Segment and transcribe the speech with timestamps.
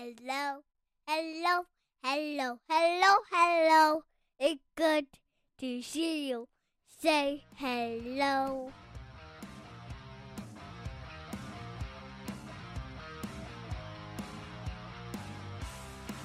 [0.00, 0.62] Hello,
[1.06, 1.64] hello,
[2.02, 4.02] hello, hello, hello.
[4.38, 5.04] It's good
[5.58, 6.48] to see you.
[7.02, 8.72] Say hello.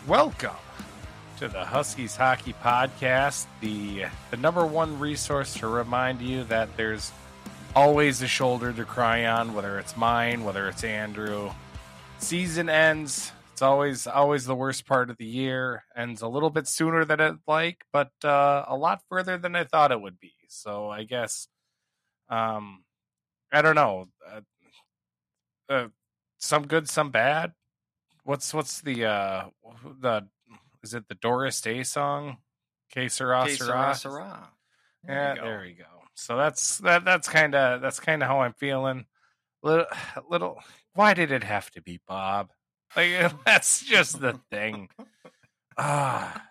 [0.07, 0.52] Welcome
[1.39, 7.12] to the Huskies Hockey Podcast, the the number one resource to remind you that there's
[7.76, 11.52] always a shoulder to cry on, whether it's mine, whether it's Andrew.
[12.20, 13.34] Season ends.
[13.55, 15.86] It's always always the worst part of the year.
[15.95, 19.64] Ends a little bit sooner than I'd like, but uh, a lot further than I
[19.64, 20.34] thought it would be.
[20.50, 21.48] So I guess,
[22.28, 22.84] um,
[23.54, 24.09] I don't know.
[24.30, 24.41] Uh,
[25.70, 25.88] uh,
[26.38, 27.54] some good, some bad.
[28.26, 29.45] What's what's the uh
[30.02, 30.28] the
[30.84, 32.40] is it the Doris Day song?
[32.94, 33.95] Que sera, Que sera?
[33.95, 34.50] sera, sera.
[35.08, 35.86] Yeah, you there you go.
[36.16, 37.06] So that's that.
[37.06, 39.06] That's kind of that's kind of how I'm feeling.
[39.64, 39.86] Little,
[40.30, 40.59] little.
[40.94, 42.50] Why did it have to be Bob?
[42.95, 44.89] Like that's just the thing.
[45.78, 46.44] Ah.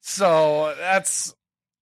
[0.00, 1.34] So that's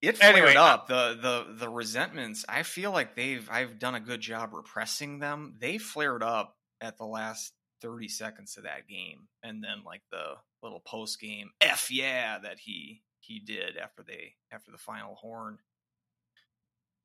[0.02, 2.44] It flared Anyway, up the the the resentments.
[2.48, 5.54] I feel like they've I've done a good job repressing them.
[5.58, 10.34] They flared up at the last thirty seconds of that game, and then like the
[10.62, 15.58] little post game f yeah that he he did after they after the final horn.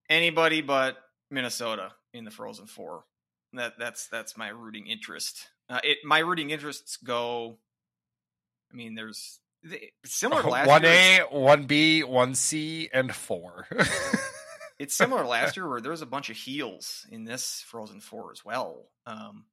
[0.10, 0.98] Anybody but
[1.32, 3.06] Minnesota in the Frozen Four.
[3.54, 5.48] That that's that's my rooting interest.
[5.70, 7.58] Uh, it my rooting interests go.
[8.72, 10.86] I mean, there's they- similar to last one.
[10.86, 13.68] A, one B, one C, and four.
[14.80, 18.32] it's similar last year where there was a bunch of heels in this Frozen Four
[18.32, 18.86] as well.
[19.06, 19.46] Um,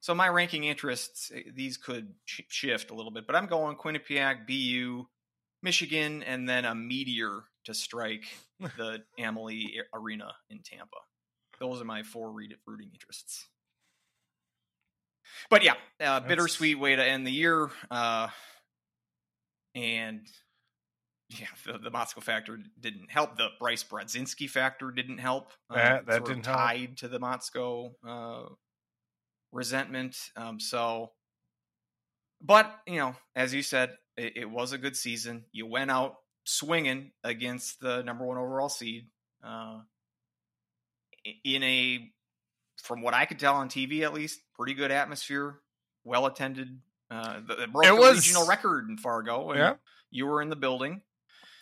[0.00, 3.76] so my ranking interests eh, these could sh- shift a little bit, but I'm going
[3.76, 5.06] Quinnipiac, BU,
[5.62, 8.24] Michigan, and then a meteor to strike
[8.60, 10.96] the Amalie Arena in Tampa.
[11.60, 13.48] Those are my four read- rooting interests.
[15.50, 17.70] But yeah, uh, bittersweet way to end the year.
[17.90, 18.28] Uh,
[19.74, 20.26] and
[21.30, 23.36] yeah, the, the Motzko factor didn't help.
[23.36, 25.52] The Bryce Brodzinski factor didn't help.
[25.70, 26.58] Uh, That- that didn't help.
[26.58, 28.48] tied to the Motzko uh,
[29.52, 30.16] resentment.
[30.36, 31.12] Um, so,
[32.40, 35.44] but you know, as you said, it, it was a good season.
[35.52, 39.06] You went out swinging against the number one overall seed
[39.44, 39.80] uh,
[41.44, 42.10] in a,
[42.82, 45.58] from what I could tell on TV at least, pretty good atmosphere,
[46.04, 46.80] well attended.
[47.10, 49.50] Uh, the, it broke It the was- regional record in Fargo.
[49.50, 49.74] And yeah,
[50.10, 51.02] you were in the building.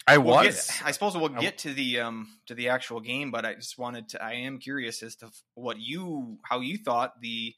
[0.09, 0.71] I We'll get- was.
[0.85, 4.09] I suppose we'll get to the um to the actual game, but I just wanted
[4.11, 4.23] to.
[4.23, 7.55] I am curious as to what you how you thought the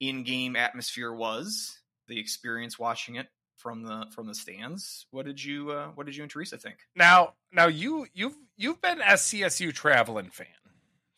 [0.00, 1.78] in-game atmosphere was,
[2.08, 5.06] the experience watching it from the from the stands.
[5.12, 6.78] What did you uh, What did you and Teresa think?
[6.96, 10.46] Now, now you you've you've been SCSU traveling fan.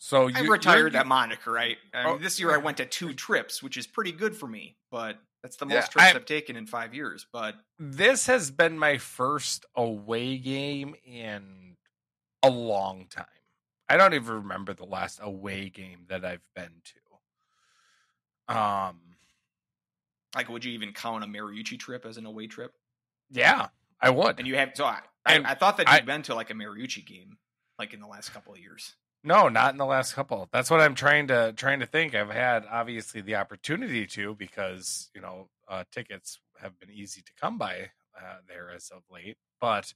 [0.04, 1.50] So you I retired that moniker.
[1.50, 1.78] Right.
[1.94, 4.46] I mean, Oh, this year I went to two trips, which is pretty good for
[4.46, 7.24] me, but that's the most Yeah, trips I- I've taken in five years.
[7.32, 11.78] But this has been my first away game in
[12.42, 13.24] a long time.
[13.88, 18.54] I don't even remember the last away game that I've been to.
[18.54, 19.16] Um,
[20.34, 22.74] like, would you even count a Mariucci trip as an away trip?
[23.30, 23.68] yeah,
[24.02, 24.38] I would.
[24.38, 26.54] And you have so I I, I thought that I- you'd been to like a
[26.54, 27.38] Mariucci game,
[27.78, 28.96] like in the last couple of years.
[29.26, 30.50] No, not in the last couple.
[30.52, 32.14] That's what I'm trying to trying to think.
[32.14, 37.32] I've had obviously the opportunity to because you know uh, tickets have been easy to
[37.40, 39.38] come by uh, there as of late.
[39.62, 39.94] But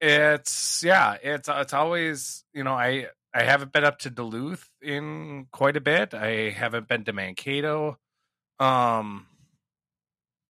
[0.00, 5.46] it's yeah, it's it's always you know I I haven't been up to Duluth in
[5.52, 6.12] quite a bit.
[6.12, 7.96] I haven't been to Mankato.
[8.58, 9.26] Um,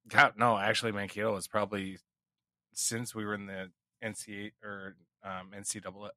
[0.08, 1.98] God, no, actually Mankato was probably
[2.72, 3.70] since we were in the
[4.02, 6.10] NCA or um, NCAA.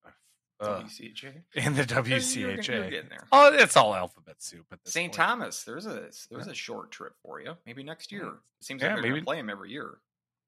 [0.61, 1.33] Uh, WCHA.
[1.55, 2.67] in the WCHA.
[2.67, 3.03] You're, you're.
[3.31, 5.11] Oh, it's all alphabet soup at this St.
[5.11, 7.55] Thomas, there's a there's a short trip for you.
[7.65, 8.27] Maybe next year.
[8.27, 9.97] It seems Yeah, like maybe- gonna play them every year.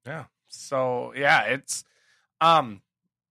[0.06, 0.24] Yeah.
[0.48, 1.84] So yeah, it's
[2.40, 2.82] um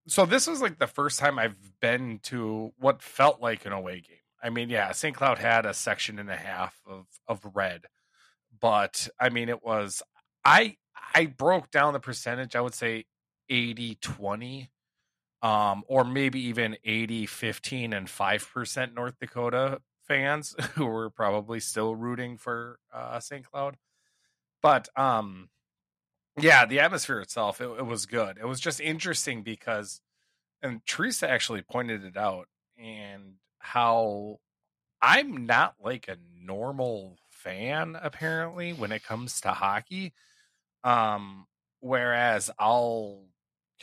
[0.08, 4.02] so this was like the first time I've been to what felt like an away
[4.02, 4.18] game.
[4.44, 5.16] I mean, yeah, St.
[5.16, 7.86] Cloud had a section and a half of of red,
[8.60, 10.02] but I mean it was
[10.44, 10.76] I
[11.16, 13.06] I broke down the percentage, I would say
[13.50, 14.70] 80 20
[15.44, 21.96] um or maybe even 80 15 and 5% North Dakota fans who were probably still
[21.96, 23.46] rooting for uh St.
[23.46, 23.78] Cloud.
[24.62, 25.50] But um
[26.40, 28.38] yeah, the atmosphere itself, it, it was good.
[28.40, 30.02] It was just interesting because,
[30.64, 32.48] and Teresa actually pointed it out,
[32.78, 34.40] and how
[35.02, 40.14] I'm not like a normal fan apparently when it comes to hockey.
[40.84, 41.48] Um,
[41.82, 43.26] whereas I'll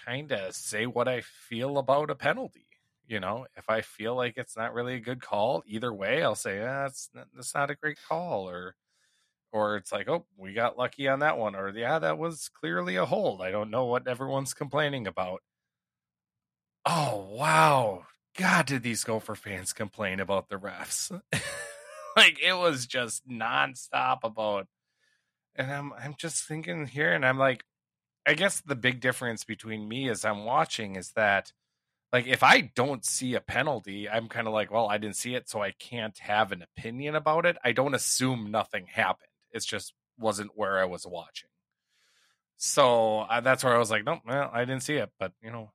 [0.05, 2.67] kind of say what I feel about a penalty.
[3.06, 6.37] You know, if I feel like it's not really a good call, either way, I'll
[6.37, 8.76] say, ah, that's that's not a great call, or
[9.52, 12.97] or it's like, oh, we got lucky on that one, or yeah, that was clearly
[12.97, 13.43] a hold.
[13.43, 15.43] I don't know what everyone's complaining about.
[16.87, 18.06] Oh wow,
[18.37, 21.11] God, did these Gopher fans complain about the refs?
[22.17, 24.67] like it was just nonstop about,
[25.56, 27.64] and I'm I'm just thinking here, and I'm like,
[28.31, 31.53] I guess the big difference between me as I'm watching is that
[32.12, 35.35] like if I don't see a penalty, I'm kind of like, well, I didn't see
[35.35, 37.56] it, so I can't have an opinion about it.
[37.65, 39.32] I don't assume nothing happened.
[39.50, 41.49] It's just wasn't where I was watching.
[42.56, 45.50] So uh, that's where I was like, no, well, I didn't see it, but you
[45.50, 45.73] know,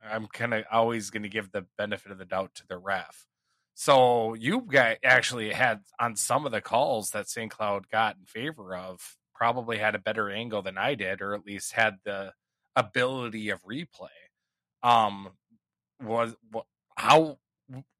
[0.00, 3.26] I'm kind of always going to give the benefit of the doubt to the ref.
[3.74, 7.50] So you guys actually had on some of the calls that St.
[7.50, 11.44] Cloud got in favor of, probably had a better angle than I did, or at
[11.44, 12.32] least had the
[12.74, 14.08] ability of replay.
[14.82, 15.30] Um,
[16.02, 16.34] was
[16.96, 17.38] how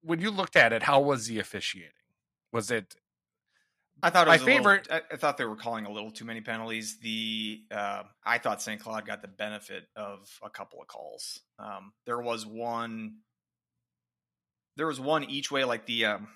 [0.02, 1.90] when you looked at it, how was the officiating?
[2.52, 2.94] Was it
[4.02, 6.26] I thought it My a little- favorite- I, thought they were calling a little too
[6.26, 6.98] many penalties.
[6.98, 8.78] The uh, I thought St.
[8.80, 11.40] Cloud got the benefit of a couple of calls.
[11.58, 13.16] Um, there was one.
[14.76, 16.04] There was one each way, like the.
[16.04, 16.28] Um,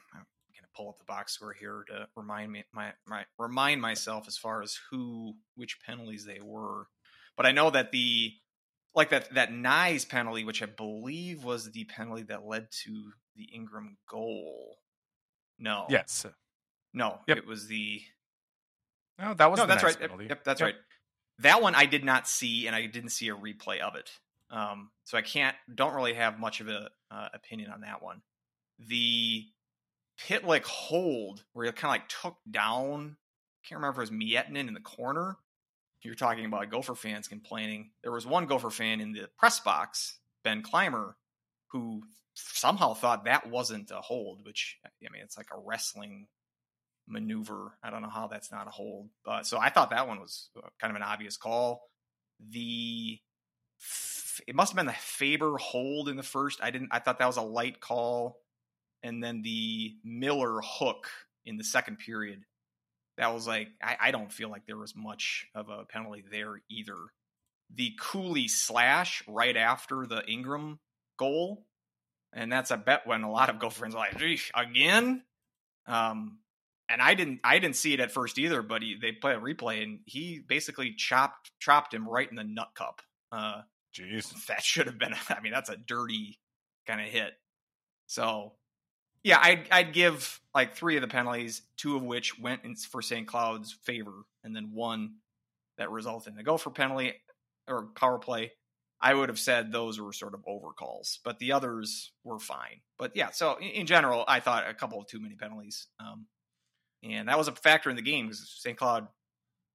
[0.76, 4.62] pull up the box score here to remind me my, my remind myself as far
[4.62, 6.86] as who which penalties they were,
[7.36, 8.32] but I know that the
[8.94, 13.44] like that that Knies penalty, which I believe was the penalty that led to the
[13.44, 14.76] Ingram goal.
[15.58, 16.26] No, yes?
[16.92, 17.36] no, Yep.
[17.38, 18.02] it was the
[19.18, 20.00] No, that was no, the that's Knies right.
[20.00, 20.26] Yep, penalty.
[20.28, 20.66] Yep, that's Yep.
[20.66, 20.76] right.
[21.40, 24.10] That one I did not see, and I didn't see a replay of it.
[24.50, 28.20] Um, so I can't, don't really have much of a uh, opinion on that one.
[28.78, 29.46] The
[30.26, 34.20] Pitlick hold, where he kind of like took down, I can't remember if it was
[34.20, 35.36] Miettinen in the corner.
[36.02, 37.90] You're talking about Gopher fans complaining.
[38.02, 41.16] There was one Gopher fan in the press box, Ben Clymer,
[41.68, 42.02] who
[42.34, 46.26] somehow thought that wasn't a hold, which I mean, it's like a wrestling
[47.06, 47.76] maneuver.
[47.82, 49.10] I don't know how that's not a hold.
[49.24, 51.82] But so I thought that one was uh, kind of an obvious call.
[52.48, 53.18] The
[54.46, 56.60] it must have been the Faber hold in the first.
[56.62, 56.88] I didn't.
[56.92, 58.38] I thought that was a light call,
[59.02, 61.08] and then the Miller hook
[61.44, 62.42] in the second period.
[63.18, 66.60] That was like I, I don't feel like there was much of a penalty there
[66.70, 66.96] either.
[67.74, 70.80] The Cooley slash right after the Ingram
[71.18, 71.64] goal,
[72.32, 75.22] and that's a bet when a lot of girlfriends are like, "Geesh, again.
[75.86, 76.38] Um,
[76.90, 79.38] and I didn't I didn't see it at first either, but he, they play a
[79.40, 83.00] replay and he basically chopped chopped him right in the nut cup.
[83.30, 83.62] Uh,
[83.96, 84.46] Jeez.
[84.46, 86.38] that should have been I mean that's a dirty
[86.86, 87.32] kind of hit.
[88.08, 88.54] So
[89.22, 93.02] yeah, I'd I'd give like three of the penalties, two of which went in for
[93.02, 93.26] St.
[93.26, 95.16] Cloud's favor, and then one
[95.78, 97.14] that resulted in a gopher penalty
[97.68, 98.52] or power play.
[99.00, 102.82] I would have said those were sort of overcalls, but the others were fine.
[102.98, 105.86] But yeah, so in, general, I thought a couple of too many penalties.
[105.98, 106.26] Um,
[107.02, 108.76] and that was a factor in the game because St.
[108.76, 109.08] Cloud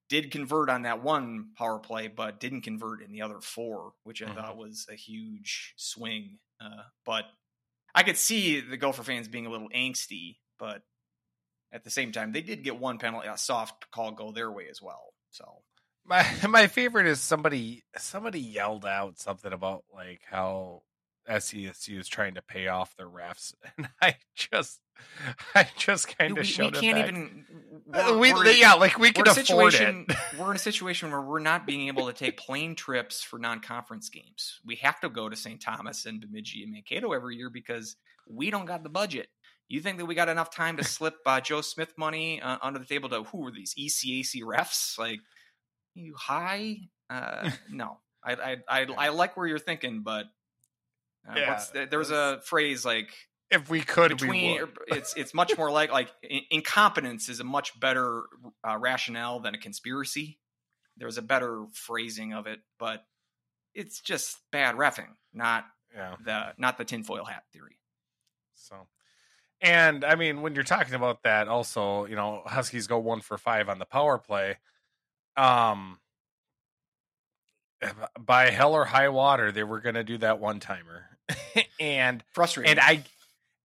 [0.09, 4.21] did convert on that one power play, but didn't convert in the other four, which
[4.21, 4.35] I Mhm.
[4.35, 6.39] thought was a huge swing.
[6.59, 7.25] Uh, but
[7.95, 10.83] I could see the Gopher fans being a little angsty, but
[11.71, 14.67] at the same time, they did get one penalty, a soft call go their way
[14.69, 15.13] as well.
[15.31, 15.61] So
[16.05, 20.83] My my favorite is somebody somebody yelled out something about like how
[21.29, 24.79] SCSU is trying to pay off the refs, and I just
[25.53, 27.07] I just kind we, of we showed it can't back.
[27.09, 27.45] even.
[27.93, 30.11] Uh, we're- we we're- yeah, like we can afford it.
[30.39, 34.09] we're in a situation where we're not being able to take plane trips for non-conference
[34.09, 34.59] games.
[34.65, 35.61] We have to go to St.
[35.61, 37.95] Thomas and Bemidji and Mankato every year because
[38.27, 39.27] we don't got the budget.
[39.67, 42.79] You think that we got enough time to slip uh, Joe Smith money uh, under
[42.79, 44.97] the table to who are these ECAC refs?
[44.97, 45.19] Like
[45.95, 46.77] you high?
[47.09, 50.25] Uh, no, I, I I I like where you're thinking, but
[51.29, 53.09] uh, Yeah, what's the, there was a phrase like
[53.51, 54.77] If we could, between would.
[54.87, 58.23] it's it's much more like like in- incompetence is a much better
[58.67, 60.39] uh, rationale than a conspiracy.
[60.97, 63.03] There's a better phrasing of it, but
[63.73, 66.15] it's just bad refing, not Yeah.
[66.23, 67.79] the not the tinfoil hat theory.
[68.55, 68.87] So,
[69.61, 73.37] and I mean, when you're talking about that, also, you know, Huskies go one for
[73.37, 74.57] five on the power play.
[75.37, 75.99] Um,
[78.19, 81.14] by hell or high water, they were going to do that one timer,
[81.79, 82.71] and Frustrating.
[82.71, 83.03] and I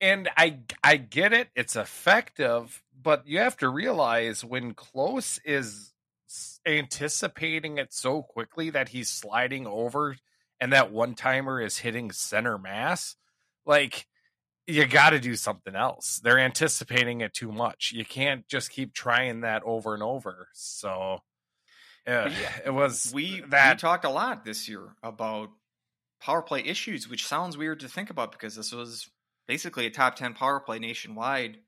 [0.01, 1.49] and I I get it.
[1.55, 5.93] It's effective, but you have to realize when Close is
[6.67, 10.17] anticipating it so quickly that he's sliding over,
[10.61, 13.17] and that one timer is hitting center mass,
[13.67, 14.07] like
[14.67, 16.21] you got to do something else.
[16.23, 17.93] They're anticipating it too much.
[17.93, 20.49] You can't just keep trying that over and over.
[20.53, 21.23] So.
[22.07, 25.51] Eh, yeah, it was we that we talked a lot this year about
[26.21, 29.09] power play issues, which sounds weird to think about because this was
[29.47, 31.59] basically a top ten power play nationwide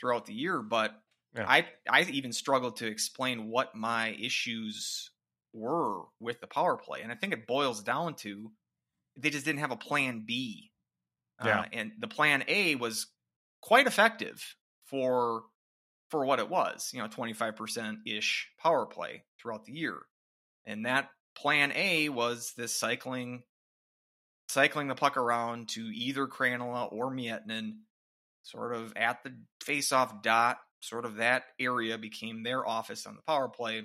[0.00, 1.48] throughout the year, but Yeah.
[1.48, 5.10] I I even struggled to explain what my issues
[5.52, 8.52] were with the power play, and I think it boils down to
[9.16, 10.72] they just didn't have a plan B.
[11.40, 11.62] Yeah.
[11.62, 13.08] Uh, and the plan A was
[13.60, 15.44] quite effective for
[16.10, 20.02] for what it was, you know, 25% ish power play throughout the year.
[20.64, 23.44] And that plan A was this cycling
[24.48, 27.78] cycling the puck around to either Krannila or Miettinen,
[28.42, 29.34] sort of at the
[29.64, 33.82] face-off dot, sort of that area became their office on the power play.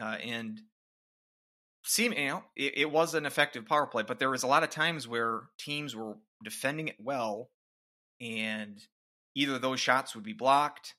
[0.00, 0.60] Uh, and
[1.84, 4.62] seem you know it, it was an effective power play, but there was a lot
[4.62, 7.50] of times where teams were defending it well,
[8.20, 8.80] and
[9.34, 10.94] either those shots would be blocked,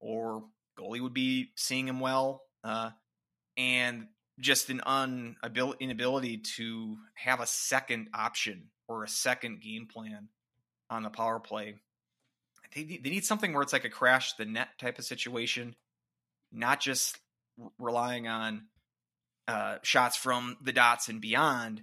[0.00, 0.44] or
[0.78, 2.90] goalie would be seeing him well, uh,
[3.56, 4.06] and
[4.42, 5.36] just an un
[5.80, 10.28] inability to have a second option or a second game plan
[10.90, 11.76] on the power play.
[12.74, 15.76] They need, they need something where it's like a crash the net type of situation,
[16.50, 17.18] not just
[17.78, 18.66] relying on
[19.48, 21.82] uh, shots from the dots and beyond,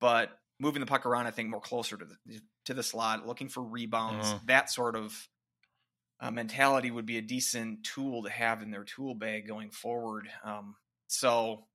[0.00, 1.26] but moving the puck around.
[1.26, 4.26] I think more closer to the to the slot, looking for rebounds.
[4.26, 4.46] Mhm.
[4.46, 5.28] That sort of
[6.20, 10.28] uh, mentality would be a decent tool to have in their tool bag going forward.
[10.42, 10.76] Um,
[11.06, 11.67] so,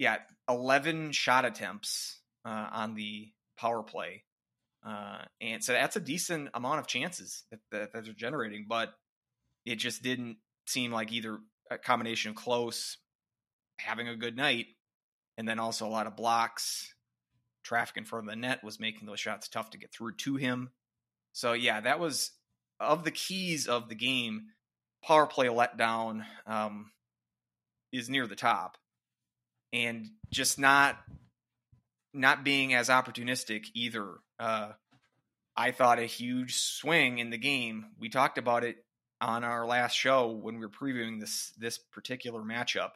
[0.00, 0.16] yeah,
[0.48, 3.28] eleven shot attempts uh, on the
[3.58, 4.24] power play,
[4.84, 8.64] uh, and so that's a decent amount of chances that, that, that they're generating.
[8.66, 8.94] But
[9.66, 11.38] it just didn't seem like either
[11.70, 12.96] a combination of Close,
[13.78, 14.68] having a good night,
[15.36, 16.94] and then also a lot of blocks.
[17.62, 20.36] Traffic in front of the net was making those shots tough to get through to
[20.36, 20.70] him.
[21.34, 22.30] So yeah, that was
[22.80, 24.46] of the keys of the game.
[25.04, 26.90] Power play letdown um,
[27.92, 28.78] is near the top,
[29.72, 30.98] and just not
[32.12, 34.14] not being as opportunistic either.
[34.38, 34.72] Uh,
[35.56, 37.86] I thought a huge swing in the game.
[37.98, 38.76] We talked about it
[39.20, 42.90] on our last show when we were previewing this this particular matchup.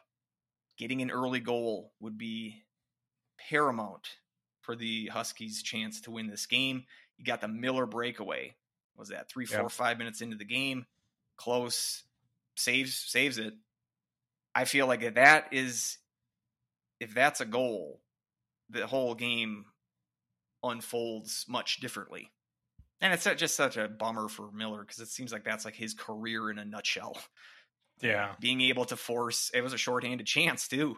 [0.77, 2.63] Getting an early goal would be
[3.49, 4.07] paramount
[4.61, 6.83] for the Huskies' chance to win this game.
[7.17, 8.55] You got the Miller breakaway.
[8.97, 9.71] Was that three, four, Yep.
[9.71, 10.85] five minutes into the game?
[11.37, 12.03] Close
[12.55, 13.53] saves saves it.
[14.53, 15.97] I feel like that is
[17.05, 18.01] if that's a goal,
[18.71, 19.65] the whole game
[20.63, 22.31] unfolds much differently.
[22.99, 25.93] And it's just such a bummer for Miller because it seems like that's like his
[25.93, 27.17] career in a nutshell.
[28.01, 28.33] Yeah.
[28.39, 30.97] Being able to force it was a shorthanded chance too.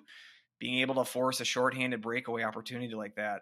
[0.59, 3.41] Being able to force a shorthanded breakaway opportunity like that.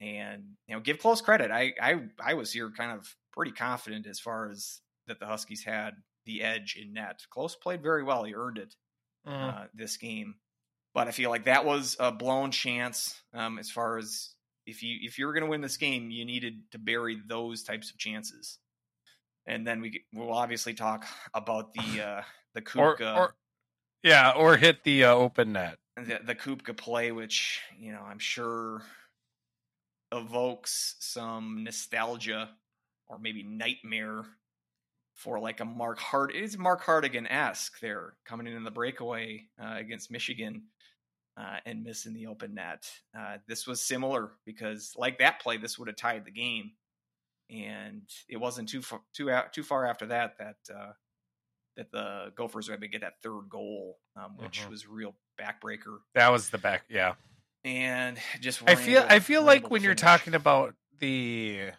[0.00, 1.50] And you know, give Close credit.
[1.50, 5.62] I I I was here kind of pretty confident as far as that the Huskies
[5.64, 7.20] had the edge in net.
[7.28, 8.24] Close played very well.
[8.24, 8.74] He earned it
[9.26, 9.54] Mm.
[9.54, 10.36] uh, this game.
[10.92, 14.34] But I feel like that was a blown chance um, as far as
[14.66, 17.62] if you if you were going to win this game, you needed to bury those
[17.62, 18.58] types of chances.
[19.46, 22.22] And then we will obviously talk about the uh,
[22.54, 23.34] the or, Kupka or
[24.02, 25.78] yeah, or hit the uh, open net.
[25.96, 28.82] the, the Kupka play, which you know I'm sure
[30.12, 32.50] evokes some nostalgia
[33.08, 34.24] or maybe nightmare
[35.14, 36.32] for like a Mark Hart.
[36.34, 40.62] It's Mark Hartigan esque there coming in in the breakaway uh, against Michigan
[41.36, 42.90] uh, and missing the open net.
[43.18, 46.72] Uh, this was similar because like that play, this would have tied the game,
[47.50, 50.92] and it wasn't too far, too out, too far after that that uh,
[51.76, 54.70] that the Gophers were able to get that third goal, um, which Mhm.
[54.70, 56.84] was a real backbreaker That was the back.
[56.88, 57.14] Yeah.
[57.64, 61.70] and just I feel I feel like when you're talking about the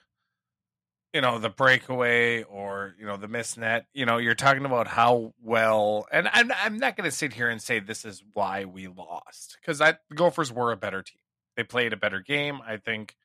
[1.14, 4.88] you know the breakaway or you know the miss net you know you're talking about
[4.88, 8.66] how well and i'm, I'm not going to sit here and say this is why
[8.66, 11.20] we lost because the gophers were a better team
[11.58, 13.16] they played a better game i think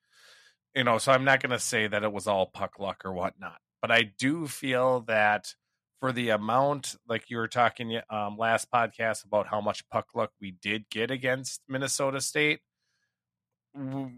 [0.75, 3.13] you know so i'm not going to say that it was all puck luck or
[3.13, 5.55] whatnot but i do feel that
[6.01, 10.33] for the amount like you were talking um, last podcast about how much puck luck
[10.41, 12.61] we did get against minnesota state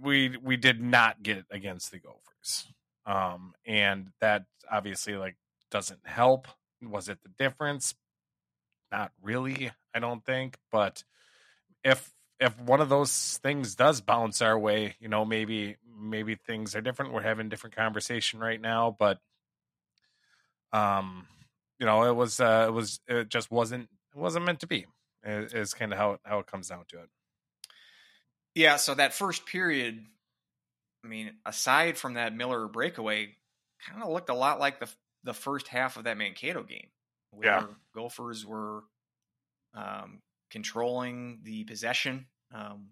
[0.03, 2.69] we we did not get against the Gophers.
[3.09, 5.37] Um, and that obviously like
[5.71, 6.47] doesn't help.
[6.83, 7.95] Was it the difference?
[8.93, 10.59] Not really, I don't think.
[10.71, 11.03] But
[11.83, 16.77] if if one of those things does bounce our way, you know, maybe maybe things
[16.77, 17.13] are different.
[17.13, 19.19] We're having different conversation right now, but
[20.73, 21.27] um,
[21.79, 24.87] you know, it was uh it was it just wasn't it wasn't meant to be.
[25.25, 27.09] Is, is kind of how how it comes down to it.
[28.55, 30.05] Yeah, so that first period,
[31.09, 33.35] I mean, aside from that Miller breakaway,
[33.89, 34.89] kind of looked a lot like the
[35.25, 36.89] the first half of that Mankato game,
[37.31, 37.67] where Yeah.
[37.95, 38.85] Gophers were
[39.75, 42.27] um, controlling the possession.
[42.55, 42.91] Um,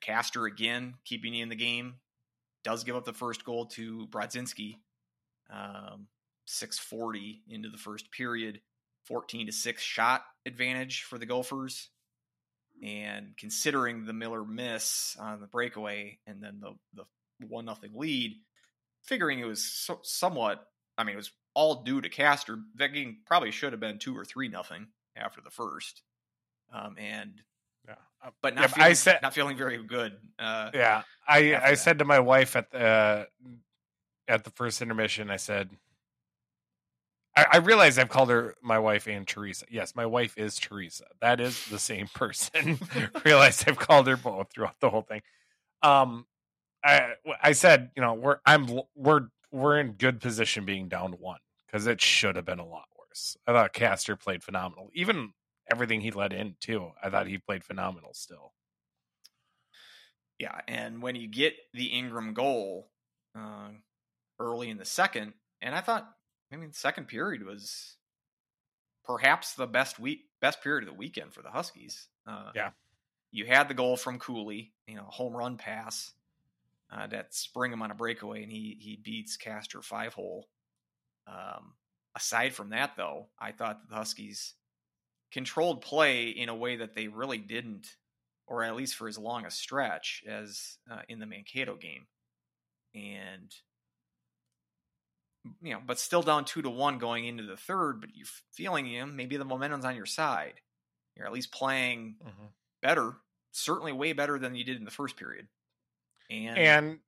[0.00, 1.94] Castor again keeping you in the game
[2.64, 4.78] does give up the first goal to Brodzinski,
[5.48, 6.08] um,
[6.44, 8.60] six forty into the first period.
[9.04, 11.90] 14 to 6 shot advantage for the Gophers.
[12.82, 17.04] And considering the Miller miss on the breakaway and then the, the
[17.48, 18.36] one nothing lead,
[19.02, 20.66] figuring it was so, somewhat,
[20.98, 22.58] I mean, it was all due to Castor.
[22.74, 26.02] That game probably should have been two or three nothing after the first.
[26.72, 27.40] Um, and
[27.88, 27.94] Yeah.
[28.22, 30.18] Uh, but not Yeah, feeling, I said- not feeling very good.
[30.38, 31.78] Uh, Yeah, I I that.
[31.78, 33.28] said to my wife at the
[34.28, 35.70] at the first intermission, I said,
[37.36, 39.66] I, I realized I've called her my wife and Teresa.
[39.70, 41.04] Yes, my wife is Teresa.
[41.20, 42.78] That is the same person.
[43.24, 45.22] realized I've called her both throughout the whole thing.
[45.82, 46.26] Um,
[46.84, 51.40] I I said, you know, we're I'm we're we're in good position being down one
[51.66, 53.36] because it should have been a lot worse.
[53.46, 55.32] I thought Castor played phenomenal, even
[55.70, 56.90] everything he let in too.
[57.02, 58.52] I thought he played phenomenal still.
[60.38, 62.90] Yeah, and when you get the Ingram goal
[63.34, 63.68] uh,
[64.38, 66.06] early in the second, and I thought,
[66.52, 67.96] I mean, second period was
[69.04, 72.08] perhaps the best week, best period of the weekend for the Huskies.
[72.26, 72.72] Uh, Yeah.
[73.32, 76.14] you had the goal from Cooley, you know, home run pass
[76.90, 80.50] uh, that spring him on a breakaway, and he he beats Castor five hole.
[81.26, 81.76] Um,
[82.16, 84.54] aside from that, though, I thought the Huskies
[85.32, 87.96] controlled play in a way that they really didn't
[88.46, 92.06] or at least for as long a stretch as uh, in the Mankato game.
[92.94, 93.54] And
[95.62, 98.86] you know, but still down two to one going into the third, but you're feeling
[98.86, 100.54] you know, maybe the momentum's on your side.
[101.16, 102.16] You're at least playing
[102.82, 103.14] better,
[103.52, 105.48] certainly way better than you did in the first period.
[106.30, 106.98] And, and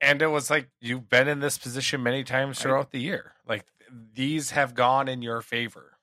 [0.00, 2.62] and it was like you've been in this position many times Right.
[2.62, 5.98] throughout the year like these have gone in your favor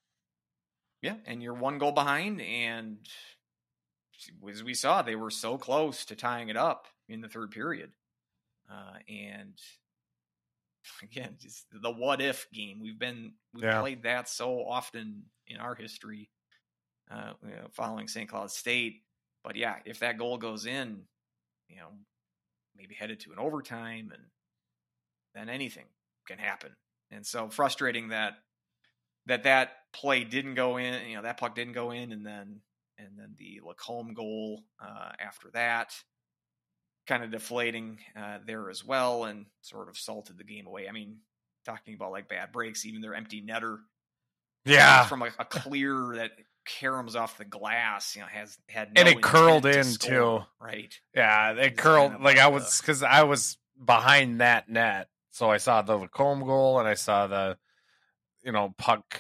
[1.01, 2.99] yeah, and you're one goal behind, and
[4.47, 7.91] as we saw, they were so close to tying it up in the third period.
[8.71, 9.55] Uh, and
[11.03, 12.79] again, just the what if game.
[12.81, 13.79] We've been we've Yeah.
[13.79, 16.29] played that so often in our history,
[17.09, 18.29] uh, you know, following St.
[18.29, 19.03] Cloud State.
[19.43, 21.07] But yeah, if that goal goes in,
[21.67, 21.89] you know,
[22.75, 24.23] maybe headed to an overtime, and
[25.33, 25.85] then anything
[26.27, 26.75] can happen.
[27.09, 28.33] And so frustrating that
[29.25, 31.07] that that play didn't go in.
[31.09, 32.61] You know, that puck didn't go in, and then
[32.97, 35.93] and then the Lacombe goal uh, after that
[37.07, 40.87] kind of deflating uh, there as well and sort of salted the game away.
[40.87, 41.17] I mean,
[41.65, 43.77] talking about like bad breaks, even their empty netter
[44.65, 46.31] yeah from a, a clear that
[46.67, 50.45] caroms off the glass, you know, has had And it curled to in, score, too.
[50.59, 50.93] right?
[51.15, 55.07] yeah It's curled kind of like like i was because i was behind that net
[55.31, 57.57] so i saw the Lacombe goal and i saw the
[58.43, 59.19] you know puck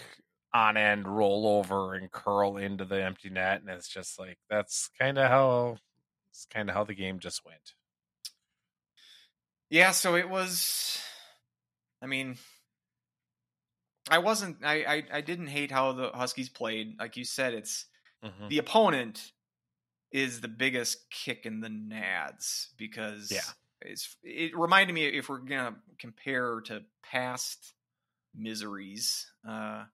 [0.53, 4.89] on end roll over and curl into the empty net and it's just like that's
[4.99, 5.77] kind of how
[6.31, 7.73] it's kind of how the game just went
[9.69, 10.99] Yeah, so it was.
[12.01, 12.37] I mean,
[14.09, 14.57] I wasn't.
[14.65, 16.99] I, I I didn't hate how the Huskies played.
[16.99, 17.85] Like you said, it's
[18.23, 18.49] Mhm.
[18.49, 19.31] the opponent
[20.11, 23.49] is the biggest kick in the nads because Yeah.
[23.81, 27.73] it's it reminded me if we're gonna compare to past
[28.35, 29.31] miseries.
[29.47, 29.85] Uh,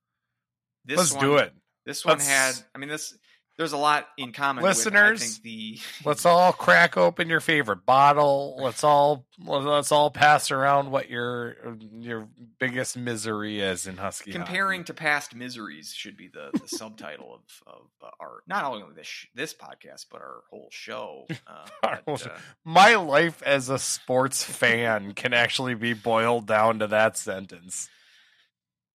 [0.86, 1.54] this let's one, do it
[1.86, 2.56] This one Let's- had.
[2.74, 3.16] I mean, this
[3.58, 4.64] there's a lot in common.
[4.64, 8.56] Listeners, with, I think the Let's all crack open your favorite bottle.
[8.62, 11.56] Let's all let's all pass around what your
[12.00, 12.28] your
[12.60, 14.32] biggest misery is in Husky.
[14.32, 14.88] comparing hockey.
[14.88, 17.42] to past miseries should be the, the subtitle of,
[17.74, 21.26] of uh, our not only this this podcast but our whole show.
[21.48, 22.30] Uh, Our whole show.
[22.30, 27.90] uh, my life as a sports fan can actually be boiled down to that sentence.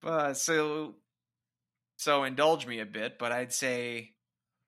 [0.02, 0.94] But so
[1.96, 4.11] so indulge me a bit, but I'd say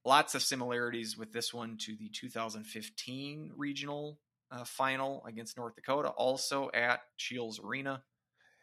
[0.05, 4.19] lots of similarities with this one to the 2015 regional
[4.51, 8.03] uh, final against North Dakota, also at Scheels Arena.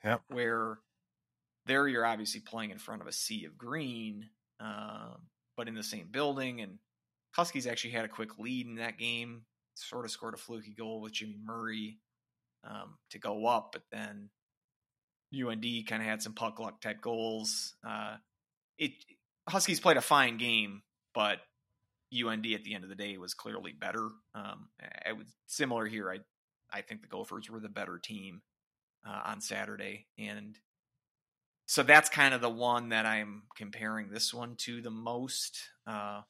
[0.04, 0.22] Yep.
[0.30, 0.80] Where
[1.66, 5.84] there you're obviously playing in front of a sea of green, um, but in the
[5.84, 6.62] same building.
[6.62, 6.80] And
[7.32, 9.44] Huskies actually had a quick lead in that game,
[9.76, 12.00] sort of scored a fluky goal with Jimmy Murray
[12.64, 14.30] um, to go up, but then
[15.34, 17.74] UND kind of had some puck luck type goals.
[17.88, 18.16] Uh,
[18.78, 18.92] it
[19.48, 20.82] Huskies played a fine game,
[21.14, 21.40] but
[22.14, 24.10] UND at the end of the day was clearly better.
[24.36, 24.70] Um,
[25.06, 26.12] I was similar here.
[26.12, 26.20] I
[26.74, 28.42] I think the Gophers were the better team
[29.08, 30.58] uh, on Saturday, and
[31.66, 35.60] so that's kind of the one that I'm comparing this one to the most.
[35.88, 36.22] Uh,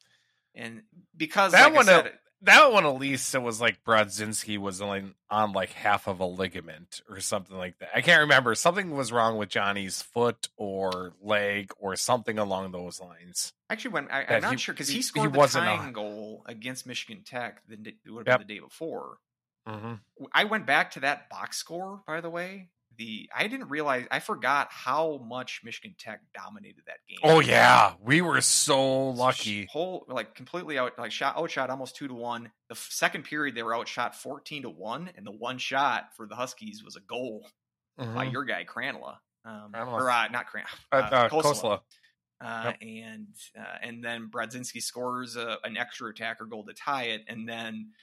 [0.54, 0.84] and
[1.15, 2.12] because That like one, said,
[2.43, 6.25] That one, at least, it was like Brodzinski was only on like half of a
[6.25, 7.89] ligament or something like that.
[7.93, 8.56] I can't remember.
[8.56, 13.54] Something was wrong with Jonny's foot or leg or something along those lines.
[13.69, 15.91] Actually, when I, I'm not he- sure because he- he, he scored the tying a-
[15.91, 17.62] goal against Michigan Tech.
[17.67, 18.47] The day- it would have Yep.
[18.47, 19.17] been the day before.
[19.67, 20.25] Mm-hmm.
[20.34, 22.69] I went back to that box score, by the way.
[23.02, 27.18] The I didn't realize I forgot how much Michigan Tech dominated that game.
[27.24, 29.68] Oh yeah, we were so lucky.
[29.72, 32.52] Whole like completely out like shot outshot almost two to one.
[32.70, 36.36] The second period they were outshot fourteen to one, and the one shot for the
[36.36, 37.50] Huskies was a goal
[37.98, 38.34] by Mhm.
[38.34, 39.18] your guy Krannila.
[39.46, 41.42] Um, or uh, not Cran, Uh, uh, Kossila.
[41.42, 41.82] Kossila.
[42.40, 43.28] Uh, and
[43.60, 47.94] uh, and then Brodzinski scores a, an extra attacker goal to tie it, and then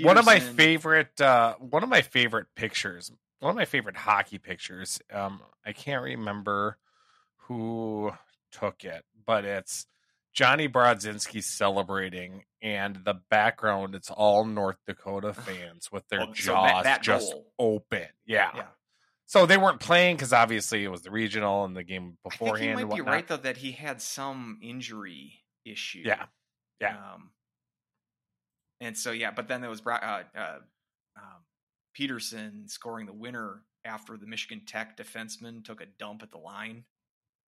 [0.00, 4.38] One of my favorite, uh, one of my favorite pictures, one of my favorite hockey
[4.38, 5.00] pictures.
[5.12, 6.78] Um, I can't remember
[7.46, 8.12] who
[8.52, 9.86] took it, but it's
[10.32, 16.52] Jonny Brodzinski celebrating, and the background it's all North Dakota fans with their Oh, so
[16.52, 17.46] jaws that- that just goal.
[17.58, 18.06] open.
[18.26, 18.50] Yeah.
[18.54, 18.66] Yeah.
[19.26, 22.40] So they weren't playing because obviously it was the regional and the game I think
[22.40, 22.62] beforehand.
[22.78, 26.02] he and might be right though that he had some injury issue.
[26.04, 26.24] Yeah.
[26.80, 26.96] Yeah.
[26.96, 27.30] Um,
[28.80, 30.58] and so yeah, but then there was Bra- uh, uh,
[31.16, 31.42] um,
[31.92, 36.84] Peterson scoring the winner after the Michigan Tech defenseman took a dump at the line.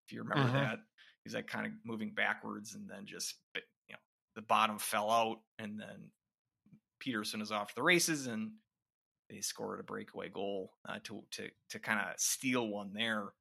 [0.07, 0.53] If you remember Mhm.
[0.53, 0.79] that,
[1.25, 3.99] he's like kind of moving backwards and then just you know
[4.35, 6.11] the bottom fell out and then
[6.99, 8.53] Peterson is off to the races and
[9.29, 13.35] they scored a breakaway goal uh, to to to kind of steal one there.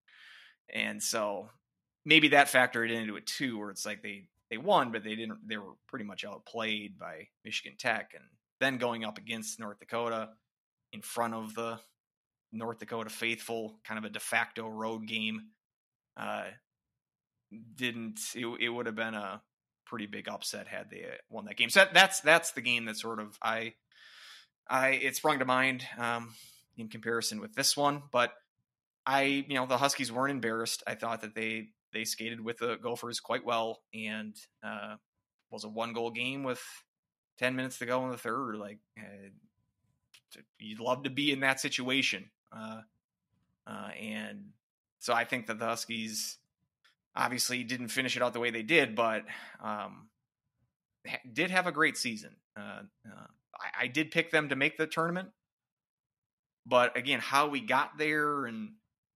[0.74, 1.50] And so
[2.06, 5.48] maybe that factored into it too, where it's like they they won, but they didn't.
[5.48, 8.26] They were pretty much outplayed by Michigan Tech, and
[8.60, 10.30] then going up against North Dakota
[10.94, 11.80] in front of the
[12.52, 15.42] North Dakota faithful, kind of a de facto road game.
[16.18, 16.46] Uh,
[17.76, 18.46] didn't it?
[18.60, 19.42] It would have been a
[19.86, 21.70] pretty big upset had they uh, won that game.
[21.70, 23.74] So that, that's that's the game that sort of I
[24.70, 26.34] I it sprung to mind um,
[26.78, 28.34] in comparison with this one, but
[29.06, 30.84] I you know the Huskies weren't embarrassed.
[30.88, 34.96] I thought that they they skated with the Gophers quite well, and uh,
[35.50, 36.62] was a one goal game with
[37.38, 38.56] ten minutes to go in the third.
[38.56, 39.30] Like uh,
[40.60, 42.82] you'd love to be in that situation, uh,
[43.68, 44.52] uh, and
[45.00, 46.38] so I think that the Huskies
[47.16, 49.24] obviously didn't finish it out the way they did, but
[49.62, 50.08] um,
[51.08, 52.36] ha- did have a great season.
[52.58, 53.28] Uh, uh,
[53.60, 55.30] I, I did pick them to make the tournament,
[56.66, 58.74] but again, how we got there and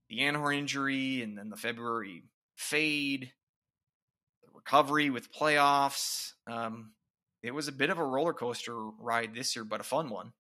[0.10, 2.24] the Anhorn injury and then the February
[2.56, 3.32] fade,
[4.44, 6.32] the recovery with playoffs.
[6.48, 6.92] Um,
[7.44, 10.34] it was a bit of a roller coaster ride this year, but a fun one.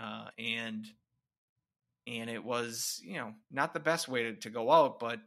[0.00, 0.86] Uh, and
[2.06, 5.20] and it was, you know, not the best way to, to go out, but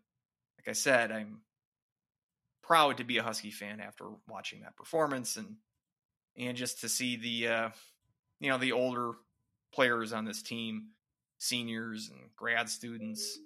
[0.57, 1.41] like I said, I'm
[2.63, 5.57] proud to be a Husky fan after watching that performance and
[6.35, 7.69] and just to see the uh,
[8.39, 9.11] you know the older
[9.73, 10.89] players on this team,
[11.37, 13.37] seniors and grad students,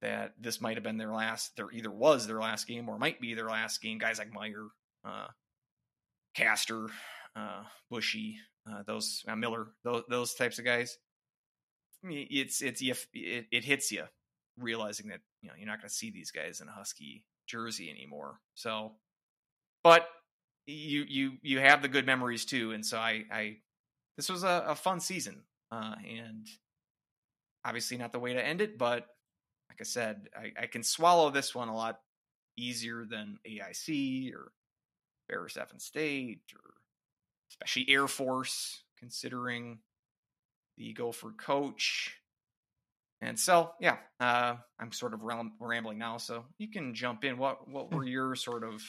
[0.00, 1.56] that this might have been their last.
[1.56, 3.98] There either was their last game or might be their last game.
[3.98, 4.68] Guys like Meier,
[5.04, 5.26] uh,
[6.34, 6.86] Castor,
[7.34, 8.38] uh, Bushy,
[8.70, 10.98] uh, those uh, Miller, those those types of guys.
[12.02, 14.04] It's it's if it, it hits you
[14.58, 17.90] realizing that you know you're not going to see these guys in a Husky jersey
[17.90, 18.40] anymore.
[18.54, 18.92] So,
[19.82, 20.06] but
[20.66, 23.56] you you you have the good memories too, and so I I
[24.16, 26.46] this was a, a fun season, uh, and
[27.64, 29.06] obviously not the way to end it, but
[29.68, 32.00] like I said, I, I can swallow this one a lot
[32.56, 34.52] easier than AIC or
[35.28, 36.74] Ferris F State or
[37.54, 39.78] especially Air Force, considering
[40.76, 42.16] the Gopher coach.
[43.20, 47.38] And so, yeah, uh, I'm sort of rambling now, so you can jump in.
[47.38, 48.82] What what were your sort of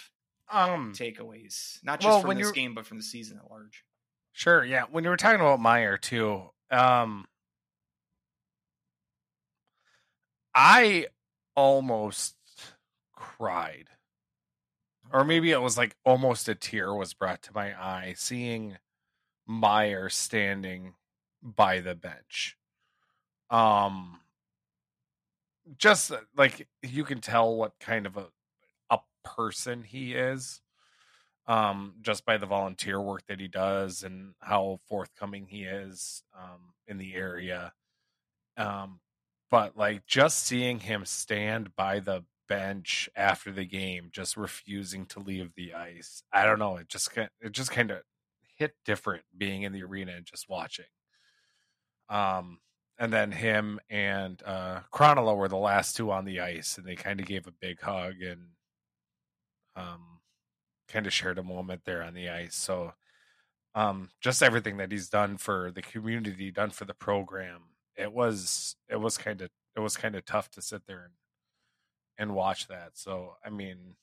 [0.52, 3.84] Um, takeaways, not just Well, from this game, but from the season at large?
[4.34, 4.84] Sure, yeah.
[4.92, 7.28] When you were talking about Meier too, um
[10.54, 11.08] I
[11.56, 12.36] almost
[13.14, 13.90] cried.
[15.16, 18.78] Or maybe it was like almost a tear was brought to my eye seeing
[19.48, 20.96] Meier standing
[21.42, 22.58] by the bench.
[23.50, 24.20] Um
[25.78, 28.28] just uh, like you can tell what kind of a
[28.90, 30.62] a person he is
[31.48, 36.74] um, just by the volunteer work that he does and how forthcoming he is um,
[36.88, 37.72] in the area.
[38.58, 39.00] Um,
[39.52, 45.20] but like just seeing him stand by the bench after the game, just refusing to
[45.20, 46.24] leave the ice.
[46.32, 46.78] I don't know.
[46.78, 48.02] It just it just kind of
[48.58, 50.86] hit different being in the arena and just watching.
[52.10, 52.60] Um,
[52.98, 56.96] and then him and uh, Krannila were the last two on the ice, and they
[56.96, 58.48] kind of gave a big hug and
[59.76, 60.20] um,
[60.88, 62.56] kind of shared a moment there on the ice.
[62.56, 62.94] So,
[63.74, 67.64] um, just everything that he's done for the community, done for the program,
[67.98, 71.14] it was it was kind of it was kind of tough to sit there and
[72.18, 72.92] and watch that.
[72.94, 73.96] So, I mean,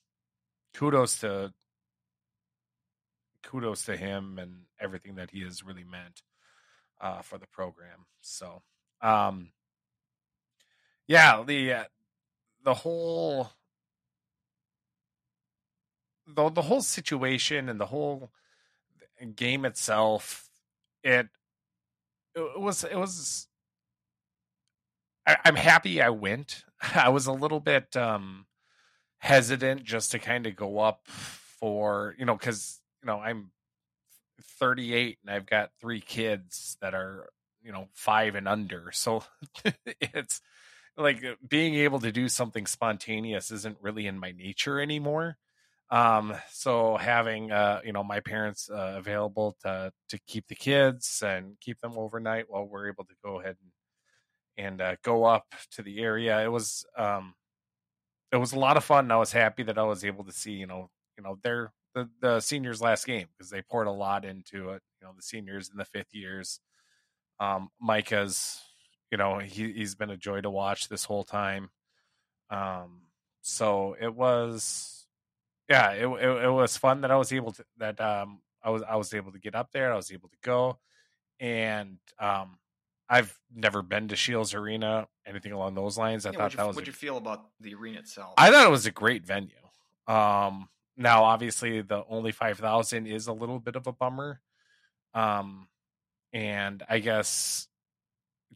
[0.73, 1.53] kudos to
[3.43, 6.21] kudos to him and everything that he has really meant
[7.01, 8.05] uh, for the program.
[8.21, 8.61] So,
[9.01, 9.49] um,
[11.07, 11.83] yeah, the uh,
[12.63, 13.49] the whole
[16.27, 18.31] the the whole situation and the whole
[19.35, 20.49] game itself,
[21.03, 21.27] it
[22.35, 23.47] it was it was.
[25.25, 26.65] I, I'm happy I went.
[26.95, 28.45] I was a little bit um
[29.19, 33.51] hesitant just to kind of go up for you know because you know I'm
[34.59, 37.29] 38 and I've got three kids that are
[37.63, 39.23] you know five and under, so
[40.01, 40.41] it's
[40.97, 45.37] like being able to do something spontaneous isn't really in my nature anymore.
[45.89, 51.23] Um, so having uh, you know my parents uh, available to to keep the kids
[51.25, 53.71] and keep them overnight while we're able to go ahead and
[54.57, 57.35] and uh, go up to the area, it was um,
[58.31, 59.11] it was a lot of fun.
[59.11, 62.09] I was happy that I was able to see you know you know their the
[62.21, 64.81] the seniors last game because they poured a lot into it.
[65.01, 66.59] You know the seniors in the fifth years.
[67.39, 68.59] Um, Micah's
[69.11, 71.69] you know he he's been a joy to watch this whole time.
[72.49, 73.01] Um,
[73.41, 75.05] so it was,
[75.69, 78.83] yeah, it, it, it was fun that I was able to that um I was
[78.83, 79.91] I was able to get up there.
[79.93, 80.79] I was able to go,
[81.39, 82.57] and um
[83.09, 86.25] I've never been to Scheels Arena, anything along those lines.
[86.25, 88.33] I Yeah, thought you, that was what'd you feel about the arena itself?
[88.37, 89.55] I thought it was a great venue.
[90.07, 94.41] Um, now obviously the only five thousand is a little bit of a bummer.
[95.13, 95.67] Um,
[96.31, 97.67] and I guess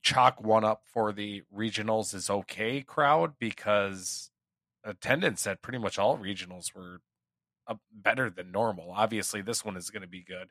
[0.01, 4.31] chalk one up for the regionals is okay crowd because
[4.83, 7.01] attendance at pretty much all regionals were
[7.67, 8.91] uh, better than normal.
[8.91, 10.49] Obviously, this one is going to be good.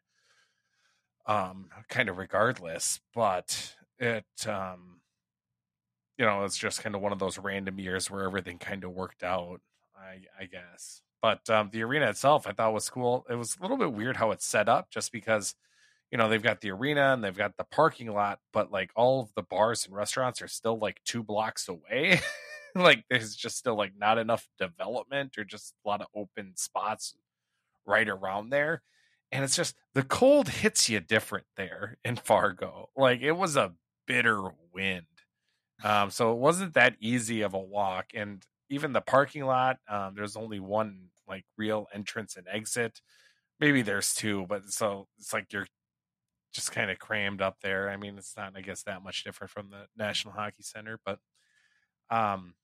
[1.26, 5.00] Um, kind of regardless, but it um
[6.18, 8.92] you know, it's just kind of one of those random years where everything kind of
[8.92, 9.60] worked out,
[9.96, 11.02] I, I guess.
[11.20, 13.26] But um, the arena itself, I thought was cool.
[13.28, 15.54] It was a little bit weird how it's set up, just because,
[16.10, 19.20] you know, they've got the arena and they've got the parking lot, but like all
[19.20, 22.20] of the bars and restaurants are still like two blocks away.
[22.74, 27.14] like there's just still like not enough development or just a lot of open spots
[27.86, 28.82] right around there.
[29.32, 32.90] And it's just the cold hits you different there in Fargo.
[32.96, 33.72] Like it was a
[34.06, 34.42] bitter
[34.72, 35.06] wind.
[35.84, 38.06] Um, so it wasn't that easy of a walk.
[38.14, 43.00] And even the parking lot, um, there's only one like real entrance and exit.
[43.60, 45.66] Maybe there's two, but so it's like you're
[46.52, 47.90] just kind of crammed up there.
[47.90, 51.18] I mean, it's not, I guess, that much different from the National Hockey Center, but,
[52.10, 52.54] um,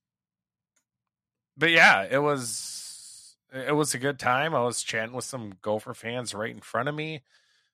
[1.56, 4.54] but yeah, it was it was a good time.
[4.54, 7.22] I was chatting with some Gopher fans right in front of me,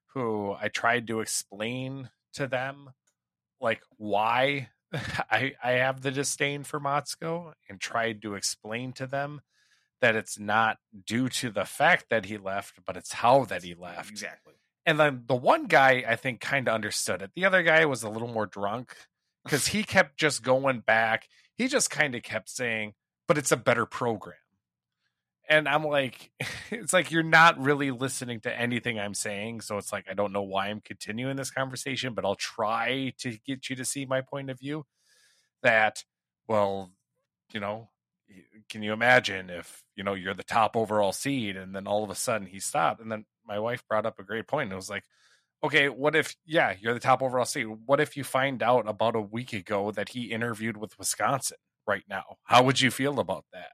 [0.07, 2.91] who I tried to explain to them
[3.61, 9.41] like why I I have the disdain for Motzko and tried to explain to them
[10.01, 13.75] that it's not due to the fact that he left, but it's how that he
[13.75, 14.11] left.
[14.11, 14.55] exactly.
[14.87, 17.33] And then the one guy I think kind of understood it.
[17.35, 18.95] The other guy was a little more drunk
[19.45, 21.29] because he kept just going back.
[21.57, 22.95] He just kind of kept saying,
[23.27, 24.37] "But it's a better program."
[25.49, 26.31] And I'm like,
[26.71, 29.63] it's like you're not really listening to anything I'm saying.
[29.63, 33.37] So it's like I don't know why I'm continuing this conversation, but I'll try to
[33.47, 34.85] get you to see my point of view.
[35.63, 36.05] That,
[36.49, 36.93] well,
[37.53, 37.89] you know,
[38.69, 42.11] can you imagine if you know you're the top overall seed and then all of
[42.11, 44.91] a sudden he stopped and then my wife brought up a great point it was
[44.91, 45.05] like
[45.65, 49.17] okay what if yeah you're the top overall seed what if you find out about
[49.17, 51.57] a week ago that he interviewed with wisconsin
[51.87, 53.71] right now how would you feel about that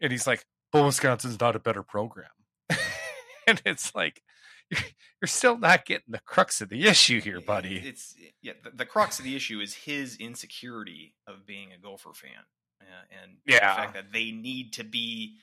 [0.00, 2.28] and he's like but wisconsin's not a better program
[3.46, 4.22] and it's like
[4.70, 8.52] you're still not getting the crux of the issue here buddy It's yeah.
[8.62, 12.44] The, the crux of the issue is his insecurity of being a Gopher fan,
[12.80, 13.58] uh, and Yeah.
[13.74, 15.38] the fact that they need to be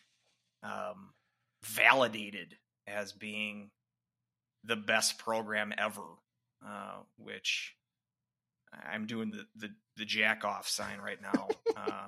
[0.63, 1.09] um,
[1.63, 2.55] validated
[2.87, 3.69] as being
[4.63, 6.05] the best program ever.
[6.65, 7.75] Uh, which
[8.89, 11.49] I'm doing the the, the jack off sign right now.
[11.75, 12.07] Uh,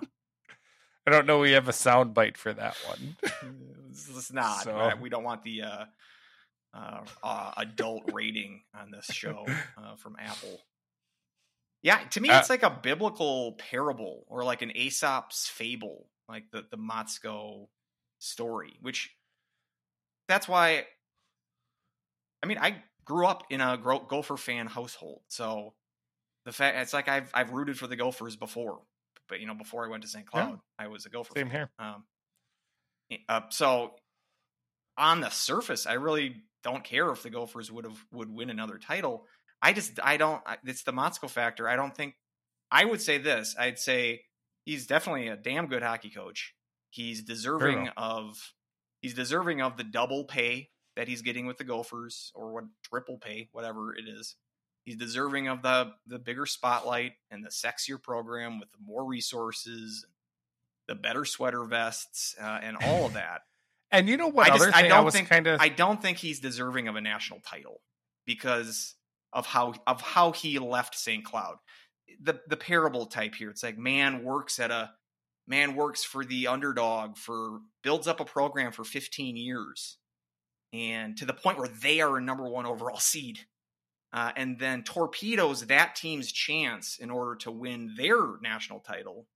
[1.07, 3.15] i don't know we have a sound bite for that one
[3.91, 4.63] it's not.
[4.63, 5.85] So- We don't want the uh,
[6.73, 9.45] uh, uh, adult rating on this show
[9.77, 10.62] uh, from Apple.
[11.81, 16.51] Yeah, to me, Uh, it's like a biblical parable or like an Aesop's fable, like
[16.51, 17.67] the the Motzko
[18.19, 18.77] story.
[18.81, 19.09] Which
[20.27, 20.85] that's why.
[22.43, 25.73] I mean, I grew up in a Gopher fan household, so
[26.45, 28.81] the fact it's like I've I've rooted for the Gophers before,
[29.30, 30.26] but you know, before I went to St.
[30.26, 30.30] Yeah.
[30.46, 31.34] Cloud, I was a Gopher.
[31.36, 31.56] same fan.
[31.56, 32.04] here Um,
[33.28, 33.92] uh, so
[34.98, 38.78] on the surface, I really don't care if the Gophers would have would win another
[38.78, 39.26] title.
[39.62, 40.42] I just I don't.
[40.65, 41.68] It's the Motzko factor.
[41.68, 42.15] I don't think.
[42.72, 43.56] I would say this.
[43.58, 44.22] I'd say
[44.65, 46.54] he's definitely a damn good hockey coach.
[46.92, 48.54] He's deserving of
[49.02, 53.18] he's deserving of the double pay that he's getting with the Gophers or what triple
[53.18, 54.36] pay, whatever it is.
[54.89, 60.04] He's deserving of the the bigger spotlight and the sexier program with more resources,
[60.88, 63.41] the better sweater vests, uh, and all of that.
[63.91, 66.02] And you know what I just- I I, don't was think- kind of I don't
[66.02, 67.82] think he's deserving of a national title
[68.25, 68.95] because
[69.32, 71.23] of how of how he left St.
[71.23, 71.58] Cloud.
[72.19, 73.52] The the parable type here.
[73.52, 74.91] It's like man works at a
[75.47, 79.97] man works for the underdog for builds up a program for 15 years
[80.73, 83.39] and to the point where they are a number one overall seed
[84.12, 89.28] uh, and then torpedoes that team's chance in order to win their national title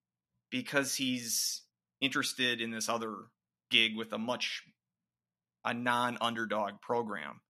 [0.50, 1.62] because he's
[2.02, 3.16] interested in this other
[3.70, 4.64] gig with a much
[5.66, 7.42] a non-underdog program.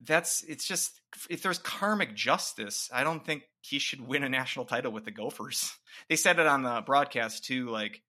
[0.00, 4.64] That's it's just if there's karmic justice i don't think he should win a national
[4.64, 5.76] title with the gophers.
[6.08, 8.02] They said it on the broadcast too like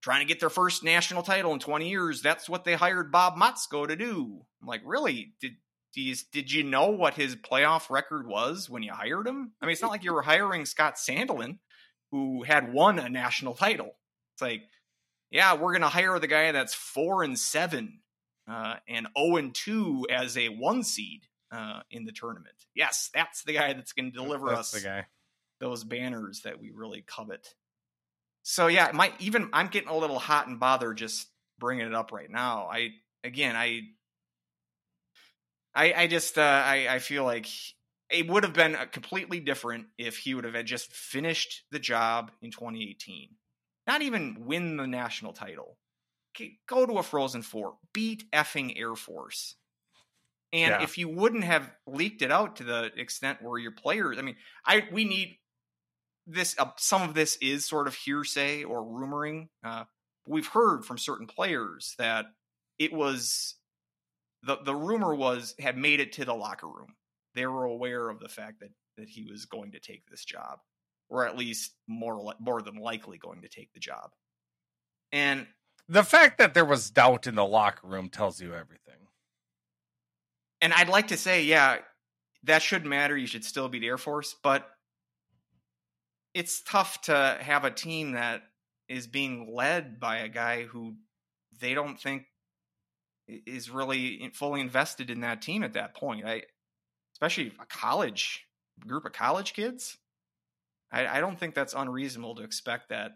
[0.00, 3.36] trying to get their first national title in 20 years that's what they hired bob
[3.36, 4.40] motzko to do.
[4.62, 5.34] I'm like really?
[5.40, 5.56] Did
[5.94, 9.72] you, did you know what his playoff record was when you hired him i mean
[9.72, 11.58] it's not like you were hiring scott sandelin
[12.10, 13.92] who had won a national title
[14.34, 14.62] it's like
[15.30, 18.00] yeah we're gonna hire the guy that's four and seven
[18.50, 21.22] uh, and 0 and 2 as a one seed
[21.52, 22.54] uh, in the tournament.
[22.74, 25.06] Yes, that's the guy that's going to deliver that's us the guy.
[25.60, 27.54] those banners that we really covet.
[28.42, 32.10] So yeah, my even I'm getting a little hot and bothered just bringing it up
[32.12, 32.68] right now.
[32.72, 32.90] I
[33.22, 33.82] again, I
[35.74, 37.46] I, I just uh, I I feel like
[38.10, 42.32] it would have been completely different if he would have had just finished the job
[42.42, 43.36] in 2018.
[43.86, 45.78] Not even win the national title.
[46.66, 49.56] Go to a Frozen Four, beat effing Air Force.
[50.52, 50.80] And Yeah.
[50.80, 54.36] if you wouldn't have leaked it out to the extent where your players, I mean,
[54.64, 55.38] I we need
[56.26, 56.56] this.
[56.58, 59.48] Uh, some of this is sort of hearsay or rumoring.
[59.64, 59.86] Uh,
[60.26, 62.26] we've heard from certain players that
[62.78, 63.59] it was
[64.42, 66.94] the the rumor was had made it to the locker room.
[67.34, 70.58] They were aware of the fact that that he was going to take this job,
[71.08, 74.10] or at least more more than likely going to take the job.
[75.12, 75.46] And
[75.88, 79.08] The fact that there was doubt in the locker room tells you everything.
[80.60, 81.78] and I'd like to say, yeah,
[82.44, 83.16] that shouldn't matter.
[83.16, 84.68] You should still be the Air Force, but
[86.34, 88.42] it's tough to have a team that
[88.88, 90.94] is being led by a guy who
[91.58, 92.24] they don't think
[93.46, 96.24] is really fully invested in that team at that point.
[96.26, 96.42] I,
[97.14, 98.46] especially a college
[98.86, 99.98] group of college kids.
[100.92, 103.12] I, I don't think that's unreasonable to expect that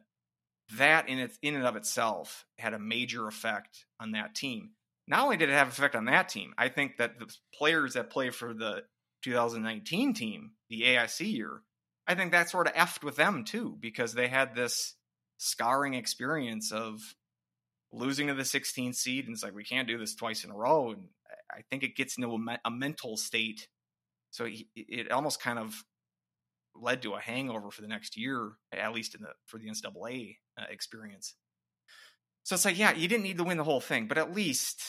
[0.77, 4.71] that in its in and of itself had a major effect on that team.
[5.07, 8.11] Not only did it have effect on that team, I think that the players that
[8.11, 8.85] play for the
[9.23, 11.63] 2019 team, the AIC year,
[12.07, 14.95] I think that sort of effed with them too because they had this
[15.37, 17.01] scarring experience of
[17.95, 20.55] losing to the 16th seed, and it's like we can't do this twice in a
[20.57, 20.91] row.
[20.93, 23.69] And I- I think it gets into a, me- a mental state,
[24.31, 25.85] so he- it almost kind of
[26.75, 30.39] led to a hangover for the next year, at least in the for the NCAA
[30.59, 31.35] uh, experience.
[32.43, 34.83] So it's like, yeah, you didn't need to win the whole thing, but at least,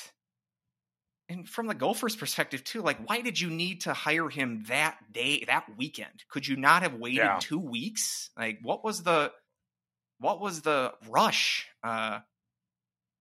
[1.29, 4.97] and from the Gophers' perspective too, like, why did you need to hire him that
[5.11, 6.23] day, that weekend?
[6.29, 7.37] Could you not have waited Yeah.
[7.39, 8.29] two weeks?
[8.37, 9.31] Like, what was the,
[10.19, 11.67] what was the rush?
[11.83, 12.19] Uh,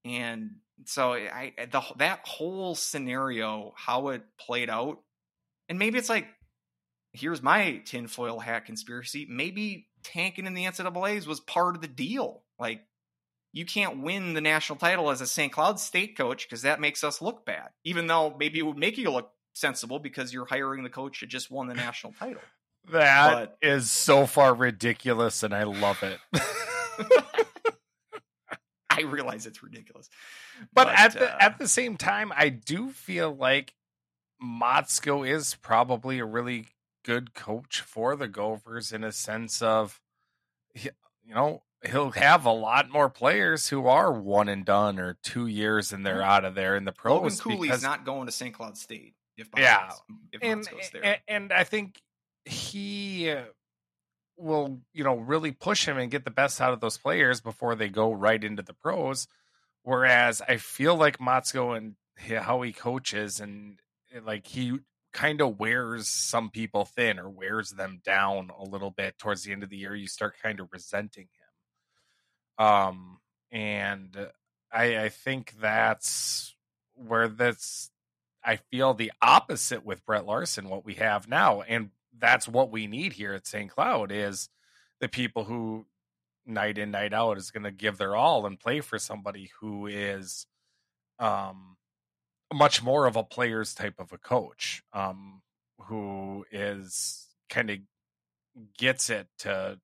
[0.04, 5.00] and so eh, I eh, the that whole scenario, how it played out,
[5.68, 6.26] and maybe it's like,
[7.12, 9.26] here's my tinfoil hat conspiracy.
[9.28, 12.42] Maybe tanking in the NCAA's was part of the deal.
[12.58, 12.82] Like,
[13.52, 15.52] you can't win the national title as a St.
[15.52, 18.98] Cloud State coach because that makes us look bad, even though maybe it would make
[18.98, 22.42] you look sensible because you're hiring the coach that just won the national title.
[22.92, 26.18] That is so far ridiculous, and I love it.
[28.96, 30.08] I realize it's ridiculous,
[30.72, 33.74] but, at the uh, at the same time, I do feel like
[34.42, 36.66] Motzko is probably a really
[37.04, 40.00] good coach for the Gophers in a sense of,
[40.74, 40.90] you
[41.28, 45.92] know, he'll have a lot more players who are one and done or two years
[45.92, 47.22] and they're out of there in the pros.
[47.22, 48.54] Logan Cooley's because- not going to St.
[48.54, 49.90] Cloud State if Yeah.
[50.32, 50.68] If and,
[51.02, 52.00] and and I think
[52.44, 53.44] he uh,
[54.36, 57.74] will, you know, really push him and get the best out of those players before
[57.74, 59.28] they go right into the pros.
[59.82, 63.78] Whereas I feel like Motzko and how he coaches and
[64.14, 64.78] uh, like he
[65.12, 69.52] kind of wears some people thin or wears them down a little bit towards the
[69.52, 69.94] end of the year.
[69.94, 71.28] You start kind of resenting
[72.58, 72.66] him.
[72.66, 73.18] Um,
[73.52, 74.28] and
[74.72, 76.54] I, I think that's
[76.94, 77.90] where that's
[78.44, 81.62] I feel the opposite with Brett Larson, what we have now.
[81.62, 83.70] And that's what we need here at St.
[83.70, 84.48] Cloud is
[85.00, 85.86] the people who
[86.46, 89.86] night in, night out is going to give their all and play for somebody who
[89.86, 90.46] is
[91.18, 91.76] um
[92.52, 94.82] much more of a player's type of a coach.
[94.92, 95.42] Um
[95.88, 97.78] who is kind of
[98.78, 99.78] gets it to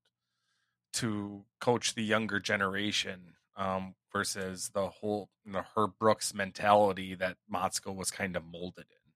[0.92, 7.94] to coach the younger generation um, versus the whole the Herb Brooks mentality that Motzko
[7.94, 9.12] was kind of molded in.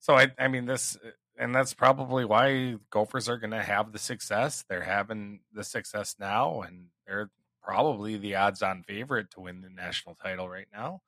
[0.00, 0.96] So I, I mean this,
[1.38, 6.16] and that's probably why Gophers are going to have the success they're having the success
[6.18, 7.30] now, and they're
[7.62, 11.02] probably the odds-on favorite to win the national title right now.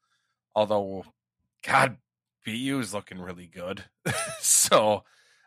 [0.54, 1.04] Although,
[1.64, 1.96] God,
[2.44, 3.84] BU is looking really good.
[4.40, 5.04] so,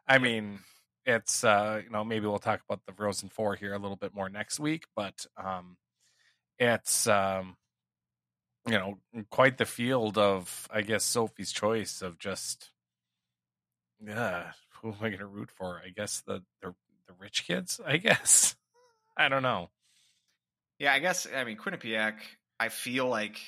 [0.07, 0.59] I mean,
[1.05, 4.13] it's uh, you know maybe we'll talk about the Frozen Four here a little bit
[4.13, 5.77] more next week, but um,
[6.59, 7.57] it's um,
[8.67, 8.97] you know
[9.29, 12.69] quite the field of I guess Sophie's choice of just
[14.05, 14.51] yeah
[14.81, 15.81] who am I going to root for?
[15.85, 16.73] I guess the the
[17.07, 17.79] the rich kids.
[17.85, 18.55] I guess
[19.17, 19.69] I don't know.
[20.79, 22.15] Yeah, I guess I mean Quinnipiac.
[22.59, 23.39] I feel like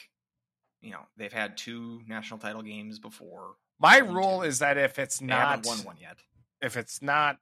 [0.82, 3.56] you know they've had two national title games before.
[3.80, 6.18] My rule is that if it's They not won one yet.
[6.62, 7.38] if it's not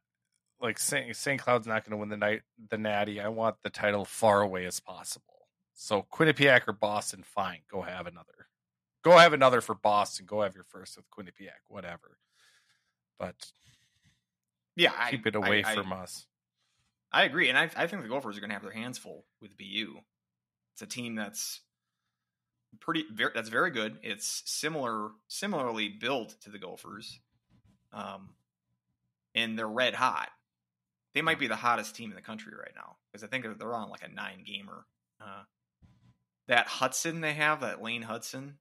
[0.62, 1.16] like St.
[1.16, 1.42] St.
[1.42, 4.66] Cloud's not going to win the night the Natty, I want the title far away
[4.66, 5.26] as possible.
[5.74, 8.48] So Quinnipiac or Boston, fine, go have another.
[9.04, 10.28] Go have another for Boston.
[10.28, 12.18] Go have your first with Quinnipiac, whatever.
[13.18, 13.36] But
[14.76, 16.26] Yeah, I, keep it away I, I- from us.
[17.13, 19.26] I agree, and I, I think the Gophers are going to have their hands full
[19.41, 19.97] with BU.
[20.74, 21.59] It's a team that's
[22.80, 23.97] pretty very, that's very good.
[24.01, 27.19] It's similar similarly built to the Gophers,
[27.91, 28.30] um,
[29.36, 30.30] and they're red hot.
[31.13, 33.55] They might be the hottest team in the country right now because I think they're,
[33.55, 34.86] they're on like a nine gamer.
[35.19, 35.43] Uh,
[36.47, 38.53] that Hutson they have, that Lane Hutson.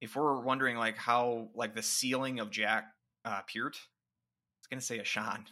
[0.00, 2.86] If we're wondering like how like the ceiling of Jack
[3.24, 3.93] uh, Peart, I
[4.64, 5.44] was going to say a Sean.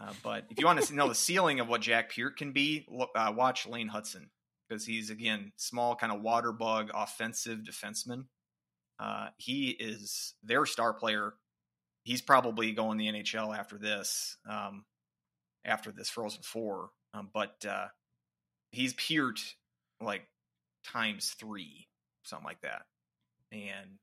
[0.00, 2.86] Uh, but if you want to know the ceiling of what Jack Peart can be,
[3.14, 4.28] uh, watch Lane Hutson
[4.68, 8.24] because he's again small, kind of water bug, offensive defenseman.
[8.98, 11.34] Uh, he is their star player.
[12.04, 14.84] He's probably going the NHL after this, um,
[15.64, 16.90] after this Frozen Four.
[17.14, 17.86] Um, but uh,
[18.70, 19.40] he's Peart
[20.00, 20.26] like
[20.84, 21.88] times three,
[22.22, 22.82] something like that.
[23.50, 23.98] And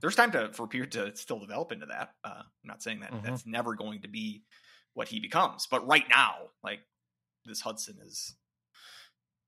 [0.00, 2.14] there's time to for Peart to still develop into that.
[2.24, 3.22] Uh, I'm not saying that Mhm.
[3.22, 4.44] that's never going to be
[4.94, 5.66] what he becomes.
[5.66, 6.80] But right now, like
[7.44, 8.34] this Hutson is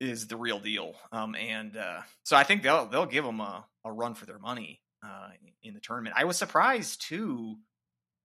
[0.00, 0.94] is the real deal.
[1.10, 4.38] Um, and uh, so I think they'll they'll give him a, a run for their
[4.38, 5.30] money uh,
[5.62, 6.14] in the tournament.
[6.16, 7.56] I was surprised too,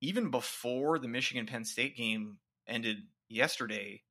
[0.02, 2.98] even before the Michigan Penn State game ended
[3.28, 4.04] yesterday,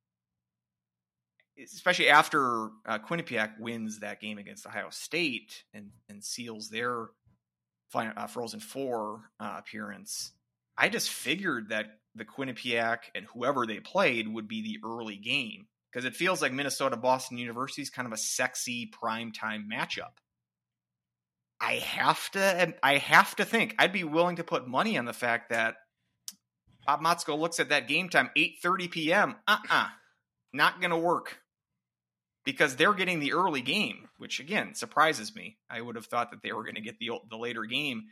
[1.57, 7.07] especially after uh, Quinnipiac wins that game against Ohio State and and seals their
[7.93, 10.31] final, uh, Frozen Four uh, appearance.
[10.77, 11.85] I just figured that
[12.15, 16.51] the Quinnipiac and whoever they played would be the early game because it feels like
[16.51, 20.17] Minnesota Boston University is kind of a sexy primetime matchup.
[21.61, 25.13] I have to I have to think I'd be willing to put money on the
[25.13, 25.75] fact that
[26.85, 29.35] Bob Motzko looks at that game time 8:30 p.m.
[29.47, 29.87] Uh-uh.
[30.51, 31.42] Not going to work.
[32.45, 35.57] Because they're getting the early game, which again surprises me.
[35.69, 38.03] I would have thought that they were going to get the the later game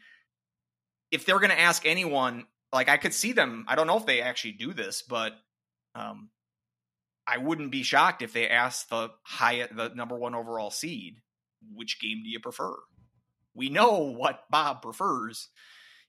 [1.11, 3.65] if they're going to ask anyone, like I could see them.
[3.67, 5.33] I don't know if they actually do this, but
[5.93, 6.29] um,
[7.27, 11.17] I wouldn't be shocked if they asked the high, the number one overall seed,
[11.73, 12.73] which game do you prefer?
[13.53, 15.49] We know what Bob prefers,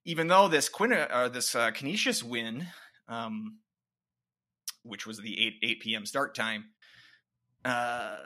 [0.04, 2.68] even though this Quinn, uh, this uh, Canisius win,
[3.08, 3.58] um,
[4.84, 6.06] which was the eight eight p.m.
[6.06, 6.66] start time,
[7.64, 8.16] uh,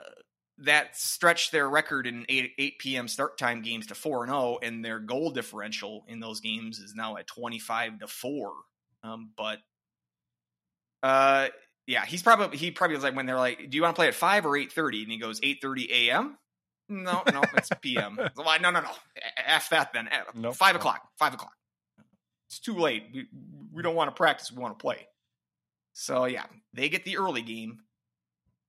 [0.59, 3.07] that stretched their record in 8, 8 p.m.
[3.07, 6.95] start time games to 4 and 0 and their goal differential in those games is
[6.95, 8.53] now at 25 to 4
[9.03, 9.59] um, but
[11.03, 11.47] uh
[11.85, 14.07] yeah he's probably he probably was like when they're like do you want to play
[14.07, 16.37] at 5 or 8:30 and he goes 8:30 a.m.
[16.89, 18.17] no no it's p.m.
[18.35, 18.89] Why no no no
[19.45, 20.55] f that then Nope.
[20.55, 21.53] 5 o'clock 5 o'clock
[22.49, 23.27] it's too late we,
[23.71, 25.07] we don't want to practice we want to play
[25.93, 27.79] so yeah they get the early game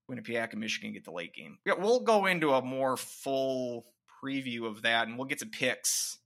[0.08, 1.58] Quinnipiac and Michigan get the late game.
[1.66, 3.86] Yeah, we'll go into a more full
[4.22, 6.18] preview of that, and we'll get to picks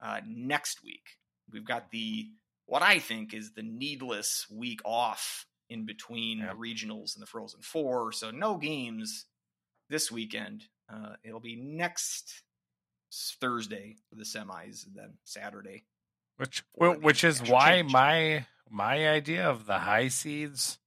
[0.00, 1.18] uh, next week.
[1.52, 2.28] We've got the
[2.66, 6.48] what I think is the needless week off in between Yeah.
[6.52, 9.26] the regionals and the Frozen Four, so no games
[9.88, 10.64] this weekend.
[10.92, 12.42] Uh, it'll be next
[13.40, 15.84] Thursday for the semis, and then Saturday.
[16.36, 17.92] Which which is why change.
[17.92, 20.78] my my idea of the high seeds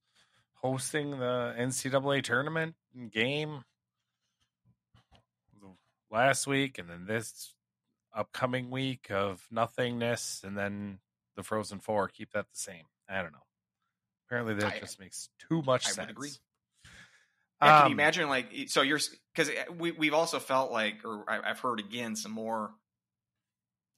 [0.68, 2.74] hosting the NCAA tournament
[3.12, 3.62] game
[6.10, 7.52] last week and then this
[8.16, 10.98] upcoming week of nothingness and then
[11.36, 12.84] the Frozen Four keep that the same.
[13.06, 13.44] I don't know.
[14.26, 16.10] Apparently that I- just makes too much I would sense.
[16.10, 16.30] agree.
[17.60, 19.00] Yeah, can Um, you imagine like so you're
[19.34, 22.72] because we we've also felt like or I've heard again some more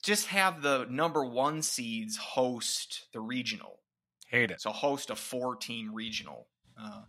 [0.02, 3.78] just have the number one seeds host the regional.
[4.26, 4.60] Hate it.
[4.60, 6.48] So host a four team regional,
[6.80, 7.02] uh,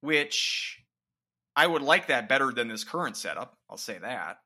[0.00, 0.82] which
[1.56, 3.56] I would like that better than this current setup.
[3.68, 4.38] I'll say that.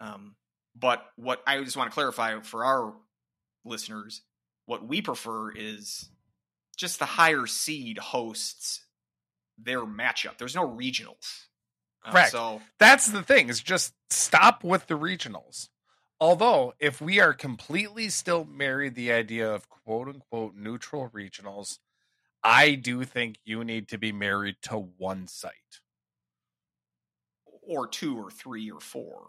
[0.00, 0.36] Um,
[0.78, 2.94] but what I just want to clarify for our
[3.64, 4.22] listeners,
[4.66, 6.08] what we prefer is
[6.76, 8.84] just the higher seed hosts
[9.58, 10.38] their matchup.
[10.38, 11.44] There's no regionals.
[12.04, 12.30] Uh, Correct.
[12.30, 13.48] so That's the thing.
[13.50, 15.68] Is just stop with the regionals.
[16.18, 21.78] Although, if we are completely still married the idea of quote unquote neutral regionals,
[22.42, 25.52] I do think you need to be married to one site.
[27.62, 29.28] or two or three or four.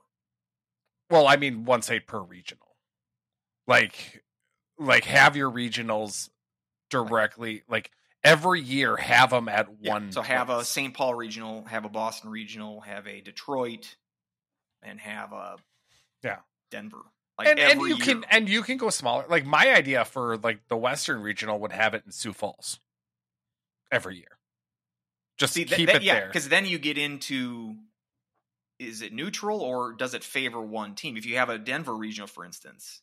[1.10, 2.76] Well, I mean one site per regional.
[3.68, 4.24] Like
[4.80, 6.30] like have your regionals
[6.90, 7.92] directly like
[8.24, 10.64] every year have them at Yeah, one So have a.
[10.66, 10.94] St.
[10.94, 13.96] Paul regional, have a Boston regional, have a Detroit,
[14.82, 15.58] and have a
[16.24, 16.40] Yeah.
[16.72, 17.02] Denver.
[17.38, 19.26] Like and, and you can and you can go smaller.
[19.30, 22.80] Like my idea for like the Western regional would have it in Sioux Falls
[23.92, 24.38] every year.
[25.38, 26.28] Just See, th- keep that- it yeah, there.
[26.28, 27.76] because then you get into
[28.80, 31.16] is it neutral or does it favor one team?
[31.16, 33.02] If you have a Denver regional, for instance,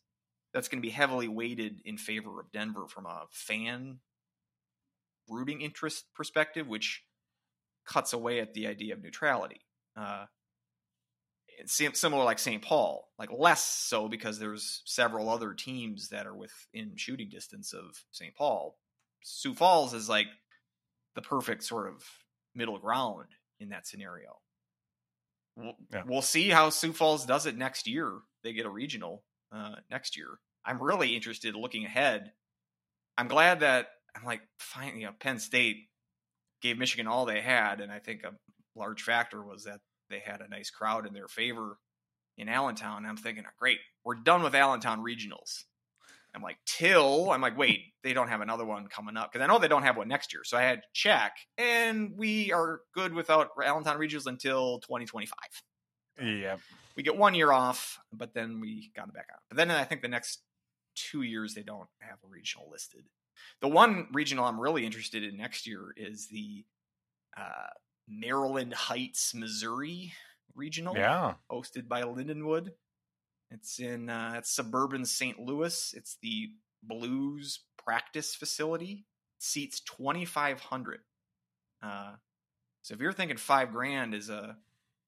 [0.52, 4.00] that's going to be heavily weighted in favor of Denver from a fan
[5.28, 7.04] rooting interest perspective, which
[7.86, 9.60] cuts away at the idea of neutrality.
[9.96, 10.24] Uh,
[11.66, 12.62] similar like St.
[12.62, 18.04] Paul, like less so because there's several other teams that are within shooting distance of
[18.10, 18.34] St.
[18.34, 18.78] Paul.
[19.22, 20.26] Sioux Falls is like
[21.18, 22.04] the perfect sort of
[22.54, 23.26] middle ground
[23.58, 24.38] in that scenario.
[25.56, 26.04] We'll, Yeah.
[26.06, 28.20] we'll see how Sioux Falls does it next year.
[28.44, 30.38] They get a regional uh, next year.
[30.64, 32.32] I'm really interested looking ahead.
[33.16, 35.88] I'm glad that I'm like, fine, you know, Penn State
[36.62, 38.34] gave Michigan all they had, and I think a
[38.76, 41.78] large factor was that they had a nice crowd in their favor
[42.36, 43.04] in Allentown.
[43.06, 45.64] I'm thinking, "Oh, great, we're done with Allentown regionals.
[46.34, 49.48] I'm like, till I'm like, wait, they don't have another one coming up because I
[49.48, 50.44] know they don't have one next year.
[50.44, 55.34] So I had to check, and we are good without Allentown regionals until 2025.
[56.22, 56.56] yeah.
[56.96, 59.38] We get one year off, but then we got it back on.
[59.48, 60.40] But then I think the next
[60.96, 63.04] two years they don't have a regional listed.
[63.60, 66.64] The one regional I'm really interested in next year is the
[67.36, 67.68] uh,
[68.08, 70.12] Maryland Heights, Missouri
[70.56, 71.34] regional Yeah.
[71.50, 72.72] hosted by Lindenwood.
[73.50, 75.38] It's in uh, it's suburban St.
[75.38, 75.94] Louis.
[75.96, 76.50] It's the
[76.82, 79.06] Blues practice facility.
[79.38, 81.00] Seats twenty five hundred.
[81.82, 82.12] Uh,
[82.82, 84.56] so if you're thinking five grand is a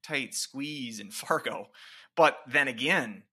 [0.03, 1.69] tight squeeze in Fargo,
[2.17, 3.25] but then again,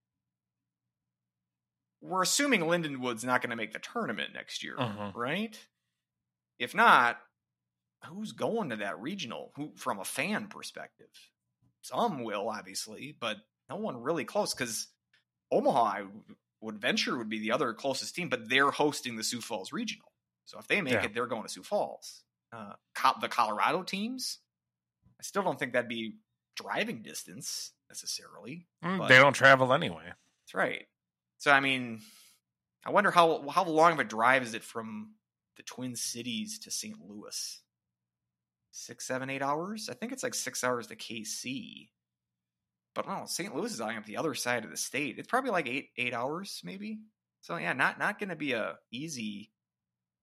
[2.02, 5.16] we're assuming Lindenwood's not going to make the tournament next year, Mhm.
[5.16, 5.58] right?
[6.60, 7.18] If not,
[8.06, 9.52] who's going to that regional?
[9.56, 11.10] Who from a fan perspective?
[11.82, 13.38] Some will, obviously, but
[13.70, 14.88] no one really close because
[15.52, 16.06] Omaha, I
[16.62, 20.12] would venture, would be the other closest team, but they're hosting the Sioux Falls regional.
[20.46, 21.06] So if they make Yeah.
[21.06, 22.24] it, they're going to Sioux Falls.
[22.52, 22.74] Uh,
[23.22, 24.40] the Colorado teams,
[25.20, 26.16] I still don't think that'd be
[26.56, 28.68] driving distance necessarily.
[28.84, 30.06] Mm, But- they don't travel anyway.
[30.06, 30.88] That's right.
[31.38, 32.02] So I mean,
[32.86, 35.16] I wonder how how long of a drive is it from
[35.56, 37.00] the Twin Cities to St.
[37.02, 37.62] Louis?
[38.72, 39.90] Six, seven, eight hours?
[39.90, 41.90] I think it's like six hours to KC.
[42.98, 43.56] But no, St.
[43.56, 45.20] Louis is on the other side of the state.
[45.20, 46.98] It's probably like eight eight hours, maybe.
[47.42, 49.52] So yeah, not not going to be a easy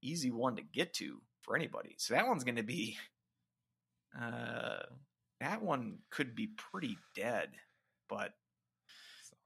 [0.02, 1.94] easy one to get to for anybody.
[1.98, 2.98] So that one's going to be
[4.20, 4.82] uh
[5.40, 7.50] that one could be pretty dead,
[8.08, 8.32] but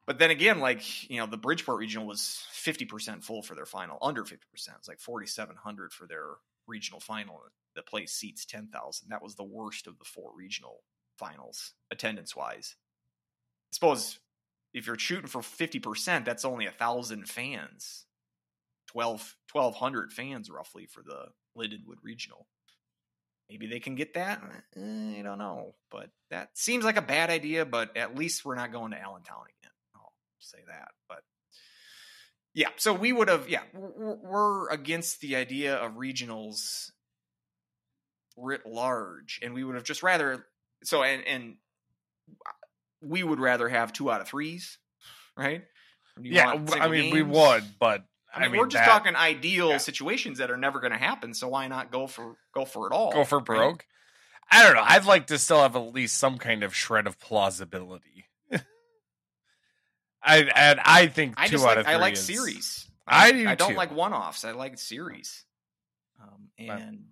[0.07, 3.67] but then again, like you know, the Bridgeport regional was fifty percent full for their
[3.67, 4.79] final, under fifty percent.
[4.79, 7.43] It's like forty seven hundred for their regional final.
[7.77, 9.11] The place seats ten thousand.
[9.11, 10.83] That was the worst of the four regional
[11.19, 12.75] finals attendance wise.
[13.71, 14.19] I suppose
[14.73, 18.07] if you're shooting for fifty percent, that's only a thousand fans,
[18.89, 22.47] 12, 1,200 fans roughly for the Lindenwood regional.
[23.51, 24.43] Maybe they can get that.
[24.77, 27.65] Eh, I don't know, but that seems like a bad idea.
[27.65, 29.73] But at least we're not going to Allentown again.
[29.95, 30.89] I'll say that.
[31.09, 31.23] But
[32.55, 33.49] yeah, so we would have.
[33.49, 36.91] Yeah, we're against the idea of regionals
[38.37, 40.45] writ large, and we would have just rather.
[40.85, 41.57] So and and
[43.01, 44.79] we would rather have two out of threes,
[45.37, 45.63] right?
[46.21, 49.71] Yeah, I mean we would, but I mean, I mean, we're just that- talking ideal
[49.71, 49.77] yeah.
[49.79, 51.33] situations that are never going to happen.
[51.35, 53.13] So why not go for go for it all?
[53.13, 53.45] go for right?
[53.45, 53.87] broke.
[54.51, 54.83] I don't know.
[54.85, 58.25] I'd like to still have at least some kind of shred of plausibility.
[60.23, 62.85] I and I think I two out like of three I like is- series.
[63.07, 63.77] I do I don't too.
[63.77, 64.45] like one offs.
[64.45, 65.45] I like series.
[66.21, 66.81] Um, Right.
[66.81, 67.05] and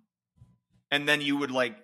[0.91, 1.75] and then you would like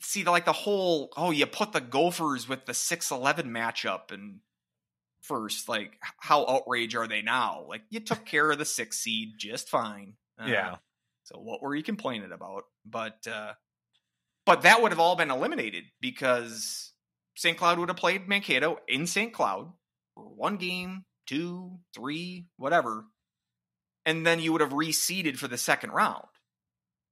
[0.00, 4.12] see the like the whole oh you put the Gophers with the six eleven matchup
[4.12, 4.40] and
[5.26, 5.68] first.
[5.68, 7.64] Like, how outraged are they now?
[7.68, 10.14] Like, you took care of the six seed just fine.
[10.40, 10.76] Uh, yeah.
[11.24, 12.64] So what were you complaining about?
[12.84, 13.52] But uh,
[14.44, 16.92] but that would have all been eliminated because
[17.34, 17.58] St.
[17.58, 19.32] Cloud would have played Mankato in St.
[19.32, 19.72] Cloud
[20.14, 23.06] for one game, two, three, whatever,
[24.04, 26.26] and then you would have reseeded for the second round.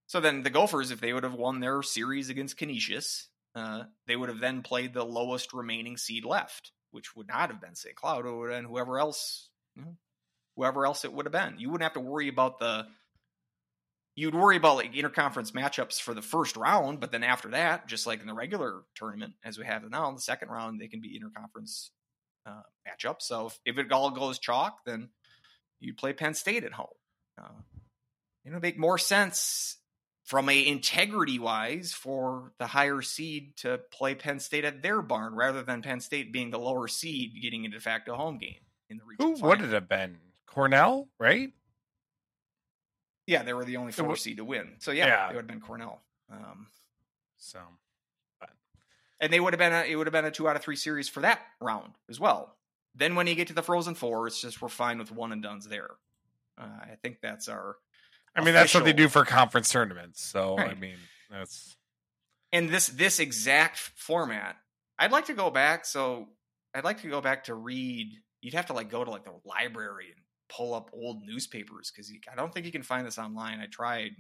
[0.07, 4.17] So then the Gophers, if they would have won their series against Canisius, uh, they
[4.17, 7.95] would have then played the lowest remaining seed left, which would not have been St.
[7.95, 8.25] Cloud.
[8.25, 9.97] Been whoever else, you know,
[10.57, 11.59] whoever else it would have been.
[11.59, 12.87] You wouldn't have to worry about the.
[14.17, 18.07] You'd worry about like interconference matchups for the first round, but then after that, just
[18.07, 20.87] like in the regular tournament as we have it now, in the second round they
[20.87, 21.91] can be interconference
[22.47, 23.23] uh, matchups.
[23.23, 25.09] So if, if it all goes chalk, then
[25.81, 26.87] you'd play Penn State at home.
[27.37, 27.49] Uh,
[28.45, 29.79] it would make more sense
[30.25, 35.35] from a integrity wise for the higher seed to play Penn State at their barn
[35.35, 38.57] rather than Penn State being the lower seed getting a de facto home game
[38.89, 39.25] in the region.
[39.27, 39.49] Who regional.
[39.51, 40.16] would it have been?
[40.47, 41.53] Cornell, right?
[43.27, 44.75] Yeah, they were the only four wa- seed to win.
[44.79, 45.25] So yeah, Yeah.
[45.27, 46.03] it would have been Cornell.
[46.31, 46.68] Um,
[47.37, 47.61] So
[49.20, 50.77] and they would have been a, it would have been a two out of three
[50.77, 52.57] series for that round as well.
[52.95, 55.43] Then when you get to the Frozen Four, it's just we're fine with one and
[55.43, 55.91] duns there.
[56.59, 57.77] Uh, I think that's our
[58.37, 60.22] I mean that's what they do for conference tournaments.
[60.22, 60.97] So I mean
[61.30, 61.76] that's
[62.53, 64.57] and this this exact format
[65.01, 66.28] i'd like to go back so
[66.74, 68.12] i'd like to go back to read
[68.43, 72.12] you'd have to like go to like the library and pull up old newspapers because
[72.30, 74.12] i don't think you can find this online i tried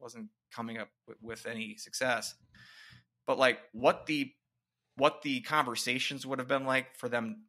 [0.00, 2.34] wasn't coming up with, with any success.
[3.26, 4.32] But like what the
[4.96, 7.44] what the conversations would have been like for them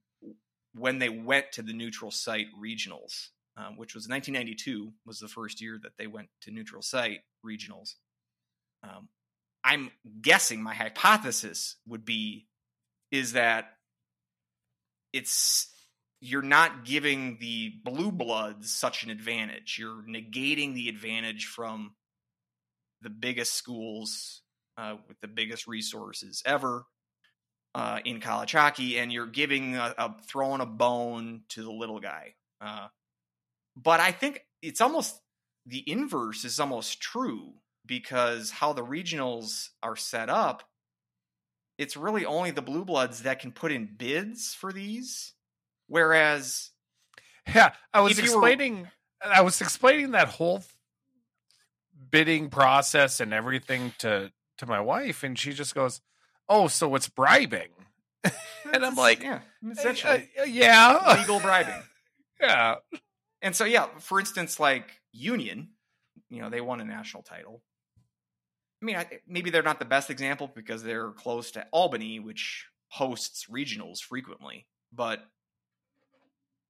[0.74, 3.30] when they went to the neutral site regionals
[3.60, 7.96] um, which was 1992 was the first year that they went to neutral site regionals
[8.84, 9.10] um,
[9.64, 9.92] I'm
[10.22, 12.48] guessing my hypothesis would be
[13.12, 13.74] is that
[15.14, 15.68] it's
[16.22, 19.78] you're not giving the blue bloods such an advantage.
[19.80, 21.96] You're negating the advantage from
[23.02, 24.42] the biggest schools
[24.78, 26.86] uh, with the biggest resources ever
[27.74, 32.00] uh, in college hockey, and you're giving a, a throwing a bone to the little
[32.00, 32.34] guy.
[32.60, 32.88] Uh,
[33.82, 35.20] but I think it's almost
[35.66, 37.54] the inverse is almost true
[37.86, 40.64] because how the regionals are set up,
[41.78, 45.34] it's really only the blue bloods that can put in bids for these.
[45.88, 46.72] Whereas,
[47.48, 48.90] Yeah, I was you were- explaining.
[49.24, 50.64] I was explaining that whole
[52.12, 56.02] bidding process and everything to to my wife, and she just goes,
[56.48, 57.70] "Oh, so it's bribing?"
[58.74, 61.82] and I'm like, yeah, "Uh, essentially uh, "Yeah, legal bribing.
[62.42, 62.76] yeah."
[63.42, 65.70] And so, yeah, for instance, like Union,
[66.30, 67.62] you know, they won a national title.
[68.82, 73.48] I mean, maybe they're not the best example because they're close to Albany, which hosts
[73.52, 74.68] regionals frequently.
[74.94, 75.20] But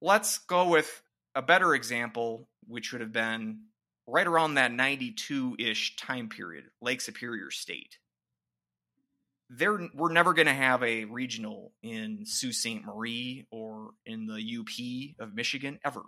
[0.00, 1.02] let's go with
[1.34, 3.60] a better example, which would have been
[4.06, 7.98] right around that 92 ish time period, Lake Superior State.
[9.48, 12.84] They're, we're never going to have a regional in Sault Ste.
[12.84, 16.02] Marie or in the UP of Michigan ever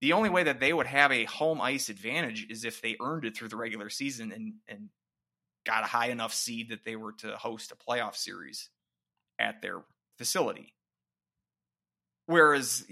[0.00, 3.24] the only way that they would have a home ice advantage is if they earned
[3.24, 4.88] it through the regular season and and
[5.66, 8.70] got a high enough seed that they were to host a playoff series
[9.38, 9.82] at their
[10.16, 10.74] facility.
[12.26, 12.86] Whereas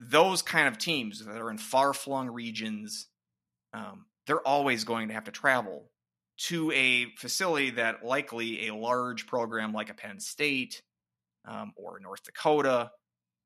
[0.00, 3.06] those kind of teams that are in far flung regions,
[3.72, 5.90] um, they're always going to have to travel
[6.48, 10.82] to a facility that likely a large program like a Penn State
[11.46, 12.90] um, or North Dakota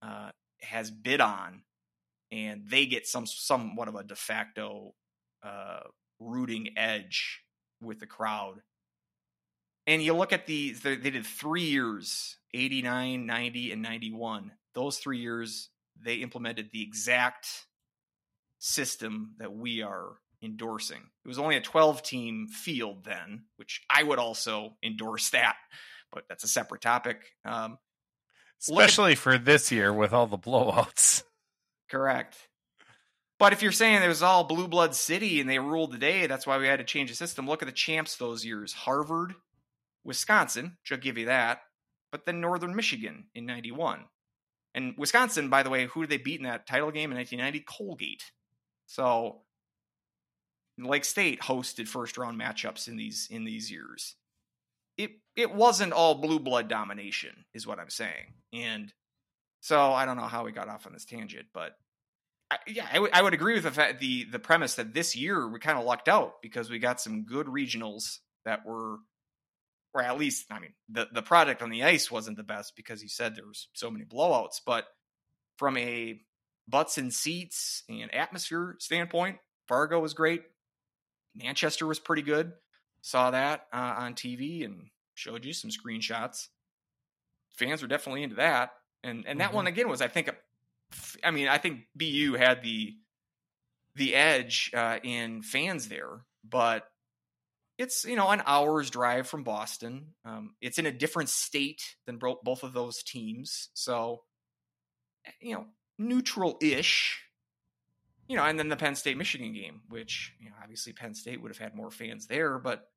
[0.02, 1.62] uh, has bid on
[2.34, 4.92] and they get some somewhat of a de facto
[5.44, 5.80] uh,
[6.18, 7.40] rooting edge
[7.80, 8.56] with the crowd.
[9.86, 14.50] And you look at the they did three years 89, 90, and 91.
[14.74, 15.70] Those three years,
[16.02, 17.46] they implemented the exact
[18.58, 21.02] system that we are endorsing.
[21.24, 25.56] It was only a 12 team field then, which I would also endorse that,
[26.12, 27.22] but that's a separate topic.
[27.44, 27.78] Um,
[28.68, 31.22] Look at- Especially for this year with all the blowouts.
[31.94, 32.48] Correct.
[33.38, 36.26] But if you're saying it was all blue blood city and they ruled the day,
[36.26, 37.46] that's why we had to change the system.
[37.46, 39.36] Look at the champs those years: Harvard,
[40.02, 41.60] Wisconsin, I'll give you that,
[42.10, 44.06] but then Northern Michigan in '91,
[44.74, 47.60] and Wisconsin, by the way, who did they beat in that title game in 1990?
[47.60, 48.32] Colgate.
[48.86, 49.42] So
[50.76, 54.16] Lake State hosted first round matchups in these in these years.
[54.98, 58.92] It it wasn't all blue blood domination, is what I'm saying, and
[59.60, 61.76] so I don't know how we got off on this tangent, but
[62.54, 65.58] I, yeah, I would- agree with the fact the the premise that this year we
[65.58, 68.98] kind of lucked out because we got some good regionals that were,
[69.94, 73.02] or at least I mean the the product on the ice wasn't the best because
[73.02, 74.86] you said there was so many blowouts, but
[75.58, 76.20] from a
[76.68, 79.38] butts and seats and atmosphere standpoint,
[79.68, 80.42] Fargo was great.
[81.34, 82.52] Manchester was pretty good.
[83.02, 86.46] Saw that uh, on TV and showed you some screenshots.
[87.58, 88.70] Fans were definitely into that,
[89.02, 89.56] and and that Mm-hmm.
[89.56, 90.34] one again was I think, a,
[91.22, 92.94] I mean I think BU had the
[93.96, 96.84] the edge uh, in fans there, but
[97.78, 100.14] it's you know an hour's drive from Boston.
[100.24, 104.22] Um, it's in a different state than bro- both of those teams, so
[105.40, 105.66] you know
[105.98, 107.20] neutral-ish.
[108.26, 111.42] You know, and then the Penn State Michigan game, which you know obviously Penn State
[111.42, 112.88] would have had more fans there, but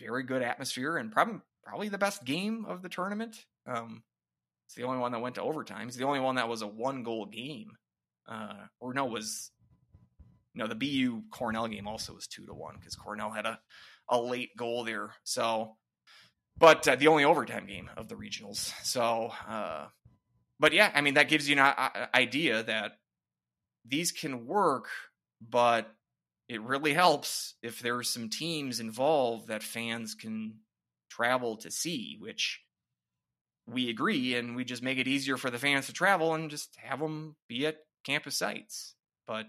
[0.00, 3.36] very good atmosphere and probably probably the best game of the tournament.
[3.66, 4.02] Um,
[4.68, 5.88] it's the only one that went to overtime.
[5.88, 7.70] It's the only one that was a one-goal game,
[8.30, 9.50] uh, or no, was
[10.54, 13.58] no the BU Cornell game also was two to one because Cornell had a
[14.10, 15.14] a late goal there.
[15.24, 15.76] So,
[16.58, 18.70] but uh, the only overtime game of the regionals.
[18.84, 19.86] So, uh,
[20.60, 21.74] but yeah, I mean that gives you an
[22.14, 22.98] idea that
[23.86, 24.88] these can work,
[25.40, 25.90] but
[26.46, 30.56] it really helps if there are some teams involved that fans can
[31.08, 32.60] travel to see, which
[33.70, 36.76] we agree, and we just make it easier for the fans to travel and just
[36.82, 38.94] have them be at campus sites.
[39.26, 39.46] But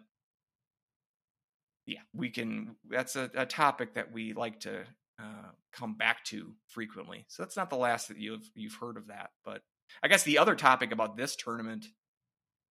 [1.86, 2.76] yeah, we can.
[2.90, 4.82] That's a, a topic that we like to
[5.20, 7.26] uh, come back to frequently.
[7.30, 9.32] So that's not the last that you've you've heard of that.
[9.44, 9.62] But
[10.04, 11.86] I guess the other topic about this tournament,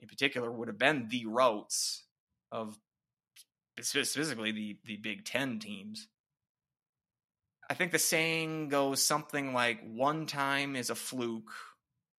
[0.00, 2.04] in particular, would have been the routes
[2.52, 2.78] of
[3.80, 6.08] specifically the the Big Ten teams.
[7.70, 11.52] I think the saying goes something like one time is a fluke,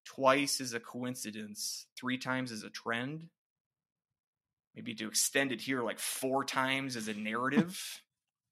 [0.06, 3.30] twice is a coincidence, three times is a trend.
[4.76, 8.02] Maybe to extend it here, like four times is a narrative.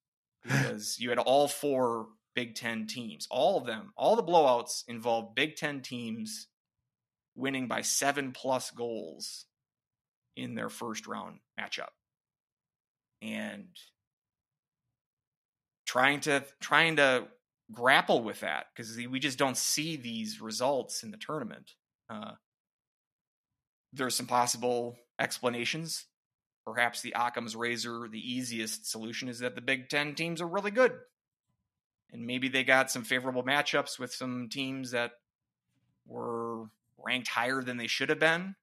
[0.43, 5.35] because you had all four Big Ten teams, all of them, all the blowouts involved
[5.35, 6.47] Big Ten teams
[7.35, 9.45] winning by seven plus goals
[10.35, 11.89] in their first round matchup.
[13.21, 13.67] And
[15.97, 17.27] trying to trying to
[17.71, 21.71] grapple with that because we just don't see these results in the tournament.
[22.07, 22.33] Uh,
[23.93, 26.05] there's some possible explanations.
[26.67, 30.69] Perhaps the Occam's razor, the easiest solution is that the Big Ten teams are really
[30.69, 30.93] good,
[32.11, 35.11] and maybe they got some favorable matchups with some teams that
[36.05, 36.65] were
[36.99, 38.55] ranked higher than they should have been.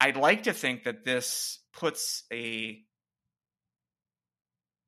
[0.00, 2.82] I'd like to think that this puts a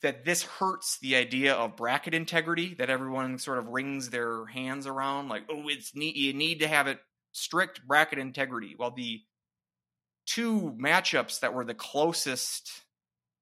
[0.03, 4.87] that this hurts the idea of bracket integrity that everyone sort of wrings their hands
[4.87, 6.99] around like oh it's need you need to have it
[7.33, 8.75] strict bracket integrity.
[8.79, 9.23] Well the
[10.27, 12.71] two matchups that were the closest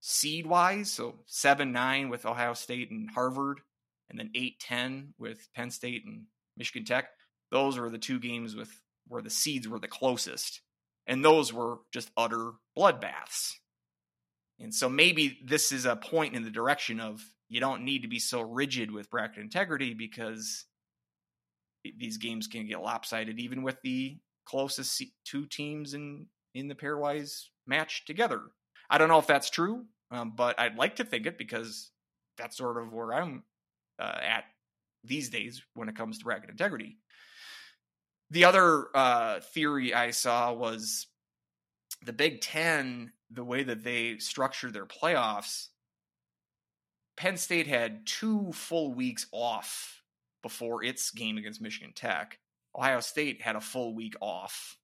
[0.00, 3.60] seed wise so 7-9 with ohio state and harvard
[4.10, 6.24] and then 8-10 with penn state and
[6.58, 7.06] michigan tech
[7.50, 8.68] those were the two games with
[9.06, 10.60] where the seeds were the closest.
[11.06, 13.54] And those were just utter bloodbaths
[14.60, 18.08] and so maybe this is a point in the direction of you don't need to
[18.08, 20.64] be so rigid with bracket integrity because
[21.98, 27.46] these games can get lopsided even with the closest two teams in in the pairwise
[27.66, 28.40] match together.
[28.88, 31.90] I don't know if that's true, um, but I'd like to think it because
[32.38, 33.42] that's sort of where I'm
[33.98, 34.44] uh, at
[35.02, 36.98] these days when it comes to bracket integrity.
[38.30, 41.06] The other uh, theory I saw was
[42.04, 45.68] the Big Ten, the way that they structure their playoffs.
[47.16, 50.02] Penn State had two full weeks off
[50.42, 52.38] before its game against Michigan Tech.
[52.76, 54.76] Ohio State had a full week off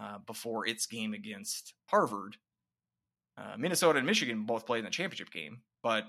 [0.00, 2.36] uh, before its game against Harvard.
[3.36, 6.04] Uh, Minnesota and Michigan both played in the championship game, but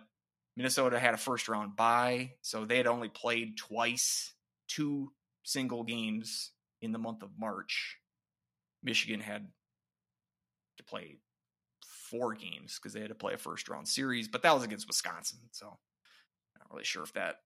[0.55, 4.34] Minnesota had a first round bye, so they had only played twice,
[4.67, 5.11] two
[5.43, 6.51] single games
[6.82, 7.97] in the month of March.
[8.84, 9.47] Michigan had
[10.78, 11.17] to play
[11.86, 14.88] four games because they had to play a first round series, but that was against
[14.88, 17.38] Wisconsin, so I'm not really sure if that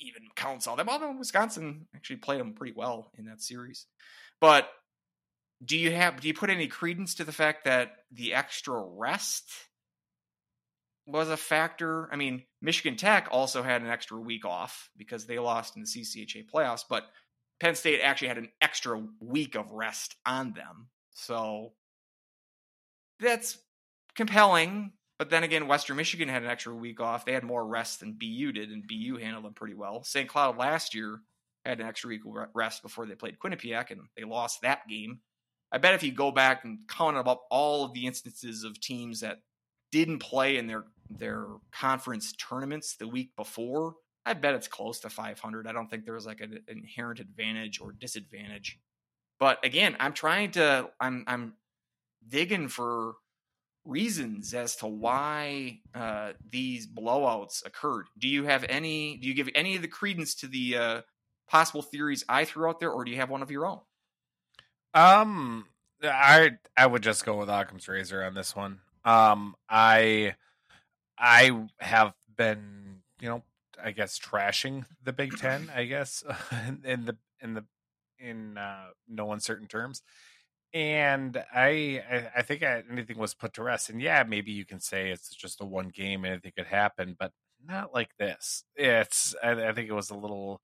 [0.00, 0.88] even counts all that.
[0.88, 3.86] Although Wisconsin actually played them pretty well in that series,
[4.40, 4.68] but
[5.64, 9.50] do you have do you put any credence to the fact that the extra rest
[11.06, 12.08] was a factor?
[12.12, 15.88] I mean, Michigan Tech also had an extra week off because they lost in the
[15.88, 17.04] CCHA playoffs, but
[17.60, 20.88] Penn State actually had an extra week of rest on them.
[21.12, 21.72] So
[23.20, 23.58] that's
[24.16, 24.92] compelling.
[25.18, 27.24] But then again, Western Michigan had an extra week off.
[27.24, 30.02] They had more rest than BU did, and BU handled them pretty well.
[30.04, 30.28] St.
[30.28, 31.20] Cloud last year
[31.64, 35.20] had an extra week of rest before they played Quinnipiac, and they lost that game.
[35.72, 39.20] I bet if you go back and count up all of the instances of teams
[39.20, 39.38] that
[39.92, 43.94] didn't play in their their conference tournaments the week before,
[44.26, 45.66] I bet it's close to 500.
[45.66, 48.78] I don't think there was like an inherent advantage or disadvantage
[49.40, 51.54] But again, I'm trying to I'm I'm
[52.28, 53.14] digging for
[53.84, 58.06] reasons as to why uh, these blowouts occurred.
[58.18, 59.16] Do you have any?
[59.16, 61.00] Do you give any of the credence to the uh,
[61.48, 63.80] possible theories I threw out there, or do you have one of your own?
[64.94, 65.66] Um,
[66.02, 68.80] I I would just go with Occam's razor on this one.
[69.04, 70.34] Um, I
[71.18, 73.42] I have been, you know,
[73.82, 75.70] I guess trashing the Big Ten.
[75.74, 76.24] I guess
[76.84, 77.64] in the in the
[78.18, 80.02] in uh, no uncertain terms.
[80.74, 82.02] And I,
[82.36, 83.90] I, think anything was put to rest.
[83.90, 87.30] And yeah, maybe you can say it's just a one game, anything could happen, but
[87.64, 88.64] not like this.
[88.74, 90.60] It's, I, I think it was a little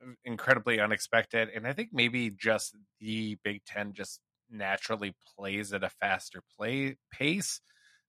[0.00, 5.84] uh, incredibly unexpected, and I think maybe just the Big Ten just naturally plays at
[5.84, 7.60] a faster play pace.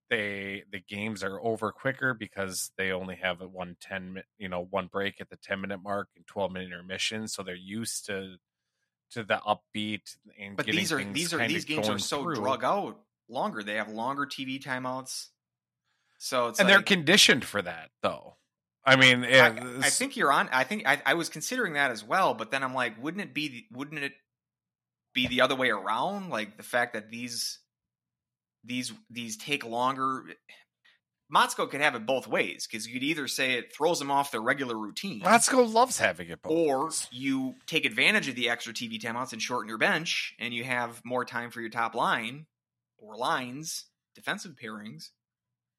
[0.08, 4.66] They the games are over quicker because they only have a one ten you know
[4.70, 8.36] one break at the ten minute mark and twelve minute intermission, so they're used to
[9.12, 12.36] to the upbeat and but these are these are these games are so through.
[12.36, 13.62] drug out longer.
[13.62, 15.28] They have longer TV timeouts,
[16.18, 18.36] so it's and like, they're conditioned for that though.
[18.84, 19.48] I mean, I,
[19.80, 20.48] I, think you're on.
[20.50, 23.34] I think I, I, was considering that as well, but then I'm like, wouldn't it
[23.34, 23.66] be?
[23.72, 24.12] Wouldn't it
[25.12, 26.30] be the other way around?
[26.30, 27.58] Like the fact that these
[28.64, 30.24] these these take longer.
[31.34, 34.30] Motzko could have it both ways because you could either say it throws them off
[34.32, 35.20] their regular routine.
[35.22, 37.06] Motzko loves having it both Or ways.
[37.12, 41.00] you take advantage of the extra TV timeouts and shorten your bench, and you have
[41.04, 42.46] more time for your top line
[42.98, 45.10] or lines, defensive pairings.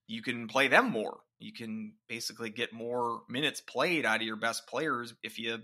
[0.08, 1.20] You can play them more.
[1.40, 5.60] You can basically get more minutes played out of your best players if you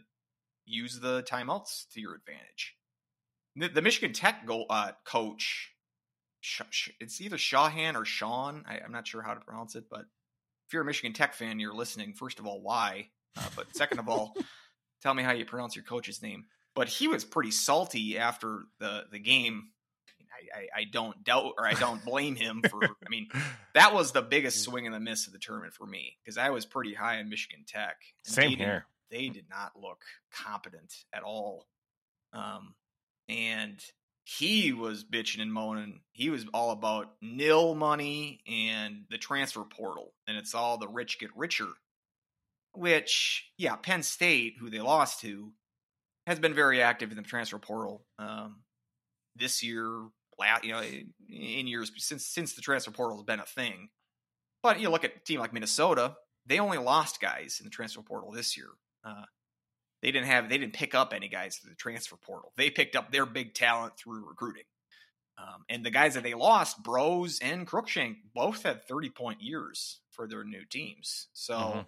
[0.66, 2.76] use the timeouts to your advantage.
[3.56, 5.72] The, the Michigan Tech goal, uh, coach
[7.00, 8.64] it's either Shawhan or Sean.
[8.68, 10.02] I, am not sure how to pronounce it, but
[10.68, 12.14] if you're a Michigan Tech fan, you're listening.
[12.14, 13.10] First of all, why?
[13.38, 14.36] Uh, but second of all,
[15.02, 16.46] tell me how you pronounce your coach's name.
[16.76, 19.70] But he was pretty salty after the the game.
[20.20, 22.84] I, I, I don't doubt or I don't blame him for.
[22.84, 23.30] I mean,
[23.74, 26.52] that was the biggest swing and the miss of the tournament for me because I
[26.52, 27.96] was pretty high on Michigan Tech.
[28.24, 28.86] Same they here.
[29.10, 31.66] Did, they did not look competent at all.
[32.34, 32.76] Um,
[33.30, 33.80] and
[34.30, 36.02] he was bitching and moaning.
[36.12, 41.18] He was all about nil money and the transfer portal, and it's all the rich
[41.18, 41.70] get richer.
[42.74, 45.54] Which, yeah, Penn State, who they lost to,
[46.28, 48.64] has been very active in the transfer portal um,
[49.38, 49.86] this year.
[50.62, 50.82] You know,
[51.30, 53.88] in years since since the transfer portal has been a thing.
[54.62, 58.02] But you look at a team like Minnesota; they only lost guys in the transfer
[58.02, 58.68] portal this year.
[59.06, 59.24] Uh,
[60.08, 62.53] they didn't have they didn't pick up any guys through the transfer portal.
[62.55, 64.64] They picked up their big talent through recruiting.
[65.38, 69.99] Um, and the guys that they lost, Brose and Crookshank, both had 30 point years
[70.12, 71.28] for their new teams.
[71.34, 71.80] So, mm-hmm.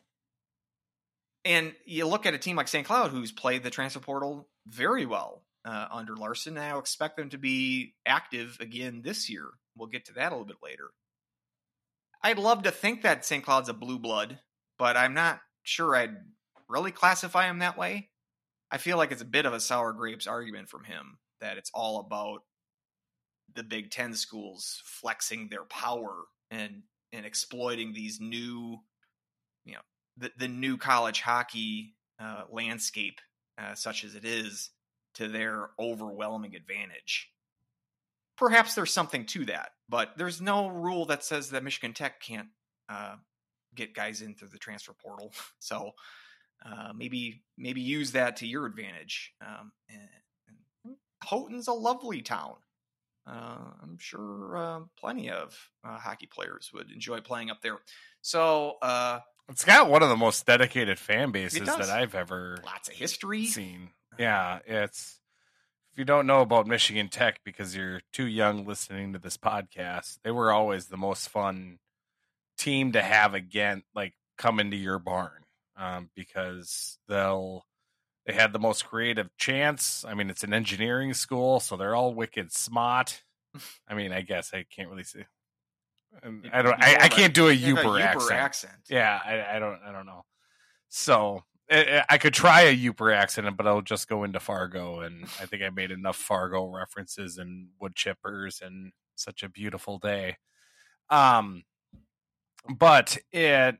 [1.45, 2.85] and you look at a team like St.
[2.85, 6.57] Cloud, who's played the transfer portal very well uh, under Larson.
[6.57, 9.45] And I expect them to be active again this year.
[9.77, 10.89] We'll get to that a little bit later.
[12.21, 13.45] I'd love to think that St.
[13.45, 14.39] Cloud's a blue blood,
[14.77, 16.17] but I'm not sure I'd
[16.69, 18.09] really classify him that way.
[18.71, 21.71] I feel like it's a bit of a sour grapes argument from him that it's
[21.73, 22.43] all about
[23.55, 28.77] the Big Ten schools flexing their power and and exploiting these new,
[29.65, 29.81] you know,
[30.17, 33.19] the the new college hockey uh, landscape,
[33.57, 34.69] uh, such as it is,
[35.15, 37.31] to their overwhelming advantage.
[38.37, 42.47] Perhaps there's something to that, but there's no rule that says that Michigan Tech can't
[42.87, 43.15] uh,
[43.75, 45.33] get guys in through the transfer portal.
[45.59, 45.91] So
[46.65, 49.33] uh, maybe maybe use that to your advantage.
[49.41, 50.09] Um, and,
[50.85, 52.55] and Houghton's a lovely town.
[53.27, 57.77] Uh, I'm sure uh, plenty of uh, hockey players would enjoy playing up there.
[58.21, 62.89] So uh, it's got one of the most dedicated fan bases that I've ever lots
[62.89, 63.89] of history seen.
[64.17, 65.19] Yeah, it's
[65.91, 70.17] if you don't know about Michigan Tech because you're too young listening to this podcast,
[70.23, 71.79] they were always the most fun
[72.57, 75.43] team to have again, like come into your barn
[75.79, 77.65] um, because they'll
[78.25, 80.05] they had the most creative chance.
[80.07, 83.23] I mean, it's an engineering school, so they're all wicked smart.
[83.87, 85.23] I mean, I guess I can't really see.
[86.51, 86.83] I don't.
[86.83, 88.31] I, I can't do a Yooper, accent.
[88.31, 88.73] accent.
[88.89, 89.79] Yeah, I, I, don't.
[89.85, 90.25] I don't know.
[90.89, 94.39] So I, eh, eh, I could try a Yooper accent, but I'll just go into
[94.39, 99.49] Fargo, and I think I made enough Fargo references and wood chippers and such a
[99.49, 100.37] beautiful day.
[101.09, 101.63] Um,
[102.67, 103.77] but it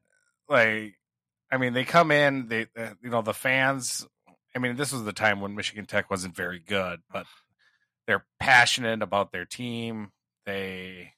[0.48, 0.99] like
[1.52, 4.08] I mean, they come in, they, uh, you know, the fans.
[4.56, 7.26] I mean, this was the time when Michigan Tech wasn't very good, but
[8.08, 10.12] they're passionate about their team.
[10.46, 11.14] They,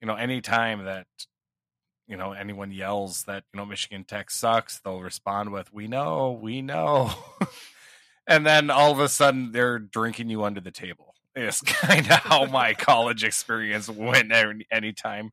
[0.00, 1.06] you know, anytime that,
[2.06, 6.38] you know, anyone yells that, you know, Michigan Tech sucks, they'll respond with, we know,
[6.40, 7.12] we know.
[8.26, 11.14] and then all of a sudden they're drinking you under the table.
[11.36, 14.32] Is kind of how my college experience went.
[14.32, 15.30] Any anytime,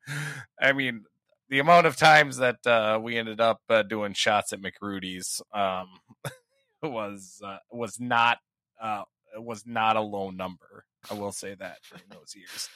[0.59, 1.05] I mean,
[1.49, 5.87] the amount of times that uh, we ended up uh, doing shots at McRudy's um,
[6.83, 8.39] was uh, was not
[8.81, 9.03] uh,
[9.37, 10.85] was not a low number.
[11.09, 12.69] I will say that during those years.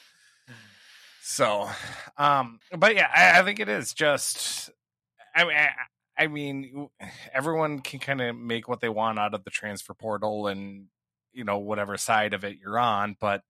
[1.22, 1.68] So,
[2.16, 4.70] um, but yeah, I, I think it is just.
[5.34, 6.88] I mean, I, I mean,
[7.32, 10.86] everyone can kind of make what they want out of the transfer portal, and
[11.32, 13.42] you know whatever side of it you're on, but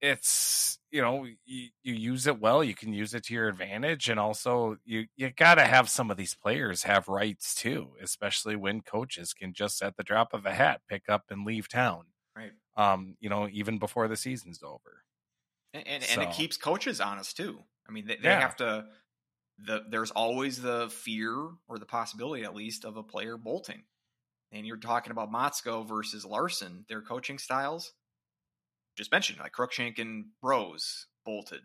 [0.00, 4.08] it's you know you, you use it well you can use it to your advantage
[4.08, 8.54] and also you you got to have some of these players have rights too especially
[8.56, 12.06] when coaches can just at the drop of a hat pick up and leave town
[12.36, 15.04] right um you know even before the season's over
[15.72, 18.36] and and, and it keeps coaches honest too i mean they, they Yeah.
[18.36, 18.88] have to
[19.58, 23.84] the there's always the fear or the possibility at least of a player bolting
[24.52, 27.92] and you're talking about Motzko versus Larson, their coaching styles.
[28.98, 31.62] Just mentioned, like Cruikshank and Rose bolted,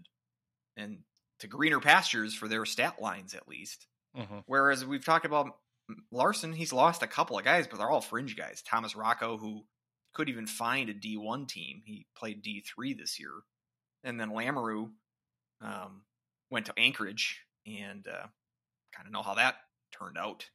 [0.78, 1.00] and
[1.40, 3.88] to greener pastures for their stat lines at least.
[4.16, 4.40] mm-hmm.
[4.46, 5.48] Whereas we've talked about
[6.12, 8.62] Larson, he's lost a couple of guys, but they're all fringe guys.
[8.62, 9.64] Thomas Rocco, who
[10.14, 13.32] could even find a D1 team, he played D3 this year.
[14.04, 14.92] And then Lamoureux
[15.62, 16.04] um,
[16.50, 18.28] went to Anchorage and uh,
[18.96, 19.56] kind of know how that
[19.98, 20.46] turned out.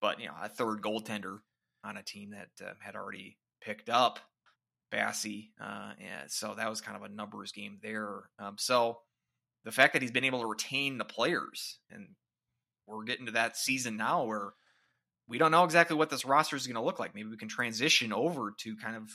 [0.00, 1.40] But, you know, a third goaltender
[1.84, 4.20] on a team that uh, had already picked up
[4.90, 5.26] Basse.
[5.60, 8.28] Uh, and so that was kind of a numbers game there.
[8.38, 8.98] Um, so
[9.64, 12.08] the fact that he's been able to retain the players and
[12.86, 14.52] we're getting to that season now where
[15.28, 17.14] we don't know exactly what this roster is going to look like.
[17.14, 19.10] Maybe we can transition over to kind of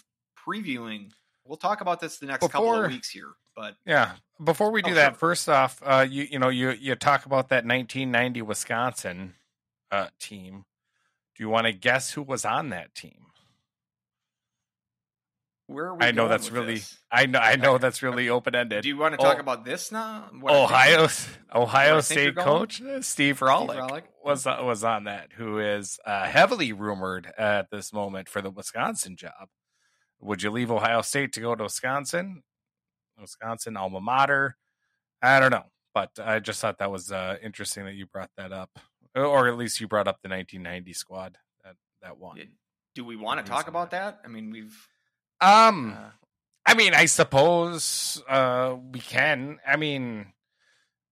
[0.48, 1.10] previewing.
[1.46, 4.14] We'll talk about this the next couple of weeks here, but Yeah.
[4.44, 5.18] Before we do Oh, that, sure.
[5.18, 9.34] first off, uh, you you know you you talk about that 1990 Wisconsin
[9.92, 10.66] uh, team.
[11.36, 13.28] Do you want to guess who was on that team?
[15.68, 16.98] Where are we I know that's really this?
[17.12, 18.84] I know I know that's really open ended.
[18.84, 19.40] Do you want to talk Oh.
[19.40, 20.30] about this now?
[20.40, 21.08] What Ohio
[21.56, 24.04] Ohio I think you're State coach uh, Steve Rohlik, Rohlik?
[24.24, 28.52] was uh, was on that, who is uh, heavily rumored at this moment for the
[28.52, 29.48] Wisconsin job.
[30.20, 32.44] Would you leave Ohio State to go to Wisconsin?
[33.20, 34.58] Wisconsin alma mater.
[35.22, 38.52] I don't know, but I just thought that was uh, interesting that you brought that
[38.52, 38.70] up,
[39.16, 42.38] or at least you brought up the 1990 squad that that one.
[42.38, 42.44] Yeah,
[42.96, 44.20] Do we want to talk about that?
[44.26, 44.76] I mean, we've.
[45.44, 46.10] Um, Uh,
[46.66, 49.60] I mean, I suppose uh, we can.
[49.68, 50.34] I mean,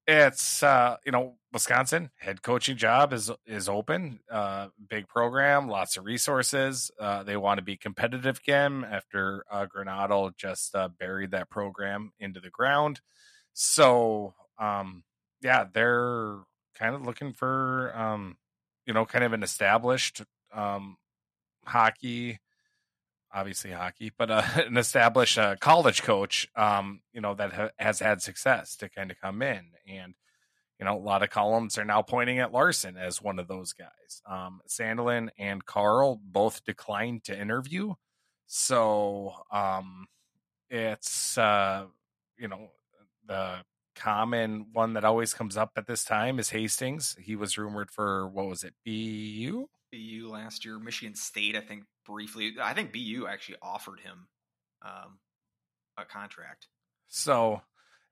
[0.08, 4.20] it's uh, you know Wisconsin head coaching job is is open.
[4.32, 6.92] Uh, big program, lots of resources.
[7.00, 12.14] Uh, they want to be competitive again after uh, Granato just uh, buried that program
[12.20, 13.02] into the ground.
[13.54, 15.04] So um,
[15.42, 16.40] yeah, they're
[16.76, 18.38] kind of looking for um,
[18.88, 20.24] you know kind of an established
[20.54, 20.98] um,
[21.66, 22.40] hockey
[23.34, 28.00] obviously hockey, but uh, an established uh, college coach, um, you know, that ha- has
[28.00, 29.72] had success to kind of come in.
[29.88, 30.16] And,
[30.80, 33.74] you know, a lot of columns are now pointing at Larson as one of those
[33.74, 34.22] guys.
[34.26, 37.94] Um, Sandelin and Carle both declined to interview.
[38.48, 40.08] So um,
[40.70, 41.86] it's, uh,
[42.38, 42.72] you know,
[43.28, 43.58] the
[43.96, 47.16] common one that always comes up at this time is Hastings.
[47.20, 49.68] He was rumored for, what was it, BU?
[49.92, 52.56] BU last year, Michigan State, I think briefly.
[52.62, 54.28] I think BU actually offered him
[54.84, 55.20] um,
[55.98, 56.68] a contract.
[57.08, 57.62] So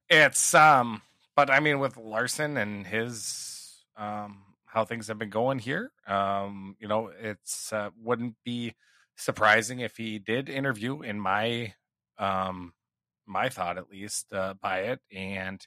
[0.10, 1.02] it's um
[1.36, 6.76] but I mean with Larson and his um how things have been going here, um,
[6.80, 8.76] you know, it's uh, wouldn't be
[9.18, 11.74] surprising if he did interview in my
[12.18, 12.74] um
[13.26, 15.66] my thought at least uh, by it and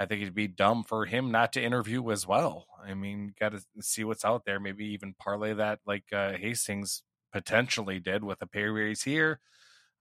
[0.00, 2.66] I think it'd be dumb for him not to interview as well.
[2.86, 4.60] I mean, got to see what's out there.
[4.60, 9.40] Maybe even parlay that like uh, Hastings potentially did with a pay raise here.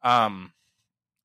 [0.03, 0.53] Um,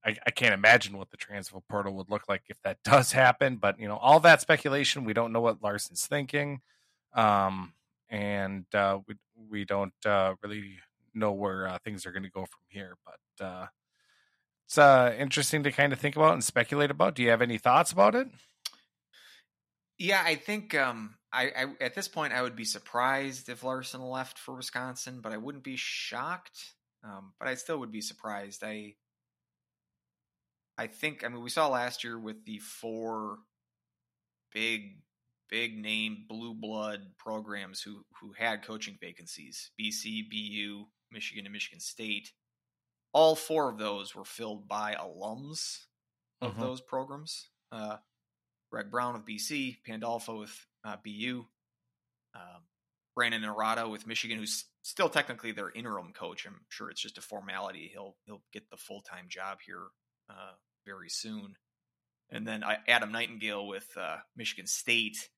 [0.05, 3.57] I, I can't imagine what the transfer portal would look like if that does happen.
[3.57, 5.05] But you know, all that speculation.
[5.05, 6.61] We don't know what Larson's thinking,
[7.15, 7.75] um,
[8.09, 9.17] and uh, we
[9.51, 10.79] we don't uh, really
[11.15, 12.97] know where uh, things are going to go from here.
[13.05, 13.67] But uh,
[14.67, 17.15] it's uh, interesting to kind of think about and speculate about.
[17.15, 18.29] Do you have any thoughts about it?
[20.03, 24.01] Yeah, I think um, I, I at this point I would be surprised if Larson
[24.03, 26.75] left for Wisconsin, but I wouldn't be shocked.
[27.05, 28.65] Um, but I still would be surprised.
[28.65, 28.97] I
[30.77, 33.39] I think I mean we saw last year with the four
[34.53, 35.03] big
[35.49, 41.79] big name blue blood programs who who had coaching vacancies BC, BU, Michigan, and Michigan
[41.79, 42.33] State.
[43.13, 45.85] All four of those were filled by alums
[46.41, 46.61] of Mhm.
[46.61, 47.51] those programs.
[47.71, 47.99] Uh,
[48.73, 51.45] Greg Brown with BC, Pandolfo with uh, BU.
[52.35, 52.63] Um,
[53.15, 56.47] Brandon Naurato with Michigan, who's still technically their interim coach.
[56.47, 57.91] I'm sure it's just a formality.
[57.93, 59.83] He'll he'll get the full time job here
[60.31, 60.53] uh,
[60.87, 61.57] very soon.
[62.31, 65.29] And then uh, Adam Nightingale with uh, Michigan State.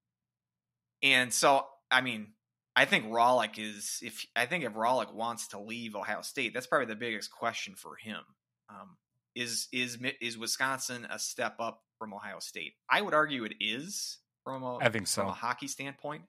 [1.02, 2.34] And so, I mean,
[2.76, 6.68] I think Rohlik is if I think if Rohlik wants to leave Ohio State, that's
[6.68, 8.20] probably the biggest question for him.
[8.68, 8.96] Um,
[9.34, 12.74] is is is Wisconsin a step up from Ohio State?
[12.88, 15.22] I would argue it is from a I think so.
[15.22, 16.22] from a hockey standpoint.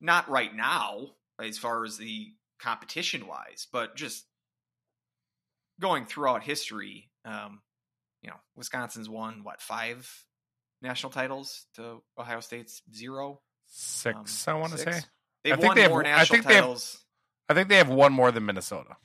[0.00, 4.24] Not right now, as far as the competition wise, but just
[5.80, 7.10] going throughout history.
[7.24, 7.60] Um,
[8.22, 10.10] you know, Wisconsin's won what five
[10.82, 14.48] national titles to Ohio State's zero, six.
[14.48, 15.00] Um, I want to say
[15.44, 17.04] they've I think won they have, more national I think titles.
[17.48, 18.96] Have, I think they have one more than Minnesota.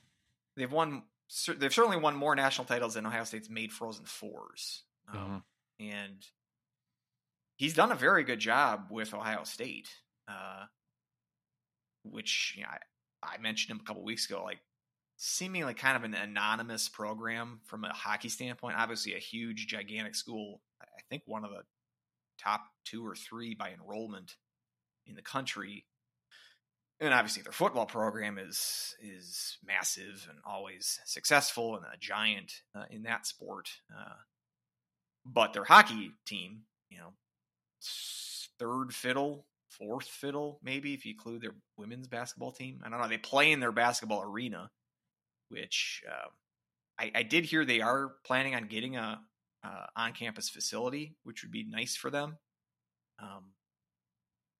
[0.56, 1.02] They've won.
[1.56, 5.36] They've certainly won more national titles than Ohio State's made Frozen Fours, um, mm-hmm.
[5.90, 6.24] And
[7.56, 9.88] he's done a very good job with Ohio State.
[10.28, 10.64] Uh,
[12.04, 14.60] which you know, I, I mentioned him a couple weeks ago, like
[15.16, 18.76] seemingly kind of an anonymous program from a hockey standpoint.
[18.76, 20.60] Obviously, a huge, gigantic school.
[20.80, 21.62] I think one of the
[22.42, 24.36] top two or three by enrollment
[25.06, 25.86] in the country.
[27.00, 32.84] And obviously, their football program is is massive and always successful and a giant uh,
[32.90, 33.68] in that sport.
[33.92, 34.14] Uh,
[35.24, 37.12] but their hockey team, you know,
[38.58, 39.46] third fiddle
[39.78, 42.80] fourth fiddle, maybe if you include their women's basketball team.
[42.84, 43.08] I don't know.
[43.08, 44.70] They play in their basketball arena,
[45.48, 46.28] which uh,
[46.98, 49.20] I, I, did hear they are planning on getting a
[49.64, 52.36] uh, on-campus facility, which would be nice for them.
[53.20, 53.52] Um,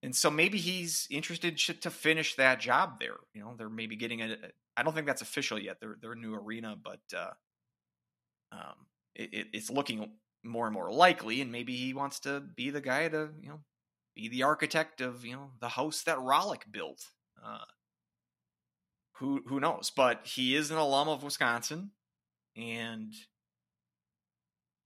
[0.03, 3.17] and so maybe he's interested to finish that job there.
[3.35, 4.37] You know, they're maybe getting a.
[4.77, 5.79] I don't think that's official yet.
[5.81, 7.31] They're they're new arena, but uh,
[8.51, 10.11] um, it, it's looking
[10.43, 11.41] more and more likely.
[11.41, 13.61] And maybe he wants to be the guy to you know
[14.15, 17.05] be the architect of you know the house that Rohlik built.
[17.43, 17.65] Uh,
[19.17, 19.93] who who knows?
[19.95, 21.91] But he is an alum of Wisconsin,
[22.57, 23.13] and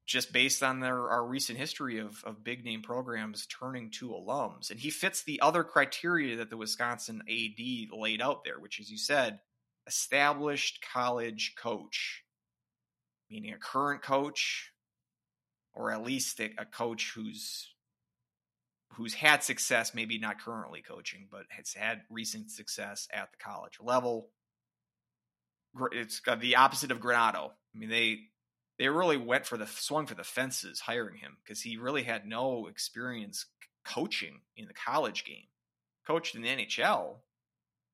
[0.06, 4.70] just based on their our recent history of of big name programs turning to alums,
[4.70, 8.90] and he fits the other criteria that the Wisconsin AD laid out there, which, as
[8.90, 9.40] you said,
[9.86, 12.22] established college coach,
[13.30, 14.72] meaning a current coach,
[15.76, 17.68] or at least a, a coach who's
[18.94, 23.78] who's had success, maybe not currently coaching, but has had recent success at the college
[23.80, 24.30] level.
[25.92, 27.50] It's the opposite of Granato.
[27.50, 28.20] I mean, they
[28.78, 32.26] they really went for the swung for the fences hiring him because he really had
[32.26, 33.46] no experience
[33.84, 35.44] coaching in the college game.
[36.06, 37.16] Coached in the NHL,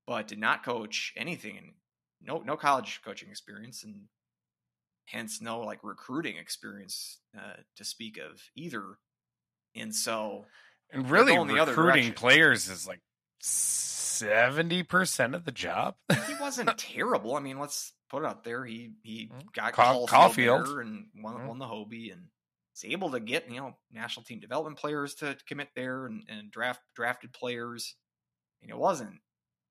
[0.06, 1.72] but did not coach anything and
[2.20, 4.02] no no college coaching experience and
[5.04, 8.84] hence no like recruiting experience uh, to speak of either.
[9.74, 10.46] And so
[10.92, 13.00] and really, recruiting players is like
[13.40, 15.94] seventy percent of the job.
[16.26, 17.34] he wasn't terrible.
[17.34, 18.64] I mean, let's put it out there.
[18.64, 19.48] He he mm-hmm.
[19.54, 20.80] got Caufield, Caufield.
[20.80, 21.46] and won, mm-hmm.
[21.46, 22.26] won the Hobey and
[22.76, 26.50] is able to get you know national team development players to commit there and, and
[26.50, 27.96] draft drafted players.
[28.60, 29.20] And it wasn't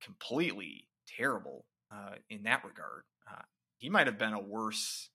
[0.03, 3.03] completely terrible uh, in that regard.
[3.29, 3.41] Uh,
[3.77, 5.09] he might have been a worse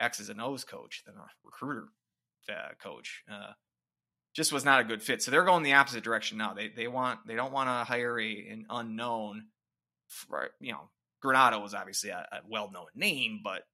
[0.00, 1.88] X's and O's coach than a recruiter
[2.48, 3.22] uh, coach.
[3.30, 3.52] Uh,
[4.34, 5.22] just was not a good fit.
[5.22, 6.54] So they're going the opposite direction now.
[6.54, 9.46] They they want they don't want to hire a an unknown.
[10.06, 10.88] For, you know,
[11.22, 13.64] Granato was obviously a, a well known name, but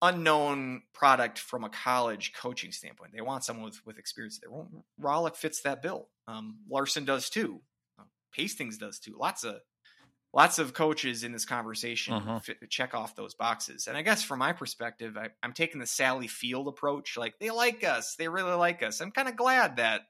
[0.00, 3.12] unknown product from a college coaching standpoint.
[3.14, 4.50] They want someone with with experience there.
[5.00, 6.08] Rohlik fits that bill.
[6.26, 7.60] Um, Larson does too.
[7.98, 8.04] Uh,
[8.34, 9.16] Hastings does too.
[9.18, 9.56] Lots of
[10.32, 12.38] lots of coaches in this conversation uh-huh.
[12.40, 13.86] fit, check off those boxes.
[13.86, 17.16] And I guess from my perspective, I, am taking the Sally Field approach.
[17.16, 19.00] Like they like us, they really like us.
[19.00, 20.02] I'm kind of glad that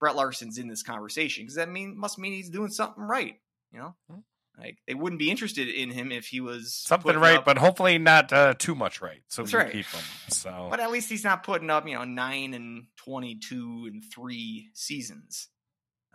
[0.00, 3.36] Brett Larson's in this conversation because that mean must mean he's doing something right.
[3.72, 4.18] You know, hmm.
[4.58, 7.98] like they wouldn't be interested in him if he was something right, up, but hopefully
[7.98, 9.22] not uh, too much right.
[9.28, 9.72] So we right.
[9.72, 10.04] keep him.
[10.28, 14.02] So, but at least he's not putting up you know nine and twenty two and
[14.12, 15.48] three seasons.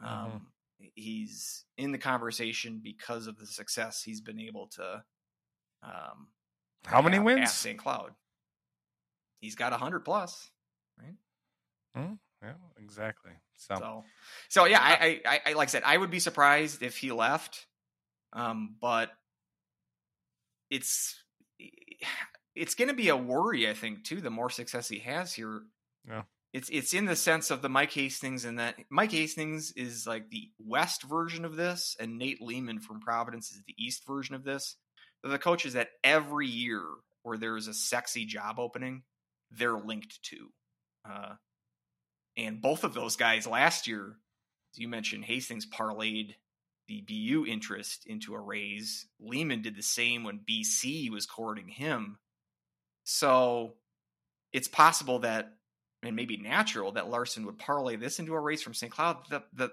[0.02, 0.38] Um, mm-hmm
[0.96, 5.04] he's in the conversation because of the success he's been able to.
[5.84, 6.28] Um,
[6.86, 7.52] How many wins?
[7.52, 7.78] St.
[7.78, 8.12] Cloud.
[9.42, 10.50] He's got a hundred plus,
[10.98, 11.16] right?
[11.98, 13.32] Mm, yeah, exactly.
[13.56, 14.04] So, so,
[14.50, 17.66] so yeah, I, I, I, like I said, I would be surprised if he left.
[18.34, 19.12] Um, but
[20.70, 21.16] it's
[22.56, 24.22] it's going to be a worry, I think, too.
[24.22, 25.62] The more success he has here,
[26.08, 26.24] yeah
[26.54, 30.30] it's it's in the sense of the Mike Hastings and that Mike Hastings is like
[30.30, 34.44] the West version of this, and Nate Leaman from Providence is the East version of
[34.44, 34.76] this.
[35.22, 36.84] They're the coaches that every year
[37.24, 39.04] where there is a sexy job opening,
[39.52, 40.50] they're linked to.
[41.10, 41.34] Uh,
[42.38, 44.16] and both of those guys last year,
[44.74, 46.36] as you mentioned, Hastings parlayed
[46.88, 49.08] the BU interest into a raise.
[49.20, 52.18] Leaman did the same when BC was courting him.
[53.04, 53.76] So
[54.54, 55.54] it's possible that,
[56.04, 58.92] and maybe natural, that Larson would parlay this into a race from St.
[58.92, 59.18] Cloud.
[59.30, 59.72] The, the,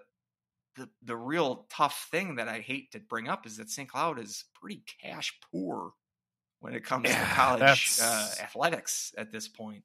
[0.77, 3.89] the, the real tough thing that I hate to bring up is that St.
[3.89, 5.93] Cloud is pretty cash poor
[6.61, 9.85] when it comes Yeah, to college uh, athletics at this point.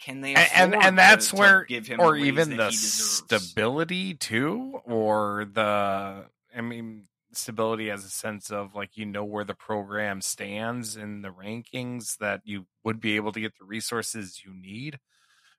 [0.00, 4.14] Can they and and, and that's to- to where give him or even the stability
[4.14, 6.24] too or the
[6.56, 11.22] i mean stability as a sense of like you know where the program stands in
[11.22, 14.98] the rankings that you would be able to get the resources you need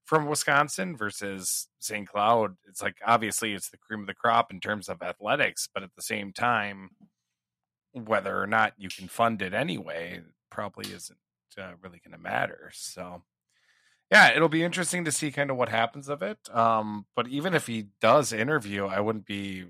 [0.06, 4.60] from wisconsin versus st cloud it's like obviously it's the cream of the crop in
[4.60, 6.90] terms of athletics but at the same time
[7.94, 10.20] whether or not you can fund it anyway
[10.50, 11.20] probably isn't
[11.58, 13.22] uh, really going to matter so
[14.14, 16.38] yeah, it'll be interesting to see kind of what happens of it.
[16.56, 19.66] Um, but even if he does interview, I wouldn't be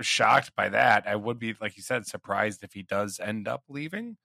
[0.00, 1.06] shocked by that.
[1.06, 4.16] I would be, like you said, surprised if he does end up leaving.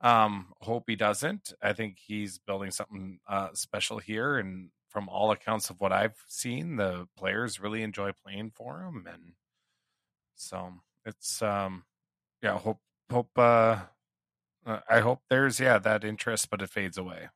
[0.00, 1.52] Um, hope he doesn't.
[1.62, 6.24] I think he's building something uh, special here, and from all accounts of what I've
[6.28, 9.32] seen, the players really enjoy playing for him, and
[10.34, 10.72] so
[11.04, 11.84] it's um,
[12.42, 12.58] yeah.
[12.58, 12.80] Hope
[13.10, 13.78] hope uh,
[14.66, 17.28] uh, I hope there's yeah that interest, but it fades away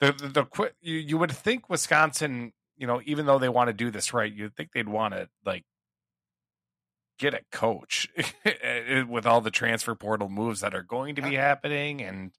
[0.00, 3.74] the the, the you, you would think Wisconsin, you know, even though they want to
[3.74, 5.64] do this right, you'd think they'd want to like
[7.18, 8.08] get a coach
[9.08, 12.32] with all the transfer portal moves that are going to be happening and,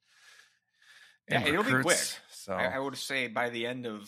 [1.30, 1.98] and Yeah, it'll be quick.
[2.46, 4.08] So I, I would say by the end of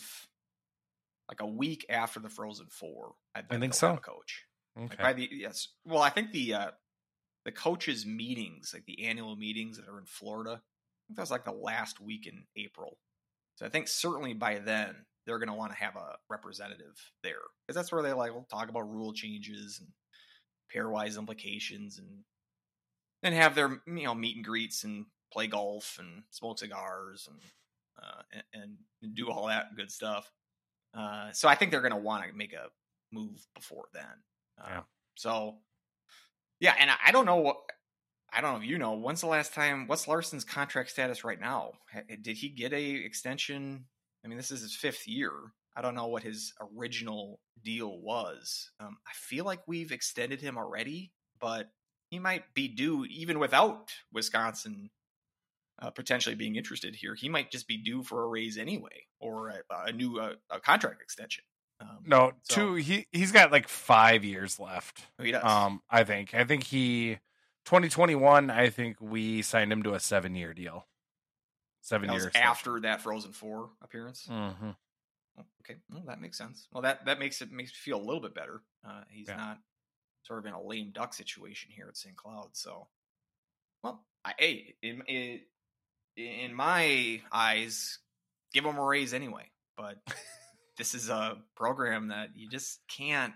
[1.28, 3.96] like a week after the Frozen Four, I bet think so?
[3.96, 4.44] coach.
[4.76, 6.70] Like, by the yes, well, I think the uh
[7.44, 11.32] the coaches meetings, like the annual meetings that are in Florida, I think that was
[11.32, 12.98] like the last week in April.
[13.56, 14.94] So I think certainly by then
[15.26, 16.94] they're going to want to have a representative
[17.24, 19.88] there because that's where they like will talk about rule changes and
[20.72, 22.06] pairwise implications and
[23.24, 27.40] then have their you know meet and greets and play golf and smoke cigars and
[28.02, 28.22] uh,
[28.52, 30.30] and, and do all that good stuff.
[30.96, 32.68] Uh, so I think they're going to want to make a
[33.12, 34.04] move before then.
[34.60, 34.80] Uh, Yeah.
[35.16, 35.56] So
[36.60, 37.56] yeah, and I, I don't know what
[38.32, 38.92] I don't know if you know.
[38.92, 39.86] When's the last time?
[39.86, 41.72] What's Larson's contract status right now?
[42.22, 43.86] Did he get a extension?
[44.24, 45.32] I mean, this is his fifth year.
[45.76, 48.70] I don't know what his original deal was.
[48.80, 51.70] Um, I feel like we've extended him already, but
[52.10, 54.90] he might be due even without Wisconsin
[55.80, 57.14] uh, potentially being interested here.
[57.14, 60.60] He might just be due for a raise anyway, or a, a new uh, a
[60.60, 61.44] contract extension.
[61.80, 62.74] Um, no, so- two.
[62.74, 65.02] He he's got like five years left.
[65.22, 65.44] he does.
[65.44, 66.34] Um, I think.
[66.34, 67.18] I think he
[67.66, 68.50] 2021.
[68.50, 70.86] I think we signed him to a seven year deal.
[71.82, 74.26] Seven that years after that Frozen Four appearance.
[74.28, 74.70] hmm
[75.38, 76.66] Oh, Okay, well that makes sense.
[76.72, 78.62] Well, that that makes it makes me feel a little bit better.
[78.84, 79.36] Uh, he's Yeah.
[79.36, 79.58] not
[80.24, 82.16] sort of in a lame duck situation here at St.
[82.16, 82.48] Cloud.
[82.54, 82.88] So,
[83.84, 85.40] well, I, hey, in, in
[86.18, 87.98] in my eyes,
[88.52, 89.50] give him a raise anyway.
[89.76, 89.98] But
[90.76, 93.34] this is a program that you just can't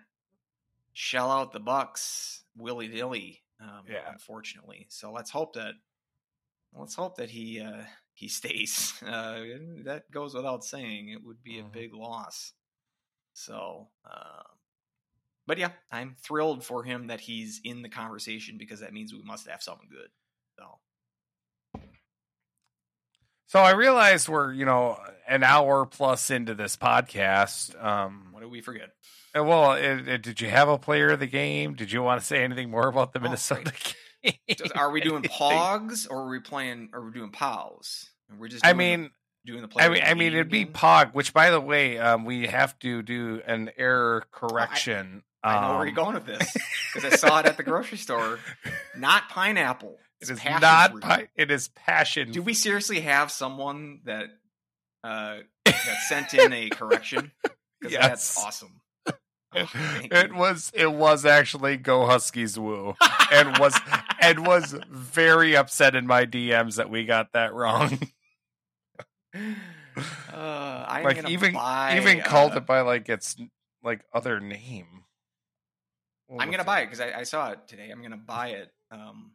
[0.92, 3.42] shell out the bucks willy nilly.
[3.60, 4.10] Um, Yeah.
[4.10, 4.86] unfortunately.
[4.90, 5.74] So let's hope that
[6.74, 7.84] let's hope that he uh,
[8.14, 8.92] he stays.
[9.06, 9.42] Uh,
[9.84, 11.08] that goes without saying.
[11.08, 11.72] It would be a Mhm.
[11.72, 12.52] big loss.
[13.34, 14.58] So, um,
[15.46, 19.22] but yeah, I'm thrilled for him that he's in the conversation because that means we
[19.22, 20.10] must have something good.
[20.58, 20.80] So
[23.52, 24.98] So I realized we're you know
[25.28, 27.76] an hour plus into this podcast.
[27.84, 28.88] Um, what did we forget?
[29.36, 31.74] Uh, Well, it, it- did you have a player of the game?
[31.74, 33.70] Did you want to say anything more about the Oh, Minnesota
[34.22, 34.32] game?
[34.56, 36.88] Just- are we doing pogs or are we playing?
[36.94, 38.08] Or are we doing pows?
[38.30, 38.64] And we're just.
[38.64, 39.10] I doing the- mean,
[39.44, 39.68] doing the.
[39.68, 40.64] I player mean, I mean, it'd be?
[40.64, 41.12] Pog.
[41.12, 45.24] Which, by the way, um, we have to do an error correction.
[45.44, 46.56] I know where you're Um, going with this
[46.94, 48.38] because I saw it at the grocery store.
[48.96, 49.98] Not pineapple.
[50.22, 50.90] It It's passion not.
[50.92, 51.02] fruit.
[51.02, 52.30] Pi- it is passion.
[52.32, 54.26] Do we seriously have someone that
[55.04, 57.32] uh, that sent in a correction?
[57.80, 58.38] Because that's Yes.
[58.38, 58.80] awesome.
[59.54, 60.70] It, Oh, it was.
[60.74, 62.94] It was actually Go Huskies Woo,
[63.30, 63.78] and was
[64.18, 67.98] and was very upset in my DMs that we got that wrong.
[69.34, 73.36] Uh, I'm like gonna even buy, even called uh, it by like its
[73.82, 75.04] like other name.
[76.28, 77.90] What I'm gonna buy it because I, I saw it today.
[77.90, 79.32] I'm gonna buy it, um,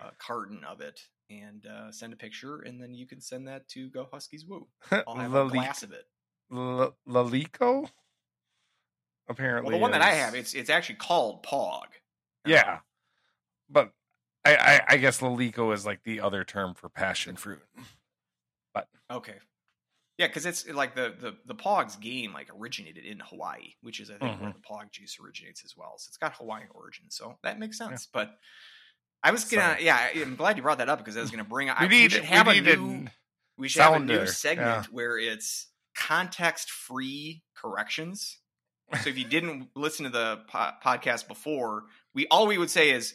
[0.00, 1.00] a, a carton of it,
[1.30, 4.68] and uh, send a picture, and then you can send that to Go Huskies Woo.
[5.06, 6.04] I'll have a glass of it.
[6.52, 7.82] L- Lilikoi.
[7.82, 7.90] Well,
[9.28, 11.86] Apparently, the one that I have, it's it's actually called Pog.
[12.46, 12.80] yeah,
[13.68, 13.92] but
[14.44, 17.62] I, I I guess Lilikoi is like the other term for passion fruit.
[18.72, 19.36] But okay.
[20.18, 24.10] Yeah, because it's like the the the Pogs game like originated in Hawaii, which is
[24.10, 24.54] I think where Mhm.
[24.54, 25.94] the Pog juice originates as well.
[25.98, 28.06] So it's got Hawaiian origin, so that makes sense.
[28.12, 28.38] But
[29.22, 31.44] I was gonna, yeah, I- I'm glad you brought that up because I was gonna
[31.44, 31.70] bring.
[31.70, 33.06] I, We need should we have a new.
[33.56, 34.84] We should have a new segment yeah.
[34.92, 35.66] where it's
[35.96, 38.38] context free corrections.
[39.02, 41.84] So if you didn't listen to the po- podcast before,
[42.14, 43.14] we all we would say is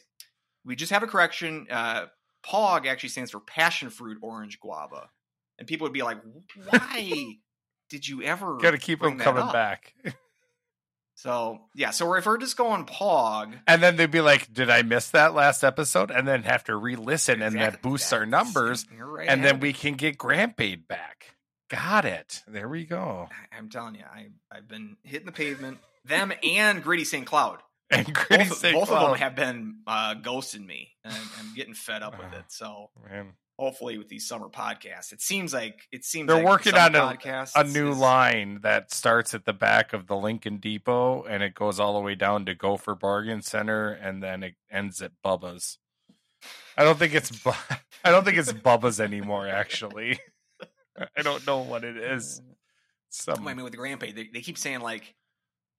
[0.65, 1.67] we just have a correction.
[1.69, 2.05] Uh,
[2.43, 5.09] POG actually stands for passion fruit orange guava,
[5.57, 6.19] and people would be like,
[6.69, 7.37] "Why
[7.89, 9.93] did you ever?" Got to keep them coming up?" back.
[11.15, 14.81] So yeah, so if we're just going POG, And then they'd be like, "Did I
[14.81, 18.85] miss that last episode?" And then have to re-listen, and that exactly, boosts our numbers,
[18.97, 19.61] right and then ahead.
[19.61, 21.35] we can get grant paid back.
[21.69, 22.43] Got it.
[22.47, 23.29] There we go.
[23.57, 25.77] I'm telling you, I I've been hitting the pavement.
[26.05, 27.25] Them and Gritty St.
[27.25, 27.59] Cloud.
[27.91, 28.73] And Gritty both, St.
[28.73, 32.33] both of them have been uh, ghosting me, and I'm, I'm getting fed up with
[32.33, 32.45] it.
[32.47, 33.33] So Man.
[33.63, 37.47] Hopefully, with these summer podcasts, it seems like it seems They're like working on a-
[37.55, 41.53] a new is- line that starts at the back of the Lincoln Depot and it
[41.53, 45.77] goes all the way down to Gopher Bargain Center and then it ends at Bubba's.
[46.77, 47.31] I don't think it's
[48.03, 50.19] I don't think it's Bubba's anymore actually.
[51.17, 52.41] I don't know what it is.
[53.09, 55.15] Some I mean, with the Grand Pay, they, they keep saying like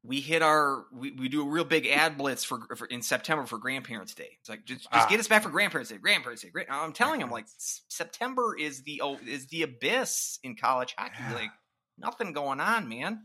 [0.06, 3.46] we hit our we, we do a real big ad blitz for, for in September
[3.46, 4.36] for Grandparents Day.
[4.40, 5.08] It's like just just Ah.
[5.08, 5.96] get us back for Grandparents Day.
[5.96, 6.50] Grandparents Day.
[6.68, 11.14] I'm telling them like September is the oh, is the abyss in college hockey.
[11.18, 11.34] Yeah.
[11.34, 11.50] Like
[11.98, 13.24] nothing going on, man.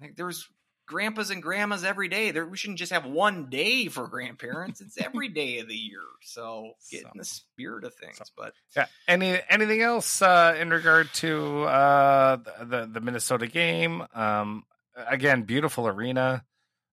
[0.00, 0.46] Like there's
[0.86, 2.30] grandpas and grandmas every day.
[2.32, 4.82] There we shouldn't just have one day for grandparents.
[4.82, 6.02] It's every day of the year.
[6.22, 8.20] So get in the spirit of things.
[8.36, 8.86] But Yeah.
[9.08, 14.04] Any anything else uh, in regard to uh, the the Minnesota game?
[14.14, 14.64] Um,
[14.96, 16.44] again, beautiful arena.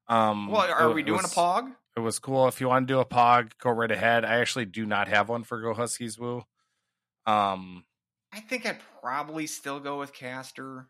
[0.07, 1.75] Um, well, are it- we doing was- a pog?
[1.97, 2.47] It was cool.
[2.47, 4.23] If you want to do a pog, go right ahead.
[4.23, 6.45] I actually do not have one for Go Huskies Woo.
[7.25, 7.83] Um,
[8.31, 10.87] I think I'd probably still go with Castor.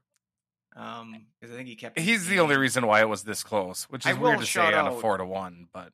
[0.75, 1.99] Um, because I think he kept.
[1.99, 4.73] he's the only reason why it was this close, which is weird to say shout
[4.73, 5.67] on a four to one.
[5.73, 5.91] But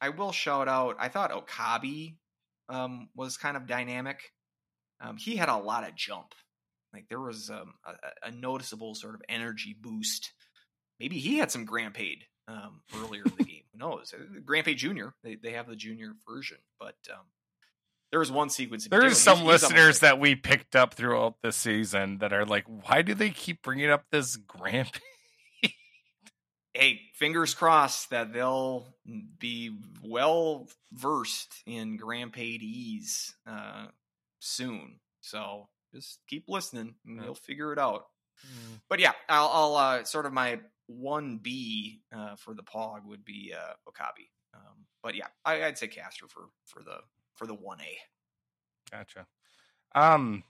[0.00, 0.96] I will shout out.
[1.00, 2.14] I thought Okabe
[2.68, 4.32] um, was kind of dynamic.
[5.00, 6.34] Um, he had a lot of jump.
[6.92, 10.32] Like there was um, a, a noticeable sort of energy boost.
[11.00, 13.62] Maybe he had some Grand Paid um, earlier in the game.
[13.72, 14.14] Who knows?
[14.44, 15.14] Grand Paid Junior.
[15.24, 17.24] They they have the junior version, but um,
[18.10, 18.86] there was one sequence.
[18.88, 22.44] there's some he's- he's listeners like- that we picked up throughout the season that are
[22.44, 25.00] like, why do they keep bringing up this Grant?
[26.74, 28.86] hey, fingers crossed that they'll
[29.38, 33.86] be well versed in Grand Paid ease uh,
[34.40, 35.00] soon.
[35.20, 37.24] So just keep listening, and Yeah.
[37.24, 38.06] you'll figure it out.
[38.88, 40.60] But yeah, I'll, I'll uh, sort of my
[40.90, 44.28] one B uh, for the Pog would be uh, Okabe.
[44.54, 46.98] Um, but yeah, I, I'd say Castor for for the
[47.34, 47.98] for the one A.
[48.90, 49.26] Gotcha.
[49.94, 50.44] Um,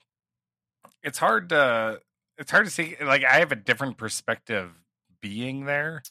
[1.03, 2.01] it's hard to
[2.39, 2.97] it's hard to see.
[3.01, 4.71] Like I have a different perspective
[5.21, 6.03] being there.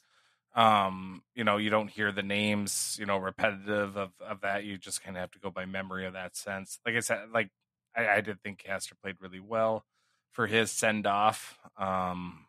[0.56, 4.64] Um, you know, you don't hear the names, you know, repetitive of of that.
[4.64, 6.80] You just kind of have to go by memory of that sense.
[6.86, 7.50] Like I said, like
[7.96, 9.86] I, I did think Castor played really well
[10.32, 11.58] for his send off.
[11.78, 12.46] Um,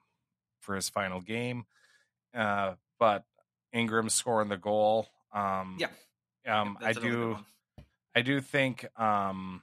[0.60, 1.64] for his final game.
[2.34, 3.24] Uh, but
[3.72, 5.08] Ingram scoring the goal.
[5.32, 5.88] Um, Yeah.
[6.46, 7.44] Um, I That's another good do.
[8.14, 9.62] I do think um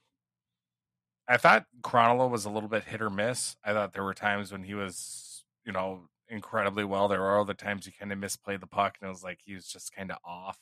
[1.28, 3.58] I thought Krannila was a little bit hit or miss.
[3.64, 7.10] I thought there were times when he was, you know, incredibly well.
[7.10, 9.54] There were other times he kind of misplayed the puck and it was like he
[9.54, 10.58] was just kind of off.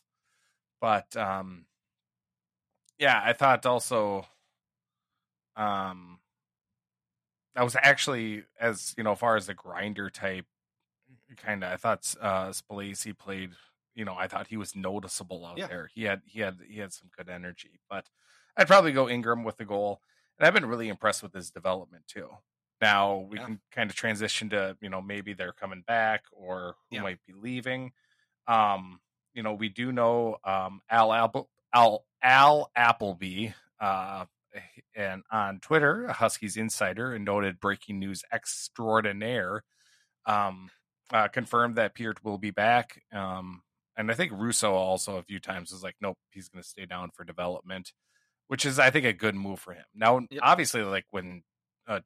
[0.82, 1.66] But um
[2.98, 4.26] yeah, I thought also
[5.56, 6.20] um
[7.56, 10.45] I was actually as, you know, far as the grinder type
[11.38, 13.52] kind of I thought uh Spalacy played
[13.95, 15.68] you know, I thought he was noticeable out Yeah.
[15.69, 15.90] there.
[15.94, 18.10] He had he had he had some good energy, but
[18.57, 20.02] I'd probably go Ingram with the goal.
[20.40, 22.30] And I've been really impressed with his development too.
[22.82, 23.45] Now we Yeah.
[23.45, 27.03] can kind of transition to, you know, maybe they're coming back or who Yeah.
[27.03, 27.94] might be leaving.
[28.48, 29.02] Um,
[29.34, 33.49] you know, we do know um Al Apple Al Al Appleby
[33.80, 34.26] uh
[34.95, 39.64] and on Twitter, a Huskies insider and noted breaking news extraordinaire
[40.26, 40.69] um
[41.11, 43.02] uh, confirmed that Peart will be back.
[43.11, 43.61] Um,
[43.95, 46.86] and I think Russo also a few times was like, nope, he's going to stay
[46.86, 47.94] down for development,
[48.48, 49.86] which is, I think, a good move for him.
[49.94, 50.41] Now, Yep.
[50.41, 51.44] obviously, like when
[51.88, 51.99] uh,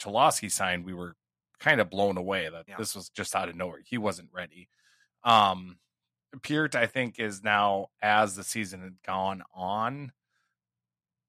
[0.50, 1.16] signed, we were
[1.60, 2.76] kind of blown away that Yeah.
[2.78, 3.80] this was just out of nowhere.
[3.86, 4.70] He wasn't ready.
[5.24, 5.80] Um,
[6.44, 10.12] Peart, I think, is now as the season had gone on.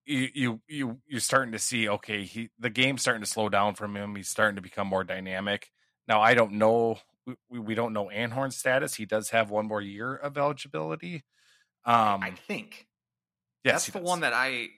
[0.07, 3.75] You you you you're starting to see okay he the game's starting to slow down
[3.75, 5.71] from him he's starting to become more dynamic
[6.09, 6.99] now I don't know
[7.49, 8.95] we, we don't know Anhorn's status.
[8.95, 11.25] He does have one more year of eligibility.
[11.85, 12.89] Um, I think
[13.65, 14.09] yes, that's the does.
[14.09, 14.69] one that I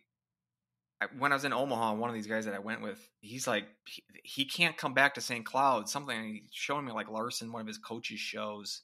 [1.00, 3.46] I- when I was in Omaha, one of these guys that I went with, he's
[3.46, 5.44] like, he, he can't come back to St.
[5.44, 5.88] Cloud.
[5.88, 8.82] Something he's showing me like Larson, one of his coaches shows,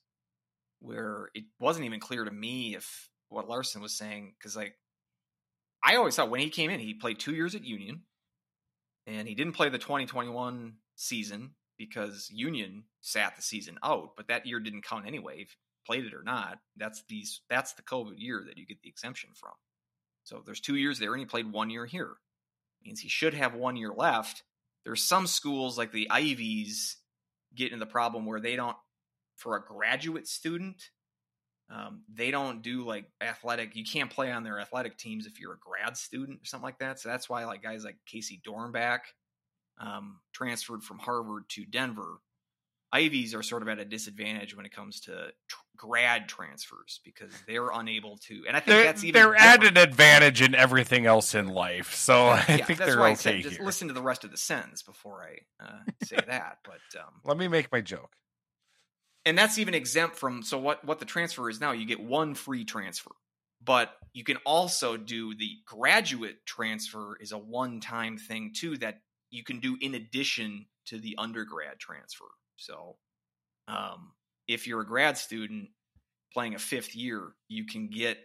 [0.80, 4.74] where it wasn't even clear to me if what Larson was saying because like
[5.82, 8.02] I always thought when he came in, he played two years at Union,
[9.06, 14.16] and he didn't play the 2021 season because Union sat the season out.
[14.16, 15.56] But that year didn't count anyway, if
[15.88, 16.58] played it or not.
[16.76, 19.52] That's these that's the COVID year that you get the exemption from.
[20.24, 22.16] So there's two years there, and he played one year here.
[22.84, 24.42] Means he should have one year left.
[24.84, 26.96] There's some schools like the Ivies
[27.54, 28.76] get in the problem where they don't,
[29.36, 30.90] for a graduate student,
[31.70, 33.76] um, they don't do like athletic.
[33.76, 36.78] You can't play on their athletic teams if you're a grad student or something like
[36.78, 36.98] that.
[36.98, 39.00] So that's why like guys like Casey Dornbach
[39.78, 42.20] um, transferred from Harvard to Denver.
[42.90, 47.34] Ivies are sort of at a disadvantage when it comes to tr- grad transfers because
[47.46, 48.44] they're unable to.
[48.48, 51.94] And I think They're, that's even they're at an advantage in everything else in life,
[51.94, 54.38] so I Yeah, think that's they're okay said just listen to the rest of the
[54.38, 56.58] sentence before I uh, say that.
[56.64, 58.16] But um, Let me make my joke.
[59.28, 62.34] And that's even exempt from so what what the transfer is now you get one
[62.34, 63.10] free transfer
[63.62, 69.00] but you can also do the graduate transfer is a one time thing too that
[69.30, 72.24] you can do in addition to the undergrad transfer
[72.56, 72.96] so
[73.68, 74.12] um,
[74.48, 75.68] if you're a grad student
[76.32, 78.18] playing a fifth year you can get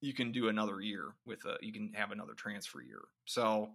[0.00, 3.68] you can do another year with a you can have another transfer year so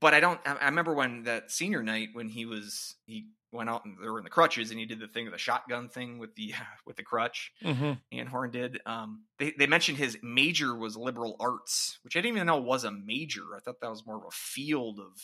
[0.00, 0.40] but I don't.
[0.46, 4.18] I remember when that senior night when he was he went out and they were
[4.18, 6.54] in the crutches and he did the thing, of the shotgun thing with the
[6.86, 7.52] with the crutch.
[7.64, 7.92] Mm-hmm.
[8.16, 8.80] Anhorn did.
[8.86, 12.84] Um, they they mentioned his major was liberal arts, which I didn't even know was
[12.84, 13.42] a major.
[13.56, 15.20] I thought that was more of a field of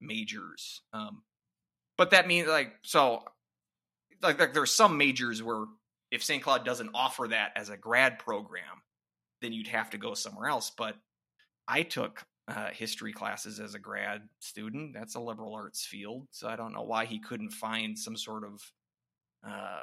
[0.00, 0.82] majors.
[0.92, 1.22] Um,
[1.96, 3.24] but that means like so,
[4.22, 5.64] like, like there's some majors where
[6.10, 6.42] if St.
[6.42, 8.82] Cloud doesn't offer that as a grad program,
[9.42, 10.70] then you'd have to go somewhere else.
[10.76, 10.96] But
[11.66, 14.94] I took uh, history classes as a grad student.
[14.94, 18.44] That's a liberal arts field, so I don't know why he couldn't find some sort
[18.44, 18.60] of
[19.46, 19.82] uh,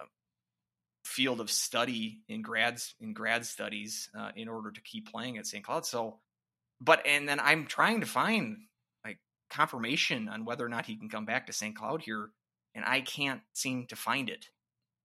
[1.05, 5.45] field of study in grads in grad studies uh, in order to keep playing at
[5.45, 5.63] St.
[5.63, 5.85] Cloud.
[5.85, 6.19] So,
[6.79, 8.57] but and then I'm trying to find
[9.03, 9.19] like
[9.49, 11.75] confirmation on whether or not he can come back to St.
[11.75, 12.29] Cloud here,
[12.73, 14.47] and I can't seem to find it.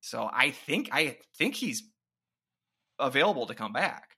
[0.01, 1.83] So I think I think he's
[3.01, 4.18] available to come back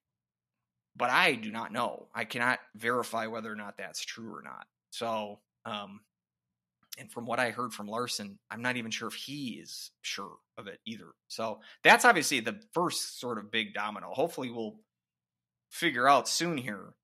[0.97, 2.07] but I do not know.
[2.15, 4.67] I cannot verify whether or not that's true or not.
[4.91, 6.01] So, um,
[6.99, 10.33] and from what I heard from Larson, I'm not even sure if he is sure
[10.59, 11.07] of it either.
[11.29, 14.11] So that's obviously the first sort of big domino.
[14.13, 14.77] Hopefully, we'll
[15.71, 16.95] figure out soon here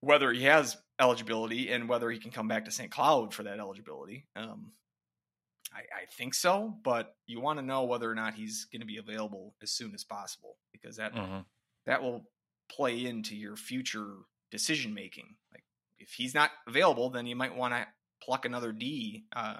[0.00, 2.90] whether he has eligibility and whether he can come back to St.
[2.90, 4.26] Cloud for that eligibility.
[4.36, 4.72] Um,
[5.72, 8.86] I, I think so, but you want to know whether or not he's going to
[8.86, 11.40] be available as soon as possible because that Mm-hmm.
[11.86, 12.24] that will
[12.70, 14.14] play into your future
[14.50, 15.34] decision making.
[15.52, 15.64] Like
[15.98, 17.86] if he's not available, then you might want to
[18.22, 19.58] pluck another D uh,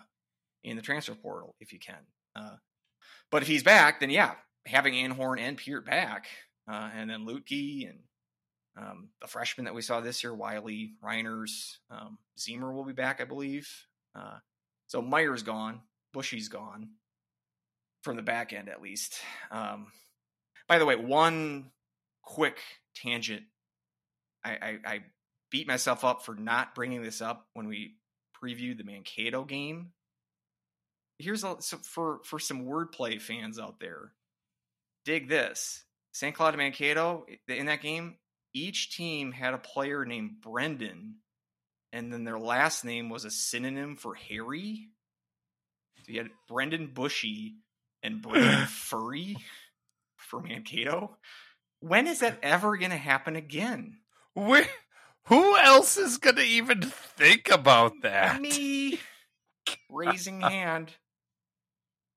[0.63, 2.07] in the transfer portal if you can.
[2.37, 2.57] Uh,
[3.31, 4.35] but if he's back, then yeah,
[4.67, 6.27] having Anhorn and Peart back,
[6.71, 7.99] uh, and then Lutke and
[8.77, 13.21] um, the freshman that we saw this year, Wiley, Reiners, um, Zemer will be back,
[13.21, 13.69] I believe.
[14.17, 14.39] Uh,
[14.87, 15.81] so Meier's gone,
[16.13, 16.91] Bushy's gone
[18.03, 19.15] from the back end at least.
[19.51, 19.89] Um,
[20.69, 21.71] by the way, one
[22.23, 22.59] quick
[22.95, 23.43] tangent.
[24.45, 25.01] I, I, I
[25.51, 27.95] beat myself up for not bringing this up when we
[28.43, 29.93] previewed the Mankato game.
[31.19, 34.13] Here's a so for for some wordplay fans out there.
[35.05, 36.35] Dig this: St.
[36.35, 38.17] Cloud and Mankato in that game.
[38.53, 41.17] Each team had a player named Brendan,
[41.93, 44.89] and then their last name was a synonym for Harry.
[46.05, 47.57] So you had Brendan Bushy
[48.03, 49.37] and Brendan Furry
[50.17, 51.17] for Mankato.
[51.87, 53.99] When is that ever going to happen again?
[54.35, 54.67] Where,
[55.25, 58.41] who else is going to even think about that?
[58.41, 58.99] Me
[59.91, 60.93] raising hand.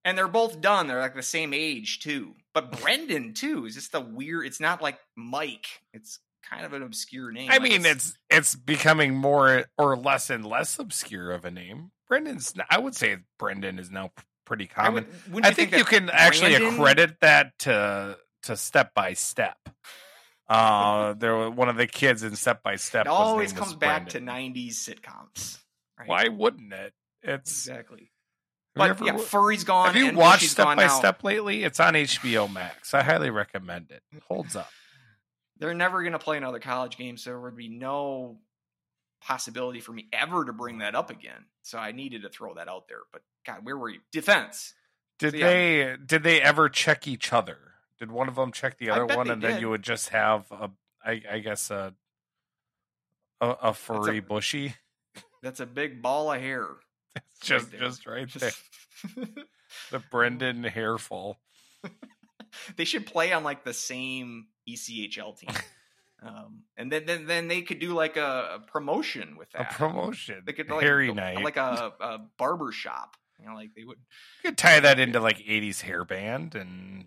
[0.06, 0.88] And they're both done.
[0.88, 2.36] They're like the same age too.
[2.54, 4.46] But Brendan too is just a weird.
[4.46, 5.68] It's not like Mike.
[5.94, 6.20] It's
[6.50, 7.50] kind of an obscure name.
[7.52, 11.92] I Like, mean, it's it's becoming more or less and less obscure of a name.
[12.08, 12.54] Brendan's.
[12.70, 14.12] I would say Brendan is now
[14.46, 14.94] pretty common.
[14.94, 18.18] would, wouldn't I think, you that can actually Brandon- accredit that to
[18.48, 19.58] to Step by Step.
[20.50, 23.06] Uh, there were one of the kids in Step by Step.
[23.06, 25.60] It always comes back to '90s sitcoms.
[25.98, 26.08] Right?
[26.08, 26.94] Why wouldn't it?
[27.22, 27.68] It's.
[27.68, 28.12] exactly?
[28.76, 29.88] But you yeah, Furry's gone.
[29.88, 31.00] have you watched Step by now.
[31.00, 31.64] Step lately?
[31.64, 32.94] It's on HBO Max.
[32.94, 34.04] I highly recommend it.
[34.16, 34.70] It holds up.
[35.60, 38.38] They're never going to play another college game, so there would be no
[39.22, 41.46] possibility for me ever to bring that up again.
[41.64, 43.00] So I needed to throw that out there.
[43.12, 44.00] But God, where were you?
[44.12, 44.74] Defense.
[45.20, 45.48] Did So, yeah.
[45.48, 47.58] they did they ever check each other?
[48.00, 50.70] Did one of them check the other one, and then you would just have a,
[51.04, 51.94] I, I guess a,
[53.42, 54.76] A, a furry bushy.
[55.42, 56.68] That's a big ball of hair.
[57.42, 57.90] Just right there.
[57.90, 59.28] just right there.
[59.92, 61.40] The Brendan hairful.
[62.76, 65.50] they should play on like the same ECHL team.
[66.22, 69.72] Um, and then, then then they could do like a, a promotion with that.
[69.72, 70.44] A promotion.
[70.46, 71.44] They could like, night.
[71.44, 73.16] like a, a barber shop.
[73.40, 73.98] You know, like they would.
[74.44, 77.06] you could tie that into like 80s hairband and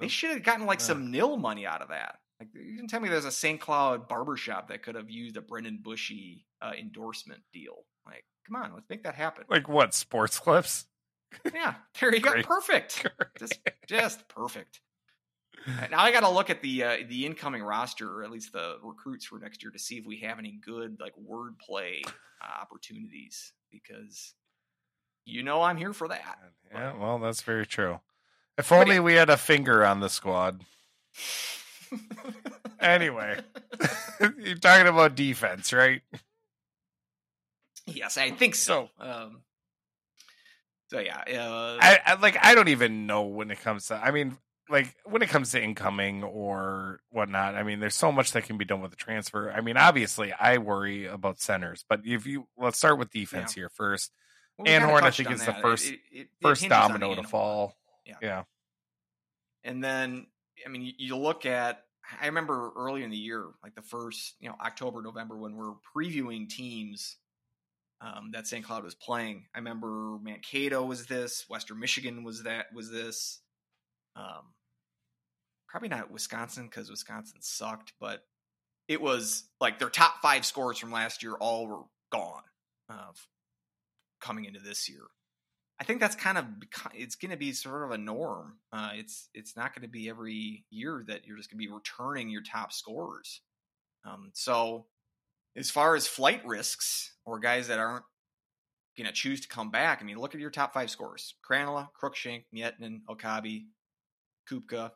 [0.00, 0.82] They should have gotten like Uh.
[0.84, 2.18] some nil money out of that.
[2.40, 3.60] Like you can tell me there's a St.
[3.60, 7.84] Cloud barbershop that could have used a Brendan Bushy uh, endorsement deal.
[8.06, 9.44] Like, come on, let's make that happen.
[9.48, 10.86] like what sports clips?
[11.54, 12.32] yeah, there you go.
[12.32, 12.46] Great.
[12.46, 13.06] Perfect.
[13.38, 14.80] Just just perfect.
[15.90, 18.76] Now I got to look at the uh, the incoming roster, or at least the
[18.82, 23.52] recruits for next year, to see if we have any good like wordplay uh, opportunities.
[23.70, 24.34] Because
[25.24, 26.38] you know I'm here for that.
[26.70, 28.00] Yeah, well, that's very true.
[28.56, 30.62] If only we had a finger on the squad.
[32.80, 33.40] Anyway,
[34.20, 36.02] you're talking about defense, right?
[37.86, 38.90] yes, I think so.
[39.00, 39.38] Um,
[40.90, 44.10] so yeah, uh, I, I like I don't even know when it comes to I
[44.10, 44.36] mean
[44.68, 48.58] like when it comes to incoming or whatnot, I mean there's so much that can
[48.58, 49.50] be done with the transfer.
[49.50, 53.70] I mean, obviously I worry about centers, but if you let's start with defense here
[53.70, 54.12] first.
[54.58, 57.76] well, we Anhorn, I think, is the first- It- it- it First domino to fall.
[58.04, 58.16] Yeah.
[58.20, 58.42] Yeah.
[59.64, 60.26] And then,
[60.64, 61.84] I mean, you, you look at,
[62.20, 65.74] I remember early in the year, like the first, you know, October, November, when we're
[65.96, 67.16] previewing teams
[68.00, 68.64] um, that St.
[68.64, 69.46] Cloud was playing.
[69.54, 73.40] I remember Mankato was this, Western Michigan was that, was this.
[74.16, 74.52] Um,
[75.68, 78.22] probably not Wisconsin because Wisconsin sucked, but
[78.88, 81.82] it was like their top five scores from last year all were
[82.12, 82.42] gone
[82.90, 83.12] uh,
[84.20, 85.02] coming into this year.
[85.80, 86.44] I think that's kind of
[86.94, 88.58] it's going to be sort of a norm.
[88.72, 91.72] Uh, it's it's not going to be every year that you're just going to be
[91.72, 93.40] returning your top scorers.
[94.04, 94.86] Um, so,
[95.56, 98.04] as far as flight risks or guys that aren't
[98.96, 101.88] going to choose to come back, I mean, look at your top five scorers: Krannila,
[102.00, 103.64] Cruikshank, Miettinen, Okabe,
[104.48, 104.92] Kupka,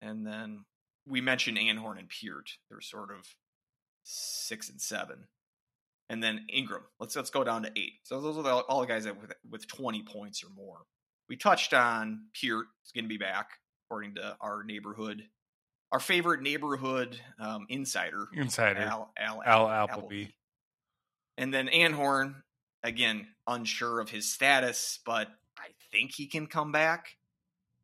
[0.00, 0.64] and then
[1.08, 2.50] we mentioned Anhorn and Peart.
[2.68, 3.26] They're sort of
[4.04, 5.24] six and seven
[6.10, 6.82] and then Ingram.
[6.98, 7.94] Let's let's go down to eight.
[8.02, 10.80] So those are the, all the guys that with with twenty points or more.
[11.28, 13.48] We touched on Peart is going to be back
[13.86, 15.22] according to our neighborhood,
[15.92, 18.80] our favorite neighborhood um, insider, Insider.
[18.80, 20.26] Al, Al, Al Appleby.
[21.38, 22.34] and then Anhorn
[22.82, 25.28] again unsure of his status, but
[25.58, 27.16] I think he can come back.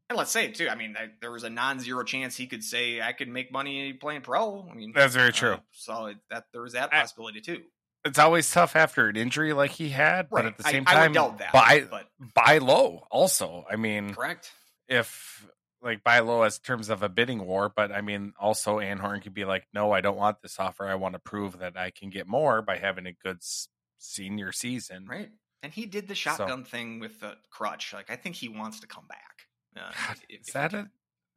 [0.08, 0.68] And let's say it too.
[0.68, 3.92] I mean, I, there was a non-zero chance he could say I could make money
[3.92, 4.68] playing pro.
[4.70, 5.56] I mean, That's very uh, true.
[5.72, 7.62] so it, that there was that I- possibility too.
[8.06, 11.10] It's always tough after an injury like he had, but at the same I, time
[11.10, 11.52] would doubt that.
[11.52, 13.64] buy but buy low also.
[13.68, 14.52] I mean correct.
[14.88, 15.46] if
[15.82, 19.34] like buy low as terms of a bidding war, but I mean also Anhorn could
[19.34, 20.86] be like, no, I don't want this offer.
[20.86, 23.38] I want to prove that I can get more by having a good
[23.98, 25.06] senior season.
[25.06, 25.30] Right.
[25.62, 27.92] And he did the shotgun thing with the crutch.
[27.92, 29.46] Like I think he wants to come back.
[29.76, 30.90] Uh, God, if- is that a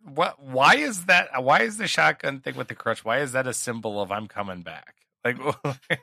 [0.03, 0.41] what?
[0.41, 1.43] Why is that?
[1.43, 3.03] Why is the shotgun thing with the crutch?
[3.03, 4.95] Why is that a symbol of I'm coming back?
[5.25, 6.01] Like, like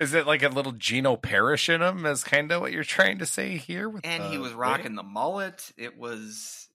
[0.00, 2.04] is it like a little Geno Parrish in him?
[2.06, 3.88] Is kind of what you're trying to say here?
[3.88, 5.72] With and he was rocking the mullet.
[5.76, 6.68] It was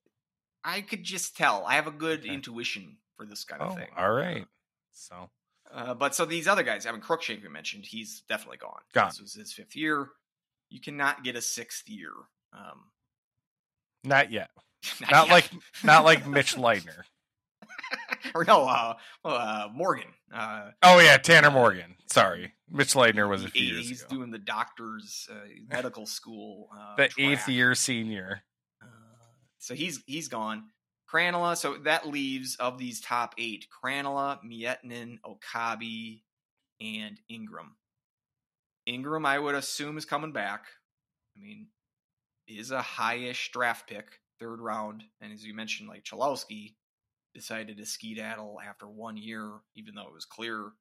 [0.64, 1.66] I could just tell.
[1.66, 2.30] I have a good Okay.
[2.34, 3.88] intuition for this kind Oh, of thing.
[3.98, 4.46] all right.
[4.92, 5.30] So
[5.72, 8.82] Uh, but so these other guys, I mean, Cruikshank we mentioned, he's definitely gone.
[8.94, 9.08] Gone.
[9.10, 10.10] This was his fifth year.
[10.70, 12.12] You cannot get a sixth year.
[12.54, 12.92] Um,
[14.04, 14.50] not yet.
[15.12, 15.32] Not yet.
[15.32, 15.50] like
[15.84, 17.04] not like Mitch Leidner.
[18.36, 18.94] or no, uh,
[19.26, 20.08] uh, Morgan.
[20.34, 21.96] Uh, Oh yeah, Tanner Morgan.
[22.08, 24.16] Sorry, Mitch Leidner was a few years he's ago.
[24.16, 25.36] doing the doctor's uh,
[25.70, 26.70] medical school.
[26.78, 27.20] Uh, the track.
[27.20, 28.44] eighth year senior.
[28.82, 28.86] Uh,
[29.60, 30.66] so he's he's gone.
[31.12, 31.58] Krannila.
[31.58, 36.22] So that leaves of these top eight: Krannila, Miettinen, Okabe,
[36.80, 37.76] and Ingram.
[38.86, 40.66] Ingram, I would assume, is coming back.
[41.38, 41.68] I mean,
[42.48, 46.76] is a highish draft pick, third round, and as you mentioned, like Chalowski
[47.34, 50.72] decided to skedaddle after one year, even though it was clear.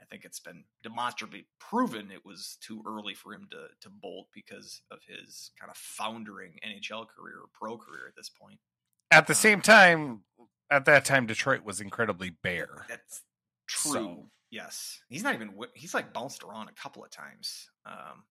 [0.00, 4.28] I think it's been demonstrably proven it was too early for him to to bolt
[4.34, 8.58] because of his kind of foundering NHL career, or pro career at this point.
[9.10, 10.24] At the Uh, same time,
[10.70, 12.84] at that time, Detroit was incredibly bare.
[12.88, 13.22] That's
[13.66, 13.92] true.
[13.92, 15.52] So- Yes, he's not even.
[15.74, 17.68] He's like bounced around a couple of times.
[17.84, 18.24] Um,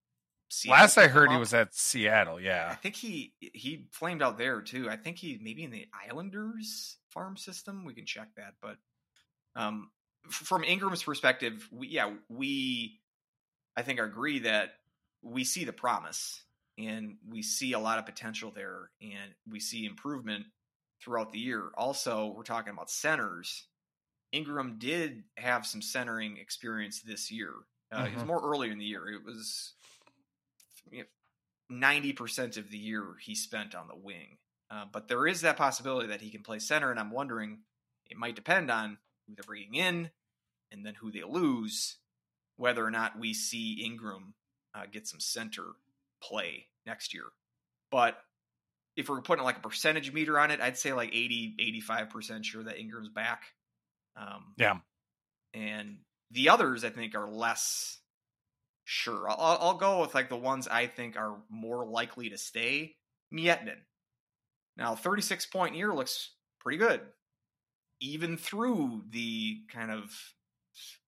[0.49, 2.39] Seattle Last I heard, he was at Seattle.
[2.39, 4.89] Yeah, I think he he flamed out there too.
[4.89, 7.83] I think he maybe in the Islanders farm system.
[7.83, 8.77] We can check that, but
[9.55, 9.89] um,
[10.29, 12.99] from Ingram's perspective, we, yeah, we
[13.75, 14.73] I think agree that
[15.23, 16.43] we see the promise
[16.77, 20.45] and we see a lot of potential there, and we see improvement
[21.01, 21.71] throughout the year.
[21.77, 23.67] Also, we're talking about centers.
[24.33, 27.53] Ingram did have some centering experience this year.
[27.93, 28.27] Uh, It was Mhm.
[28.27, 29.07] more earlier in the year.
[29.07, 29.73] It was
[31.69, 34.37] ninety percent of the year he spent on the wing.
[34.69, 37.59] Uh, but there is that possibility that he can play center, and I'm wondering
[38.09, 38.97] it might depend on
[39.27, 40.09] who they're bringing in
[40.71, 41.97] and then who they lose,
[42.57, 44.33] whether or not we see Ingram
[44.73, 45.63] uh, get some center
[46.21, 47.25] play next year.
[47.91, 48.17] But
[48.95, 52.63] if we're putting like a percentage meter on it, I'd say like 80, 85% sure
[52.63, 53.43] that Ingram's back.
[54.15, 54.77] Um, Yeah.
[55.53, 55.97] And
[56.31, 57.97] the others, I think, are less
[58.83, 59.29] sure.
[59.29, 62.95] I'll, I'll go with like the ones I think are more likely to stay.
[63.33, 63.79] Miettinen.
[64.77, 67.01] Now, 36 point year looks pretty good,
[68.01, 70.11] even through the kind of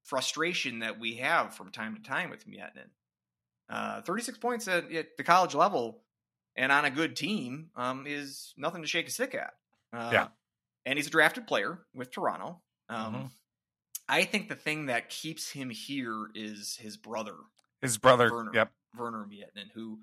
[0.04, 2.90] frustration that we have from time to time with Miettinen.
[3.70, 6.04] Uh, 36 points at, at the college level
[6.56, 9.54] and on a good team um, is nothing to shake a stick at.
[9.92, 10.28] Uh, Yeah.
[10.86, 12.62] And he's a drafted player with Toronto.
[12.88, 13.32] Um, Mhm.
[14.08, 17.36] I think the thing that keeps him here is his brother,
[17.82, 18.32] His brother.
[18.32, 18.52] Werner.
[18.54, 18.72] Yep.
[18.98, 20.00] Werner Miettinen, who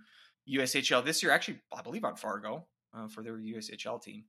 [0.46, 4.24] USHL this year, actually, I believe on Fargo uh, for their USHL team.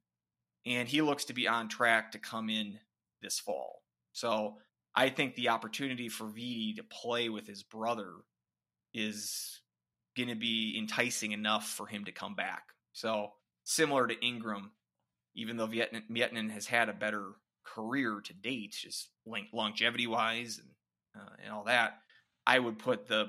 [0.66, 2.80] And he looks to be on track to come in
[3.22, 3.84] this fall.
[4.14, 4.58] So
[4.96, 8.12] I think the opportunity for Veeti to play with his brother
[8.94, 9.62] is
[10.16, 12.64] going to be enticing enough for him to come back.
[12.94, 13.34] So
[13.66, 14.72] similar to Ingram,
[15.36, 17.32] even though Vietnam, has had a better
[17.66, 19.10] career to date, just
[19.54, 20.70] longevity wise and
[21.18, 22.00] uh, and all that,
[22.46, 23.28] I would put the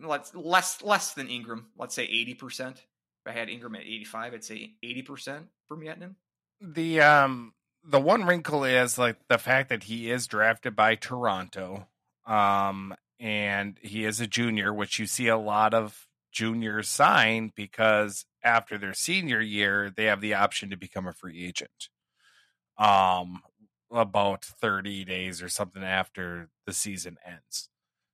[0.00, 1.66] let's less less than Ingram.
[1.78, 2.82] Let's say eighty percent.
[3.24, 6.16] If I had Ingram at eighty five, I'd say eighty percent for Vietnam.
[6.60, 11.88] The um the one wrinkle is like the fact that he is drafted by Toronto.
[12.26, 18.26] Um and he is a junior, which you see a lot of juniors sign because
[18.42, 21.88] after their senior year, they have the option to become a free agent.
[22.76, 23.42] Um
[23.90, 27.68] about 30 days or something after the season ends.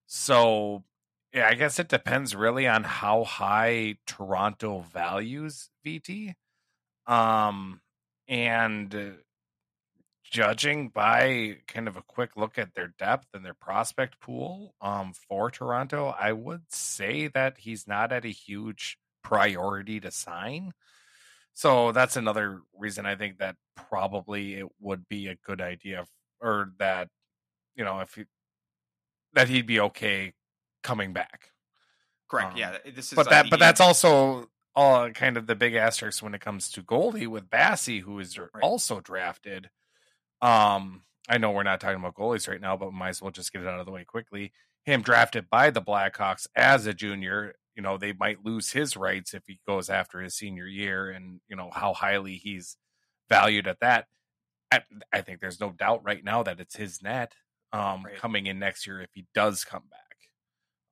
[0.07, 0.85] So,
[1.32, 6.35] yeah, I guess it depends really on how high Toronto values Veeti.
[7.07, 7.81] Um
[8.28, 9.11] and uh,
[10.24, 15.12] judging by kind of a quick look at their depth and their prospect pool um,
[15.28, 20.73] for Toronto, I would say that he's not at a huge priority to sign.
[21.55, 26.07] So that's another reason I think that probably it would be a good idea,
[26.40, 27.09] or that
[27.77, 28.24] you know if he,
[29.35, 30.32] that he'd be okay
[30.82, 31.51] coming back.
[32.28, 32.52] Correct.
[32.52, 32.77] Um, yeah.
[32.94, 33.16] This is.
[33.16, 36.70] But uh, that but that's also all kind of the big asterisk when it comes
[36.73, 38.48] to goalie with Basse, who is Right.
[38.62, 39.69] also drafted.
[40.40, 43.31] Um, I know we're not talking about goalies right now, but we might as well
[43.31, 44.52] just get it out of the way quickly.
[44.85, 49.35] Him drafted by the Blackhawks as a junior, you know, they might lose his rights
[49.35, 52.77] if he goes after his senior year, and you know how highly he's
[53.28, 54.07] valued at that.
[54.73, 54.82] I,
[55.12, 57.35] I think there's no doubt right now that it's his net
[57.73, 58.16] um, Right.
[58.16, 60.10] coming in next year if he does come back.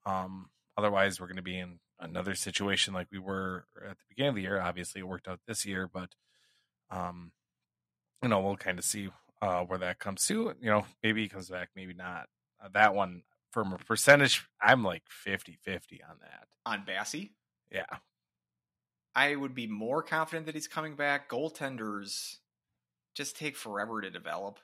[0.06, 4.30] Um, otherwise, we're going to be in another situation like we were at the beginning
[4.30, 4.60] of the year.
[4.60, 6.10] Obviously, it worked out this year, but
[6.90, 7.32] um,
[8.22, 9.10] you know, we'll kind of see
[9.42, 10.54] uh, where that comes to.
[10.60, 12.26] You know, maybe he comes back, maybe not.
[12.62, 13.22] Uh, that one,
[13.52, 16.48] from a percentage, I'm like 50 50 on that.
[16.66, 17.28] on Basse.
[17.70, 17.86] Yeah.
[19.14, 21.28] I would be more confident that he's coming back.
[21.28, 22.36] Goaltenders
[23.14, 24.58] just take forever to develop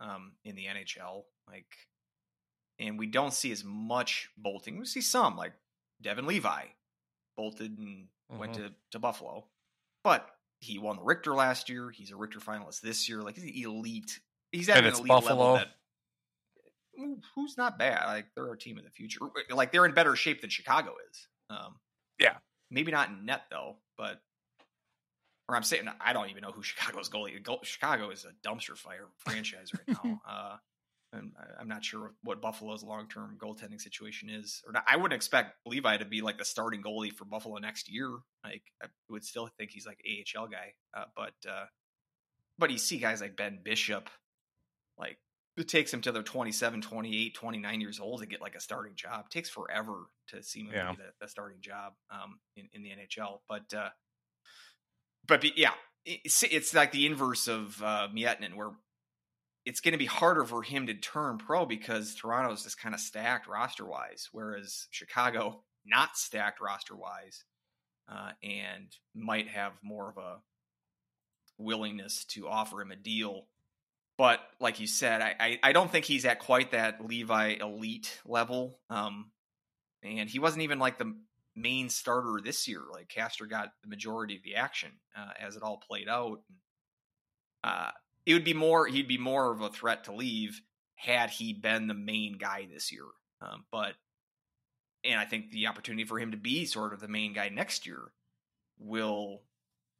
[0.00, 1.24] um, in the NHL.
[1.46, 1.66] Like,
[2.78, 4.78] and we don't see as much bolting.
[4.78, 5.52] We see some, like
[6.00, 6.64] Devon Levi
[7.36, 8.56] bolted and went Mhm.
[8.56, 9.46] to, to Buffalo,
[10.04, 10.28] but
[10.60, 11.90] he won the Richter last year.
[11.90, 13.22] He's a Richter finalist this year.
[13.22, 14.20] Like, he's elite.
[14.52, 15.52] He's at And an elite Buffalo.
[15.52, 15.68] level that
[17.34, 18.04] who's not bad.
[18.06, 19.20] Like, they're a team of the future.
[19.50, 21.28] Like, they're in better shape than Chicago is.
[21.50, 21.78] Um,
[22.18, 22.38] Yeah.
[22.70, 24.20] maybe not in net though, but
[25.48, 27.32] or I'm saying I don't even know who Chicago's goalie.
[27.64, 30.20] Chicago is a dumpster fire franchise right now.
[30.26, 30.56] uh,
[31.12, 34.62] and I- I'm not sure what Buffalo's long term goaltending situation is.
[34.66, 34.84] Or not.
[34.86, 38.10] I wouldn't expect Levi to be like the starting goalie for Buffalo next year.
[38.44, 40.74] Like I would still think he's like AHL guy.
[40.96, 41.64] Uh, but uh,
[42.58, 44.10] but you see guys like Ben Bishop,
[44.98, 45.18] like
[45.56, 48.94] it takes him to their 27, 28, 29 years old to get like a starting
[48.94, 49.24] job.
[49.26, 50.90] It takes forever to see him Yeah.
[50.94, 53.38] get a, a starting job um, in, in the NHL.
[53.48, 53.88] But uh,
[55.26, 55.72] but be, yeah,
[56.04, 58.70] it's, it's like the inverse of uh, Miettinen, where
[59.68, 63.00] it's going to be harder for him to turn pro because Toronto's just kind of
[63.02, 67.44] stacked roster wise, whereas Chicago not stacked roster wise,
[68.10, 70.38] uh, and might have more of a
[71.58, 73.46] willingness to offer him a deal.
[74.16, 78.18] But like you said, I, I, I don't think he's at quite that Levi elite
[78.24, 78.78] level.
[78.88, 79.32] Um,
[80.02, 81.14] and he wasn't even like the
[81.54, 82.80] main starter this year.
[82.90, 86.38] Like Castor got the majority of the action uh, as it all played out.
[87.62, 87.90] Uh,
[88.28, 88.86] it would be more.
[88.86, 90.60] He'd be more of a threat to leave
[90.96, 93.06] had he been the main guy this year.
[93.40, 93.94] Um, but
[95.02, 97.86] and I think the opportunity for him to be sort of the main guy next
[97.86, 98.12] year
[98.78, 99.44] will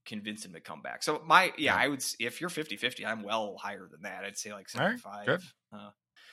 [0.05, 1.03] convince him to come back.
[1.03, 1.77] So my yeah, Yeah.
[1.77, 4.25] I would if you're 50-50, I'm well higher than that.
[4.25, 5.27] I'd say like 75.
[5.27, 5.41] good.
[5.73, 5.91] Uh,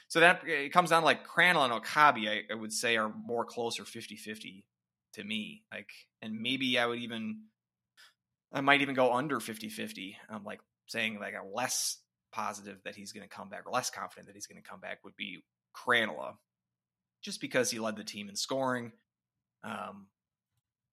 [0.10, 3.46] so that it comes down like Krannila and Okabe, I, I would say are more
[3.46, 4.66] closer 50-50
[5.14, 5.64] to me.
[5.72, 5.92] Like
[6.22, 7.44] and maybe I would even
[8.52, 10.16] I might even go under 50-50.
[10.30, 11.98] I'm like saying like a less
[12.32, 14.80] positive that he's going to come back or less confident that he's going to come
[14.80, 15.44] back would be
[15.76, 16.36] Krannila
[17.22, 18.92] just because he led the team in scoring.
[19.64, 20.08] Um,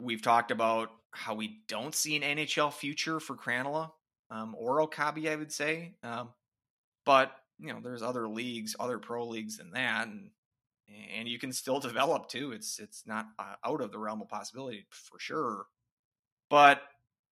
[0.01, 3.91] we've talked about how we don't see an NHL future for Krannila
[4.31, 5.95] um, or Okabe, I would say.
[6.03, 6.31] Um,
[7.05, 10.31] but you know, there's other leagues, other pro leagues than that, and
[11.17, 12.53] and you can still develop too.
[12.53, 15.67] It's it's not uh, out of the realm of possibility for sure.
[16.51, 16.83] But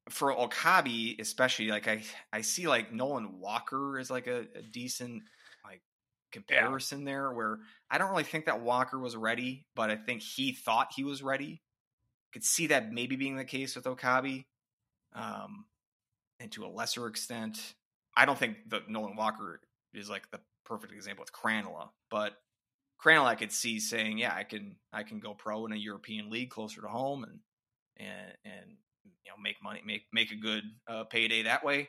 [0.09, 2.03] for Okabe, especially, like I
[2.33, 5.23] I see like Nolan Walker is like a, a decent
[5.65, 5.83] like
[6.33, 7.59] comparison there where
[7.91, 11.23] I don't really think that Walker was ready, but I think he thought he was
[11.23, 11.63] ready.
[12.33, 14.45] Could see that maybe being the case with Okabe,
[15.15, 15.67] um,
[16.39, 17.75] and to a lesser extent,
[18.17, 19.61] I don't think that Nolan Walker
[19.93, 22.35] is like the perfect example with Krannila, but
[23.05, 26.31] Krannila I could see saying, yeah, I can I can go pro in a European
[26.31, 27.41] league closer to home and
[27.97, 31.89] and and you know make money make make a good uh, payday that way.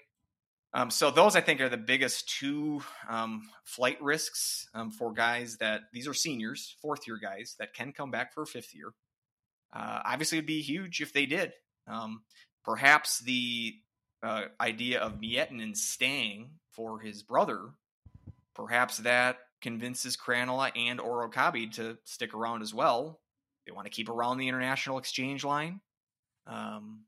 [0.74, 5.58] Um, so those I think are the biggest two um, flight risks um, for guys
[5.58, 8.94] that these are seniors, fourth year guys that can come back for a fifth year.
[9.74, 11.52] Uh, obviously, it'd be huge if they did.
[11.88, 12.22] Um,
[12.64, 13.74] perhaps the
[14.24, 17.72] uh, idea of Miettinen staying for his brother,
[18.56, 23.20] perhaps that convinces Krannila and Orokabi to stick around as well.
[23.66, 25.82] They want to keep around the international exchange line.
[26.48, 27.02] Um,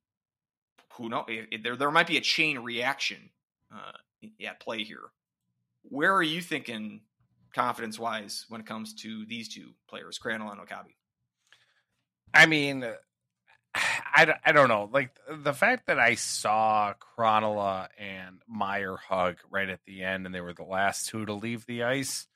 [0.93, 1.25] who knows?
[1.63, 3.29] There, there might be a chain reaction
[3.73, 5.11] uh, at play here.
[5.83, 7.01] Where are you thinking
[7.53, 10.93] confidence wise when it comes to these two players, Krannila and Okabe?
[12.33, 12.85] I mean,
[13.75, 14.89] I, I don't know.
[14.91, 20.33] Like the fact that I saw Krannila and Meier hug right at the end, and
[20.33, 22.27] they were the last two to leave the ice.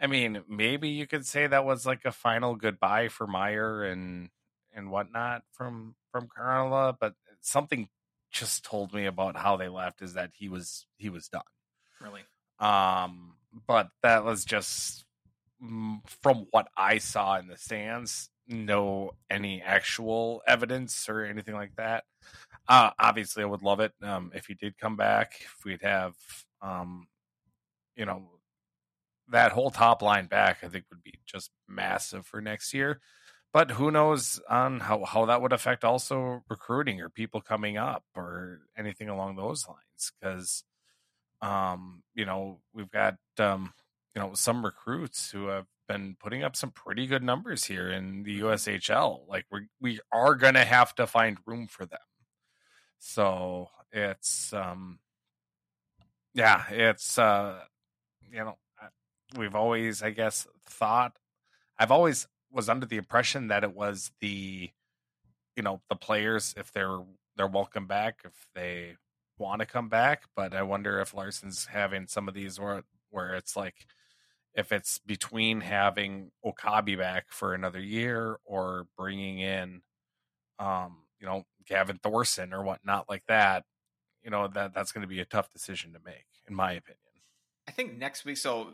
[0.00, 4.28] I mean, maybe you could say that was like a final goodbye for Meier and
[4.76, 7.88] and whatnot from from Krannila, but something
[8.30, 11.42] just told me about how they left is that he was he was done.
[12.00, 12.22] Really?
[12.58, 13.34] Um,
[13.66, 15.04] but that was just
[15.62, 18.28] mm, from what I saw in the stands.
[18.48, 22.04] No, any actual evidence or anything like that.
[22.68, 25.40] Uh, obviously, I would love it um, if he did come back.
[25.40, 26.14] If we'd have,
[26.62, 27.08] um,
[27.96, 28.22] you know,
[29.30, 33.00] that whole top line back, I think would be just massive for next year.
[33.56, 38.04] But who knows on how, how that would affect also recruiting or people coming up
[38.14, 40.12] or anything along those lines.
[40.20, 40.62] Because
[41.40, 43.72] um, you know, we've got um,
[44.14, 48.24] you know, some recruits who have been putting up some pretty good numbers here in
[48.24, 49.26] the USHL.
[49.26, 51.98] Like we we are gonna have to find room for them.
[52.98, 54.98] So it's um
[56.34, 57.60] yeah, it's uh
[58.30, 58.58] you know,
[59.34, 61.16] we've always I guess thought
[61.78, 62.26] I've always
[62.56, 64.70] was under the impression that it was the
[65.56, 67.00] you know, the players if they're
[67.36, 68.96] they're welcome back if they
[69.38, 73.34] want to come back, but I wonder if Larson's having some of these where where
[73.34, 73.86] it's like
[74.54, 79.82] if it's between having Okabe back for another year or bringing in,
[80.58, 83.64] um, you know, Gavin Thorson or whatnot like that,
[84.22, 86.98] you know that that's going to be a tough decision to make, in my opinion.
[87.68, 88.38] I think next week.
[88.38, 88.68] So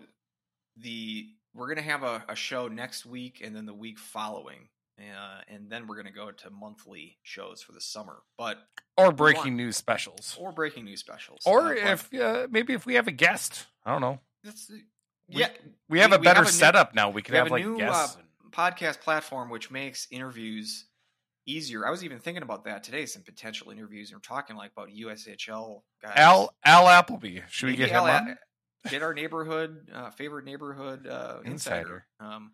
[0.76, 4.68] the we're gonna have a, a show next week, and then the week following,
[4.98, 8.22] uh, and then we're gonna go to monthly shows for the summer.
[8.38, 8.58] But
[8.96, 12.86] Or want- breaking news specials, or breaking news specials, or Uh, if uh, maybe if
[12.86, 14.20] we have a guest, I don't know.
[14.44, 14.84] that's, We-
[15.28, 15.48] yeah,
[15.88, 17.10] We have We- a better have a new- setup now.
[17.10, 18.16] We can we have, have a like new, guests.
[18.16, 18.20] uh,
[18.50, 20.86] podcast platform which makes interviews
[21.46, 21.86] easier.
[21.86, 23.06] I was even thinking about that today.
[23.06, 26.12] Some potential interviews, and we're talking like about USHL guys.
[26.16, 28.38] Al Al Appleby, should we Maybe get him on?
[28.88, 31.80] Get our neighborhood uh, favorite neighborhood uh, insider.
[31.80, 32.06] Insider.
[32.20, 32.52] Um,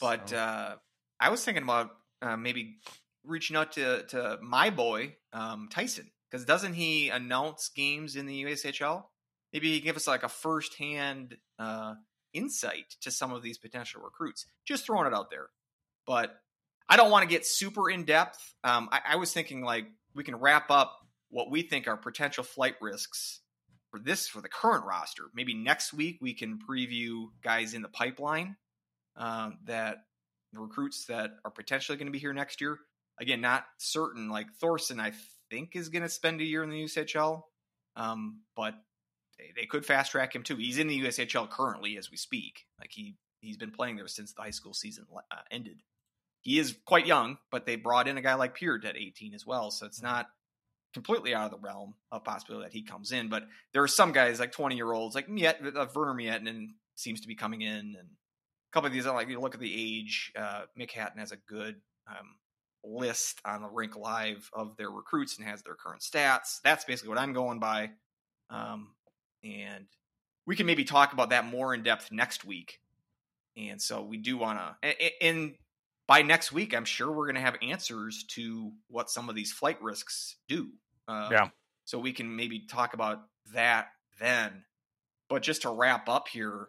[0.00, 0.76] but So- uh,
[1.20, 1.90] I was thinking about
[2.22, 2.78] uh, maybe
[3.24, 8.44] reaching out to to my boy um, Tyson because doesn't he announce games in the
[8.44, 9.04] USHL?
[9.52, 11.94] Maybe he can give us like a firsthand uh,
[12.32, 14.46] insight to some of these potential recruits.
[14.66, 15.46] Just throwing it out there,
[16.06, 16.34] but
[16.88, 18.54] I don't want to get super in depth.
[18.64, 20.98] Um, I, I was thinking like we can wrap up
[21.30, 23.40] what we think are potential flight risks
[23.94, 25.24] for this for the current roster.
[25.34, 28.56] Maybe next week we can preview guys in the pipeline
[29.16, 29.98] um, that
[30.52, 32.78] recruits that are potentially going to be here next year.
[33.20, 34.28] Again, not certain.
[34.28, 35.12] Like Thorson, I
[35.48, 37.42] think is going to spend a year in the USHL,
[37.94, 38.74] um, but
[39.38, 40.56] they, they could fast track him too.
[40.56, 42.64] He's in the USHL currently as we speak.
[42.80, 45.82] Like he he's been playing there since the high school season uh, ended.
[46.40, 49.46] He is quite young, but they brought in a guy like Peart at 18 as
[49.46, 50.08] well, so it's Mm-hmm.
[50.08, 50.26] not
[50.94, 53.28] completely out of the realm of possibility that he comes in.
[53.28, 57.20] But there are some guys like 20 year olds, like Miet, uh, Werner Miettinen seems
[57.20, 59.04] to be coming in, and a couple of these.
[59.04, 61.76] Like you look at the age, uh, Mick Hatten has a good
[62.08, 62.36] um,
[62.84, 66.60] list on the Rink Live of their recruits and has their current stats.
[66.62, 67.90] That's basically what I'm going by.
[68.48, 68.94] Um,
[69.42, 69.86] and
[70.46, 72.80] we can maybe talk about that more in depth next week.
[73.56, 75.54] And so we do want to, and
[76.06, 79.52] by next week, I'm sure we're going to have answers to what some of these
[79.52, 80.70] flight risks do.
[81.08, 81.48] Uh, Yeah.
[81.84, 83.22] So we can maybe talk about
[83.52, 84.64] that then.
[85.28, 86.68] But just to wrap up here,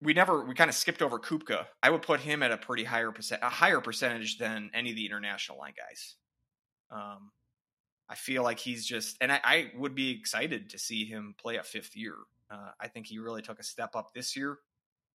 [0.00, 1.66] we never we kind of skipped over Kupka.
[1.82, 4.96] I would put him at a pretty higher percent, a higher percentage than any of
[4.96, 6.14] the international line guys.
[6.90, 7.32] Um,
[8.08, 11.56] I feel like he's just, and I, I would be excited to see him play
[11.56, 12.14] a fifth year.
[12.50, 14.58] Uh, I think he really took a step up this year,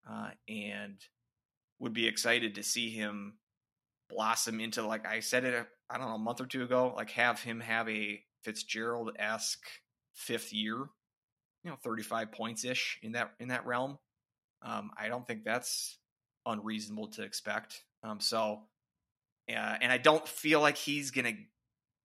[0.09, 0.97] uh, and
[1.79, 3.37] would be excited to see him
[4.09, 5.67] blossom into like I said it.
[5.93, 9.65] I don't know a month or two ago, like have him have a Fitzgerald esque
[10.15, 10.77] fifth year,
[11.63, 13.99] you know, thirty five points ish in that in that realm.
[14.63, 15.99] Um, I don't think that's
[16.45, 17.83] unreasonable to expect.
[18.01, 18.63] Um, so,
[19.49, 21.37] uh, and I don't feel like he's gonna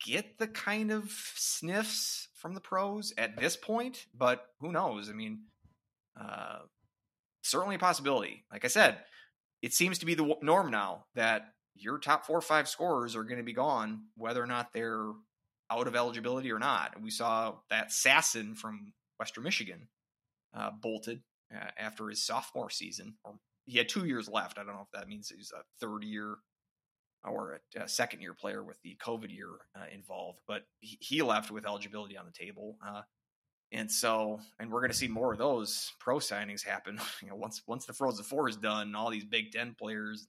[0.05, 5.09] get the kind of sniffs from the pros at this point, but who knows?
[5.09, 5.45] I mean,
[6.21, 6.59] uh,
[7.43, 8.45] certainly a possibility.
[8.53, 8.99] Like I said,
[9.63, 13.25] it seems to be the norm now that your top four or five scorers are
[13.25, 15.13] going to be gone, whether or not they're
[15.71, 17.01] out of eligibility or not.
[17.01, 19.89] We saw that Sasson from Western Michigan
[20.55, 21.23] uh, bolted
[21.55, 23.15] uh, after his sophomore season.
[23.25, 23.35] Or
[23.67, 24.59] he had two years left.
[24.59, 26.37] I don't know if that means he's a third year
[27.25, 31.23] or a, a second year player with the COVID year uh, involved, but he, he,
[31.23, 32.77] left with eligibility on the table.
[32.87, 33.03] Uh,
[33.73, 36.99] and so, and we're going to see more of those pro signings happen.
[37.23, 40.29] You know, once once the Frozen Four is done, all these Big Ten players,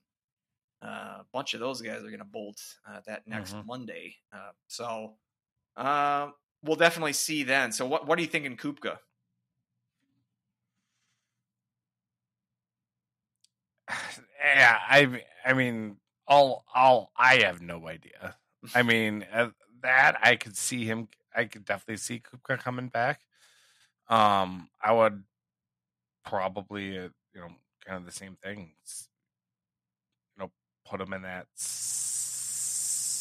[0.82, 3.66] a bunch of those guys are going to bolt uh, that next Mhm.
[3.66, 4.16] Monday.
[4.32, 5.18] Uh, so,
[5.76, 6.30] uh,
[6.62, 7.72] we'll definitely see then.
[7.72, 8.98] So, what what are you thinking, Kupka?
[14.44, 15.96] yeah, I I mean,
[16.26, 18.36] all all I have no idea.
[18.74, 19.50] I mean, uh,
[19.82, 21.08] that I could see him.
[21.34, 23.22] I could definitely see Kupka coming back.
[24.08, 25.24] Um, I would
[26.24, 27.48] probably, uh, you know,
[27.86, 28.76] kind of the same thing.
[28.84, 29.09] s- You know,
[30.90, 31.46] put him in that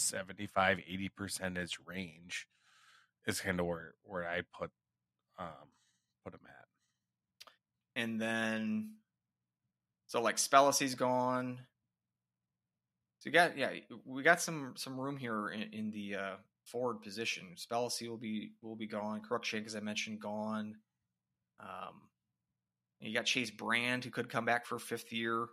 [0.10, 2.48] 75 80 percentage range
[3.28, 4.72] is kind of where where I put
[5.38, 5.70] um
[6.24, 8.02] put him at.
[8.02, 8.96] And then,
[10.08, 11.60] so like Spellisi's gone.
[13.20, 13.72] So you got yeah,
[14.06, 17.56] we got some some room here in, in the uh, forward position.
[17.56, 19.22] Spellisi will be will be gone.
[19.22, 20.76] Cruikshank, as I mentioned, gone.
[21.60, 22.02] Um,
[23.02, 25.48] you got Chase Brand, who could come back for fifth year.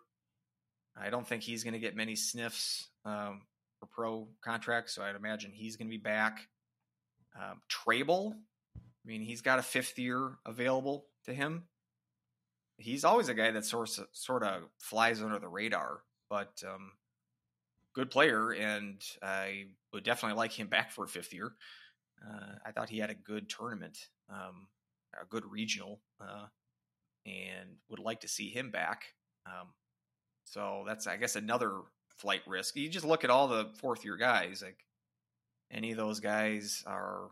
[0.99, 3.43] I don't think he's going to get many sniffs um,
[3.79, 6.49] for pro contracts, so I'd imagine he's going to be back.
[7.37, 8.35] Um, Trable,
[8.77, 11.65] I mean, he's got a fifth year available to him.
[12.79, 16.93] He's always a guy that sort of, sort of flies under the radar, but um,
[17.95, 21.53] good player, and I would definitely like him back for a fifth year.
[22.27, 23.99] Uh, I thought he had a good tournament,
[24.31, 24.69] um,
[25.21, 26.47] a good regional, uh,
[27.25, 29.15] and would like to see him back.
[29.47, 29.69] Um,
[30.47, 31.81] so that's, I guess, another
[32.19, 32.75] flight risk.
[32.77, 34.79] You just look at all the fourth year guys, like
[35.71, 37.29] any of those guys are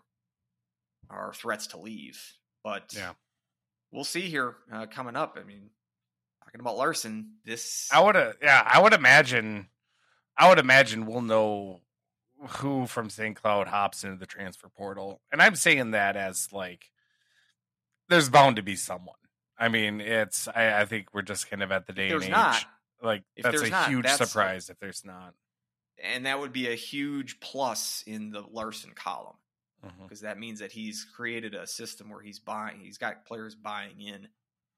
[1.11, 2.21] are threats to leave.
[2.63, 3.13] But Yeah.
[3.93, 5.39] we'll see here uh, coming up.
[5.41, 5.71] I mean,
[6.45, 9.69] talking about Larson, this I would, yeah, I would imagine,
[10.37, 11.81] I would imagine we'll know
[12.59, 13.37] who from St.
[13.37, 16.91] Cloud hops into the transfer portal, and I'm saying that as like,
[18.09, 19.17] there's bound to be someone.
[19.59, 22.33] I mean, it's, I, I think we're just kind of at the day there's and
[22.33, 22.37] age.
[22.37, 22.65] not,
[23.03, 25.35] like, if that's a not, huge that's surprise if there's not.
[26.03, 29.37] and that would be a huge plus in the Larson column
[30.03, 34.01] because that means that he's created a system where he's buying, he's got players buying
[34.01, 34.29] in,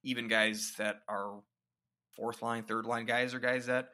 [0.02, 1.40] even guys that are
[2.16, 3.90] fourth line, third line guys, or guys that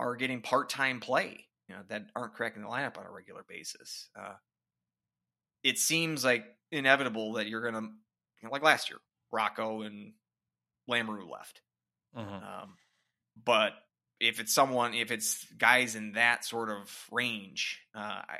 [0.00, 3.44] are getting part time play, you know, that aren't cracking the lineup on a regular
[3.48, 4.08] basis.
[4.18, 4.34] Uh,
[5.62, 8.98] it seems like inevitable that you're going to, you know, like last year,
[9.30, 10.12] Rocco and
[10.90, 11.60] Lamoureux left.
[12.16, 12.62] Mhm.
[12.62, 12.76] Um,
[13.42, 13.72] but
[14.20, 17.98] if it's someone, if it's guys in that sort of range, uh,
[18.28, 18.38] I,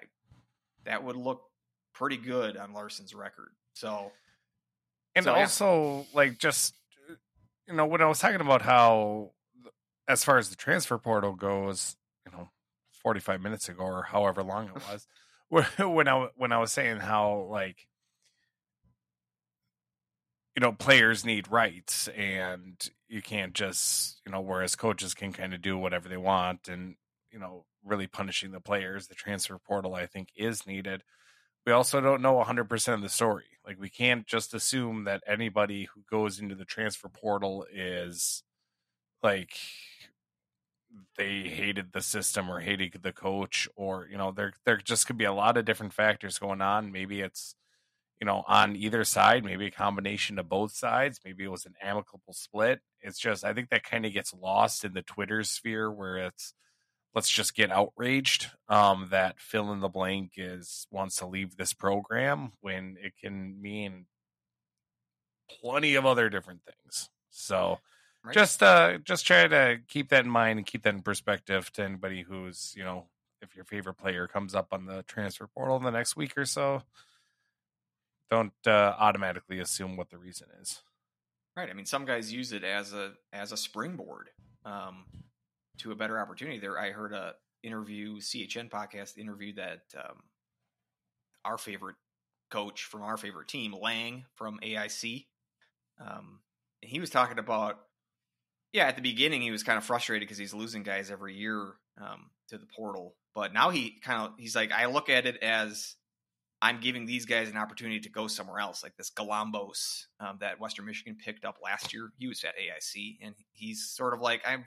[0.84, 1.42] that would look
[1.94, 3.50] pretty good on Larson's record.
[3.74, 4.12] So
[5.14, 5.40] And So, yeah.
[5.40, 6.74] also, like, just
[7.68, 9.32] you know, when I was talking about how,
[10.08, 11.96] as far as the transfer portal goes,
[12.26, 12.50] you know,
[13.02, 15.06] forty five minutes ago or however long it was,
[15.78, 17.86] when I when I was saying how like
[20.56, 22.76] you know players need rights and
[23.12, 26.96] you can't just you know whereas coaches can kind of do whatever they want and
[27.30, 31.02] you know really punishing the players the transfer portal i think is needed.
[31.66, 33.44] We also don't know 100% of the story.
[33.64, 38.42] Like we can't just assume that anybody who goes into the transfer portal is
[39.22, 39.56] like
[41.16, 45.16] they hated the system or hated the coach or you know there there just could
[45.16, 46.90] be a lot of different factors going on.
[46.90, 47.54] Maybe it's
[48.22, 51.74] you know on either side maybe a combination of both sides maybe it was an
[51.82, 55.90] amicable split it's just i think that kind of gets lost in the twitter sphere
[55.90, 56.54] where it's
[57.16, 61.72] let's just get outraged um that fill in the blank is wants to leave this
[61.72, 64.06] program when it can mean
[65.60, 67.80] plenty of other different things so
[68.24, 68.34] Right.
[68.34, 71.82] just uh just try to keep that in mind and keep that in perspective to
[71.82, 73.06] anybody who's you know
[73.40, 76.44] if your favorite player comes up on the transfer portal in the next week or
[76.44, 76.84] so
[78.32, 80.82] don't uh, automatically assume what the reason is
[81.56, 81.68] Right.
[81.68, 84.30] I mean, some guys use it as a as a springboard
[84.64, 85.04] um,
[85.78, 86.58] to a better opportunity.
[86.58, 90.22] There, I heard a interview, CHN podcast interview that um,
[91.44, 91.96] our favorite
[92.50, 95.26] coach from our favorite team, Lang from AIC,
[96.00, 96.40] um,
[96.82, 97.78] and he was talking about.
[98.72, 101.74] Yeah, at the beginning he was kind of frustrated because he's losing guys every year
[102.00, 105.36] um, to the portal, but now he kind of he's like, I look at it
[105.42, 105.96] as
[106.62, 110.60] I'm giving these guys an opportunity to go somewhere else, like this Galambos um, that
[110.60, 112.10] Western Michigan picked up last year.
[112.18, 114.64] He was at AIC, and he's sort of like, I'm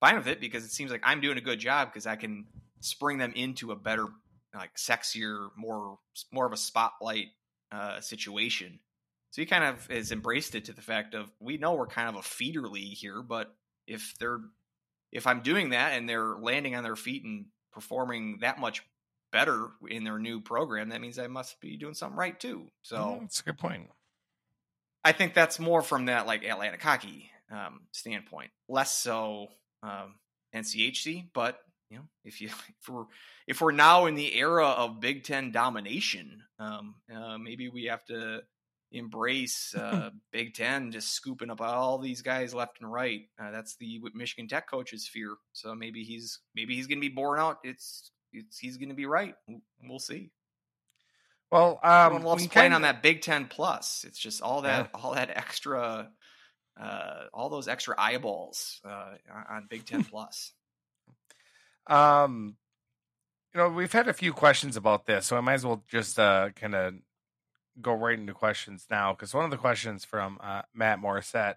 [0.00, 2.46] fine with it because it seems like I'm doing a good job because I can
[2.80, 4.06] spring them into a better,
[4.54, 5.98] like sexier, more
[6.32, 7.26] more of a spotlight
[7.70, 8.80] uh, situation.
[9.30, 12.08] So he kind of has embraced it to the fact of we know we're kind
[12.08, 13.54] of a feeder league here, but
[13.86, 14.40] if they're
[15.12, 18.82] if I'm doing that and they're landing on their feet and performing that much
[19.34, 22.68] better in their new program, that means I must be doing something right too.
[22.82, 23.90] So Mm, that's a good point
[25.04, 29.48] I think that's more from that like Atlantic hockey um, standpoint, less so
[29.82, 30.14] um,
[30.54, 31.28] NCHC.
[31.34, 31.58] But
[31.90, 32.48] you know, if you
[32.80, 33.04] if we're
[33.46, 38.04] if we're now in the era of Big Ten domination, um, uh, maybe we have
[38.06, 38.42] to
[38.92, 43.22] embrace uh, Big Ten just scooping up all these guys left and right.
[43.38, 45.34] Uh, that's the Michigan Tech coach's fear.
[45.52, 47.58] So maybe he's maybe he's going to be borne out.
[47.62, 48.10] It's
[48.58, 49.34] he's going to be right.
[49.82, 50.30] We'll see.
[51.50, 54.04] well um Everyone loves we playing kinda- on that Big Ten Plus.
[54.06, 56.10] It's just all that all that extra,
[56.80, 59.12] uh, all those extra eyeballs uh,
[59.50, 60.52] on Big Ten Plus.
[61.86, 62.56] Um,
[63.54, 66.18] you know, we've had a few questions about this, so I might as well just
[66.18, 66.94] uh, kind of
[67.80, 69.12] go right into questions now.
[69.12, 71.56] Because one of the questions from uh, Matt Morissette,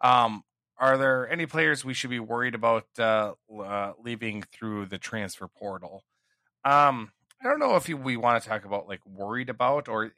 [0.00, 0.42] um,
[0.78, 5.48] are there any players we should be worried about uh, uh, leaving through the transfer
[5.48, 6.04] portal?
[6.64, 10.12] Um, I don't know if you, we want to talk about like worried about, or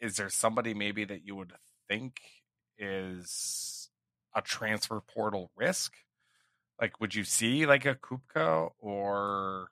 [0.00, 1.52] is there somebody maybe that you would
[1.88, 2.20] think
[2.78, 3.90] is
[4.34, 5.92] a transfer portal risk?
[6.80, 9.68] like would you see like a Kupka or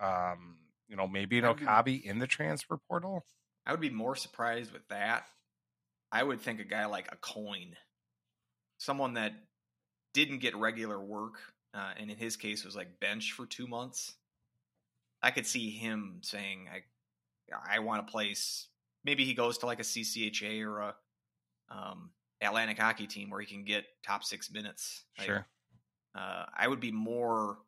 [0.00, 0.58] um
[0.88, 3.24] you know maybe an Okabe in the transfer portal?
[3.66, 5.26] I would be more surprised with that.
[6.12, 7.76] I would think a guy like a coin,
[8.78, 9.32] someone that
[10.14, 11.34] didn't get regular work,
[11.74, 14.14] uh, and in his case was like bench for two months.
[15.22, 18.68] I could see him saying, "I, I want a place."
[19.04, 20.94] Maybe he goes to like a CCHA or a
[21.70, 22.10] um,
[22.40, 25.04] Atlantic hockey team where he can get top six minutes.
[25.18, 25.46] Like, Sure.
[26.14, 27.58] Uh, I would be more.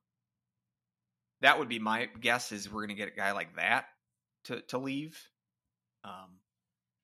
[1.40, 2.52] That would be my guess.
[2.52, 3.86] Is we're going to get a guy like that
[4.44, 5.18] to to leave.
[6.04, 6.40] Um,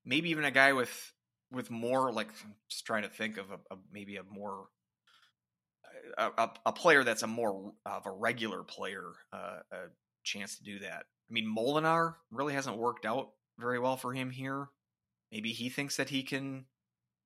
[0.05, 1.13] maybe even a guy with
[1.53, 4.67] with more like I'm just trying to think of a, a maybe a more
[6.17, 9.77] a, a, player that's a more of a regular player uh, a
[10.25, 11.05] chance to do that.
[11.29, 14.69] I mean, Molinar really hasn't worked out very well for him here.
[15.33, 16.65] Maybe he thinks that he can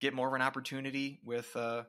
[0.01, 1.85] get more of an opportunity with uh,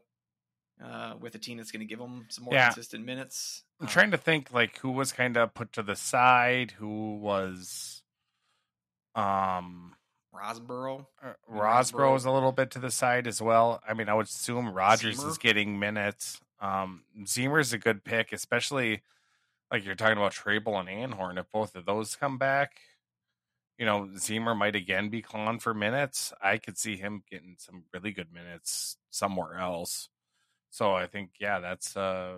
[0.83, 2.67] uh, with a team that's going to give him some more Yeah.
[2.67, 3.63] consistent minutes.
[3.79, 7.15] I'm Uh, trying to think like who was kind of put to the side, who
[7.17, 8.03] was
[9.15, 9.95] um
[10.33, 11.05] Rosborough.
[11.23, 13.81] uh, Rosborough- was a little bit to the side as well.
[13.87, 16.41] I mean, I would assume Rogers is getting minutes.
[16.63, 19.03] Um Zemer's a good pick, especially
[19.69, 21.39] like you're talking about Trable and Anhorn.
[21.39, 22.79] If both of those come back,
[23.77, 26.31] you know, Zemer might again be clawing for minutes.
[26.41, 30.09] I could see him getting some really good minutes somewhere else.
[30.69, 32.37] So I think, yeah, that's uh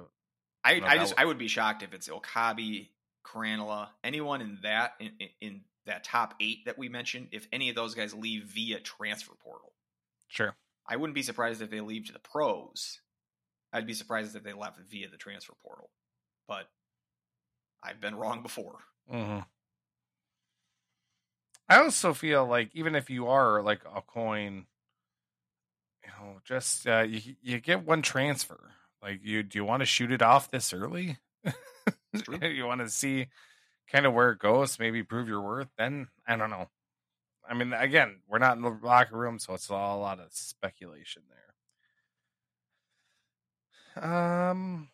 [0.64, 2.88] I, I just I would be shocked if it's Okabe,
[3.24, 7.28] Krannila, anyone in that in, in, in that top eight that we mentioned.
[7.32, 9.74] If any of those guys leave via transfer portal,
[10.28, 10.56] sure.
[10.88, 13.00] I wouldn't be surprised if they leave to the pros.
[13.76, 15.92] I'd be surprised if they left via the transfer portal,
[16.48, 16.70] but
[17.82, 18.84] I've been wrong before.
[19.08, 19.46] hmm
[21.70, 24.68] I also feel like even if you are like a coin,
[26.04, 28.72] you know, just uh, you you get one transfer.
[29.02, 31.18] Like you, do you want to shoot it off this early?
[32.42, 33.28] you want to see
[33.88, 35.70] kind of where it goes, maybe prove your worth.
[35.78, 36.70] Then I don't know.
[37.48, 40.34] I mean, again, we're not in the locker room, so it's all a lot of
[40.34, 41.45] speculation there.
[44.02, 44.90] Um,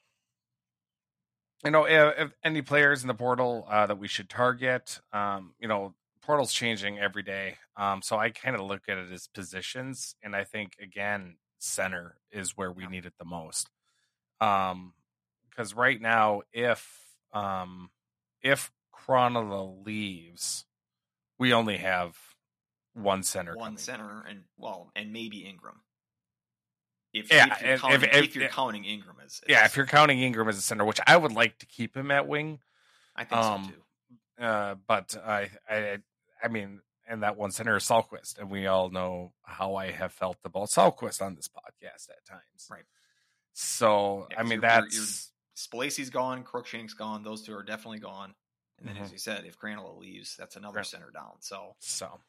[1.63, 5.53] you know, if, if any players in the portal uh, that we should target, um,
[5.59, 7.57] you know, portal's changing every day.
[7.75, 12.17] Um, so I kind of look at it as positions, and I think again, center
[12.31, 13.69] is where we need it the most.
[14.39, 14.93] Um,
[15.49, 16.87] because right now, if
[17.33, 17.89] um,
[18.41, 20.65] if Krannila leaves,
[21.37, 22.15] we only have
[22.93, 23.55] one center.
[23.55, 23.77] One coming.
[23.77, 25.81] center, and well, and maybe Ingram.
[27.13, 30.19] If, Yeah, if you're, counting, if- if, you're counting Ingram as, Yeah, if you're counting
[30.21, 32.59] Ingram as a center, which I would like to keep him at wing,
[33.15, 34.45] I think um, so too.
[34.45, 35.97] uh, but I, I,
[36.41, 40.13] I mean, and that one center is Salquist, and we all know how I have
[40.13, 42.67] felt about Salquist on this podcast at times.
[42.69, 42.83] Right.
[43.53, 47.23] So Yeah, I mean, that's Spalacy's gone, Cruikshank's gone.
[47.23, 48.33] Those two are definitely gone.
[48.79, 49.01] And then, Mhm.
[49.01, 51.33] as you said, if Krannila leaves, that's another Gran- center down.
[51.41, 52.19] So so.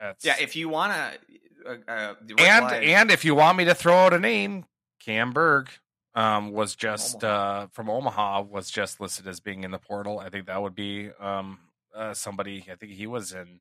[0.00, 3.64] That's yeah, if you want to, uh, uh, and Live- and if you want me
[3.66, 4.66] to throw out a name,
[5.00, 5.70] Cam Berg
[6.14, 7.62] um, was just Omaha.
[7.62, 10.18] uh, from Omaha was just listed as being in the portal.
[10.18, 11.58] I think that would be um,
[11.94, 12.66] uh, somebody.
[12.70, 13.60] I think he was in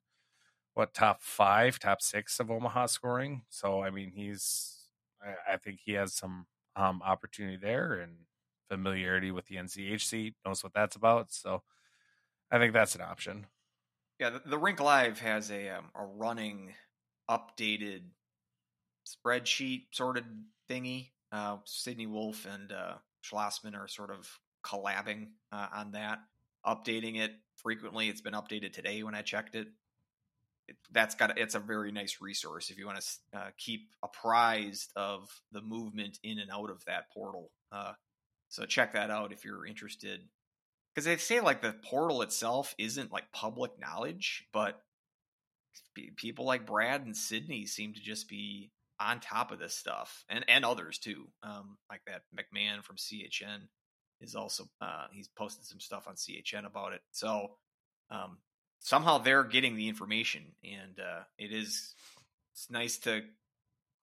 [0.74, 3.44] what top five, top six of Omaha scoring.
[3.50, 4.78] So I mean, he's.
[5.22, 8.14] I, I think he has some um, opportunity there and
[8.70, 10.34] familiarity with the NCHC.
[10.46, 11.32] Knows what that's about.
[11.32, 11.62] So
[12.50, 13.46] I think that's an option.
[14.22, 16.74] Yeah, the, the Rink Live has a um, a running,
[17.28, 18.04] updated
[19.04, 20.24] spreadsheet sort of
[20.70, 21.10] thingy.
[21.32, 22.94] Uh, Sydney Wolf and uh,
[23.24, 24.30] Schlossman are sort of
[24.64, 26.20] collabing uh, on that,
[26.64, 28.10] updating it frequently.
[28.10, 29.70] It's been updated today when I checked it.
[30.68, 34.92] it that's got it's a very nice resource if you want to uh, keep apprised
[34.96, 37.50] of the movement in and out of that portal.
[37.72, 37.94] Uh,
[38.50, 40.22] so check that out if you're interested
[40.94, 44.82] because they say like the portal itself isn't like public knowledge, but
[45.96, 50.24] pe- people like Brad and Sydney seem to just be on top of this stuff,
[50.30, 51.28] and and others too.
[51.44, 53.68] Um, like that McMahon from CHN
[54.20, 57.02] is also uh, he's posted some stuff on CHN about it.
[57.12, 57.52] So
[58.10, 58.38] um,
[58.80, 61.96] somehow they're getting the information, and uh, it is
[62.54, 63.22] it's nice to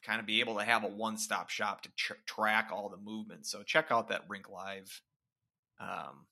[0.03, 2.97] kind of be able to have a one stop shop to tr- track all the
[2.97, 3.47] movement.
[3.47, 5.03] So check out that Rink Live
[5.81, 6.27] um,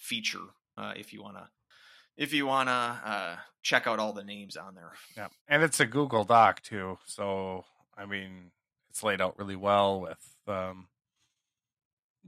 [0.00, 0.40] feature
[0.76, 1.48] uh, if you want to
[2.16, 4.92] if you want to uh, check out all the names on there.
[5.16, 6.98] Yeah, and it's a Google Doc too.
[7.06, 7.64] So
[7.96, 8.50] I mean,
[8.90, 10.18] it's laid out really well with
[10.48, 10.88] um,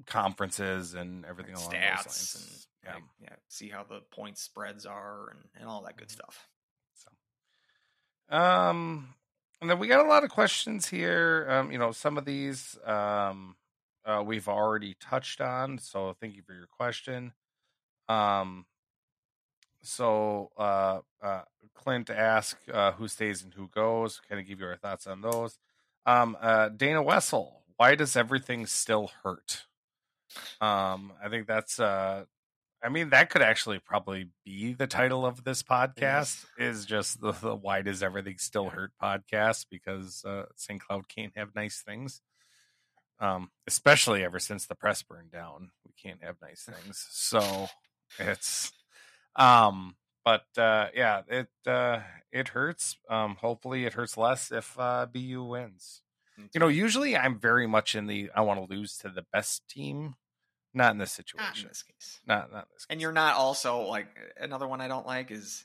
[0.07, 2.67] conferences and everything along those lines.
[2.85, 6.13] and yeah, yeah, see how the point spreads are and, and all that good Mhm.
[6.13, 6.49] stuff.
[6.95, 9.15] So, um,
[9.61, 11.47] and then we got a lot of questions here.
[11.49, 13.57] Um, you know, some of these um,
[14.05, 15.79] uh, we've already touched on.
[15.79, 17.33] So thank you for your question.
[18.09, 18.67] Um,
[19.83, 21.43] so uh, uh,
[21.75, 24.21] Clint asked uh, who stays and who goes.
[24.29, 25.59] Kind of give you our thoughts on those.
[26.07, 29.65] Um, uh, Dana Wessel, why does everything still hurt?
[30.61, 32.25] Um, I think that's uh,
[32.85, 36.45] I mean, that could actually probably be the title of this podcast.
[36.59, 40.81] Is just the, the "Why Does Everything Still Hurt" podcast because uh, St.
[40.81, 42.21] Cloud can't have nice things.
[43.21, 47.07] Um, especially ever since the press burned down, we can't have nice things.
[47.11, 47.69] So
[48.19, 48.73] it's,
[49.37, 52.97] um, but uh, yeah, it uh, it hurts.
[53.09, 56.03] Um, hopefully, it hurts less if uh, BU wins.
[56.55, 59.69] You know, usually I'm very much in the I want to lose to the best
[59.69, 60.15] team.
[60.75, 61.47] Not in this situation.
[61.47, 62.21] not in this case.
[62.27, 62.87] Not not this.
[62.89, 64.09] And you're not also like
[64.41, 65.65] another one I don't like is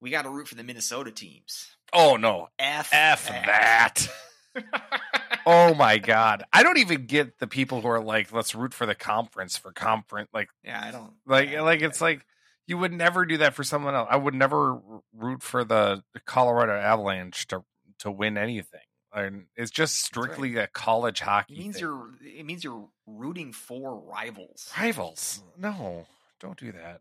[0.00, 1.68] we got to root for the Minnesota teams.
[1.92, 4.08] Oh no, F f that.
[5.46, 8.86] oh my god, I don't even get the people who are like, let's root for
[8.86, 10.28] the conference for conference.
[10.32, 12.04] Like yeah, I don't like I don't like it's it.
[12.04, 12.26] like
[12.66, 14.08] you would never do that for someone else.
[14.10, 14.78] I would never
[15.12, 17.64] root for the Colorado Avalanche to
[18.00, 18.80] to win anything.
[19.12, 21.54] And it's just strictly a college hockey.
[21.54, 21.82] It means thing.
[21.82, 24.72] you're it means you're rooting for rivals.
[24.78, 25.42] rivals.
[25.56, 26.06] No,
[26.40, 27.00] don't do that.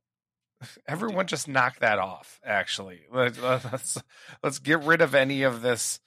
[0.87, 2.39] Everyone just knock that off.
[2.45, 3.97] Actually, let's
[4.43, 5.99] let's get rid of any of this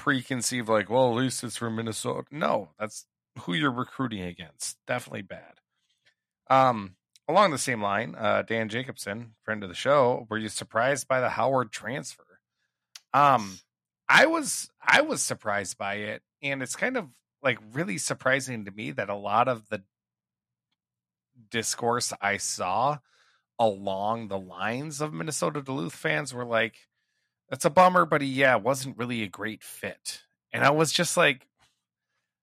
[0.00, 0.68] preconceived.
[0.68, 2.22] Like, well, at least it's from Minnesota.
[2.30, 3.04] No, that's
[3.40, 4.78] who you're recruiting against.
[4.86, 5.60] Definitely bad.
[6.48, 6.96] Um,
[7.28, 11.20] along the same line, uh, Dan Jacobson, friend of the show, were you surprised by
[11.20, 12.24] the Howard transfer?
[13.12, 13.58] Um,
[14.08, 17.06] I was I was surprised by it, and it's kind of
[17.42, 19.82] like really surprising to me that a lot of the
[21.50, 22.98] discourse I saw
[23.58, 26.88] along the lines of Minnesota Duluth fans were like,
[27.50, 31.16] "That's a bummer, but he, yeah, wasn't really a great fit." and I was just
[31.16, 31.46] like,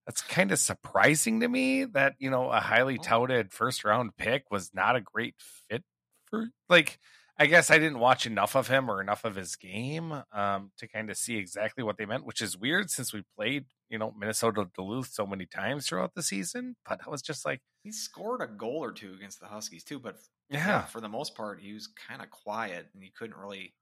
[0.06, 3.04] that's kind of surprising to me that you know a highly Oh.
[3.04, 5.84] touted first round pick was not a great fit
[6.26, 7.00] for like.
[7.40, 10.88] I guess I didn't watch enough of him or enough of his game um, to
[10.88, 14.12] kind of see exactly what they meant, which is weird since we played, you know,
[14.18, 16.78] Minnesota Duluth so many times throughout the season.
[16.84, 20.00] But I was just like, He scored a goal or two against the Huskies too,
[20.00, 20.18] but
[20.50, 23.76] yeah, for the most part, he was kind of quiet and he couldn't really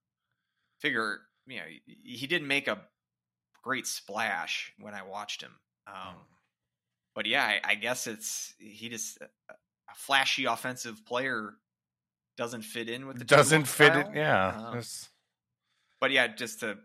[0.79, 1.19] figure.
[1.47, 1.65] You know,
[2.03, 2.79] he, didn't make a
[3.63, 5.51] great splash when I watched him.
[5.87, 6.15] Um,
[7.13, 11.53] but yeah, I, I guess it's he just a, a flashy offensive player
[12.37, 14.09] doesn't fit in with the doesn't fit style.
[14.09, 14.15] it.
[14.15, 14.81] Yeah, Um,
[16.01, 16.77] but yeah, just to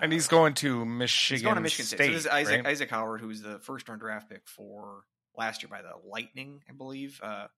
[0.00, 1.36] and uh, he's going to Michigan.
[1.36, 2.06] He's going to Michigan State.
[2.06, 2.66] So this is Isaac right?
[2.66, 5.04] Isaac Howard, who was the first round draft pick for
[5.36, 7.48] last year by the Lightning, I believe, uh,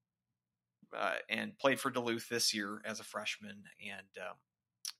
[0.96, 4.36] uh, and played for Duluth this year as a freshman, and um,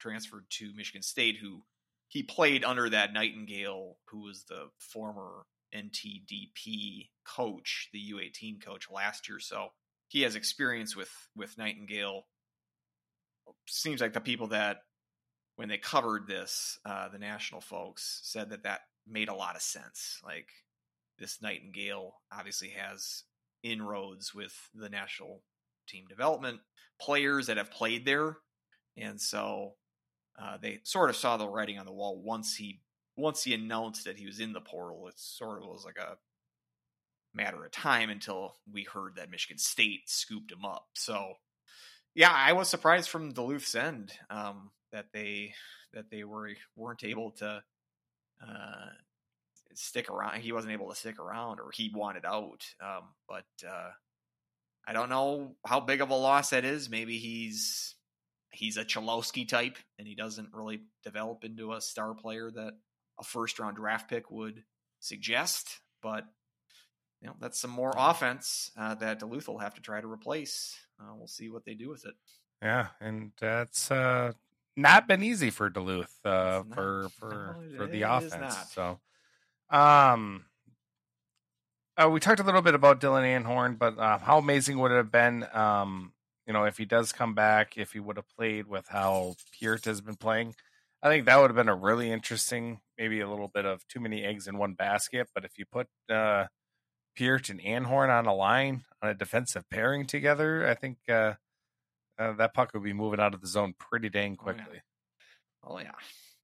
[0.04, 1.38] transferred to Michigan State.
[1.40, 1.62] Who
[2.08, 5.42] he played under that Nightingale, who was the former
[5.74, 9.40] NTDP coach, the U18 coach last year.
[9.40, 9.68] So
[10.08, 12.26] he has experience with with Nightingale.
[13.66, 14.78] Seems like the people that
[15.56, 19.62] when they covered this, uh, the national folks said that that made a lot of
[19.62, 20.20] sense.
[20.24, 20.48] Like
[21.18, 23.24] this Nightingale obviously has
[23.62, 25.42] inroads with the national
[25.88, 26.60] team development
[27.00, 28.36] players that have played there,
[28.96, 29.74] and so
[30.40, 32.80] uh, they sort of saw the writing on the wall once he
[33.16, 35.06] once he announced that he was in the portal.
[35.08, 36.16] It sort of was like a
[37.32, 40.86] matter of time until we heard that Michigan State scooped him up.
[40.94, 41.34] So
[42.14, 45.54] yeah, I was surprised from Duluth's end um, that they
[45.92, 47.62] that they were weren't able to
[48.42, 48.86] uh,
[49.74, 50.40] stick around.
[50.40, 52.64] He wasn't able to stick around, or he wanted out.
[52.80, 53.90] Um, but uh,
[54.86, 56.90] I don't know how big of a loss that is.
[56.90, 57.93] Maybe he's
[58.54, 62.72] he's a Chalowski type, and he doesn't really develop into a star player that
[63.18, 64.62] a first round draft pick would
[65.00, 65.80] suggest.
[66.02, 66.24] But
[67.20, 70.76] you know, that's some more offense uh, that Duluth will have to try to replace.
[71.00, 72.14] Uh, we'll see what they do with it.
[72.62, 74.32] Yeah, and that's uh,
[74.76, 76.74] not been easy for Duluth uh, not.
[76.74, 78.56] for for No, for the offense.
[78.72, 79.00] So,
[79.70, 80.44] um,
[81.96, 84.96] uh, we talked a little bit about Dylan Anhorn, but uh, how amazing would it
[84.96, 86.12] have been, um,
[86.46, 89.84] you know, if he does come back, if he would have played with how Peart
[89.86, 90.54] has been playing?
[91.02, 94.00] I think that would have been a really interesting, maybe a little bit of too
[94.00, 95.28] many eggs in one basket.
[95.34, 96.46] But if you put uh,
[97.16, 101.34] Peart and Anhorn on a line on a defensive pairing together, I think uh,
[102.18, 104.66] uh, that puck would be moving out of the zone pretty dang Oh, yeah.
[104.66, 104.82] quickly.
[105.62, 105.98] Oh yeah,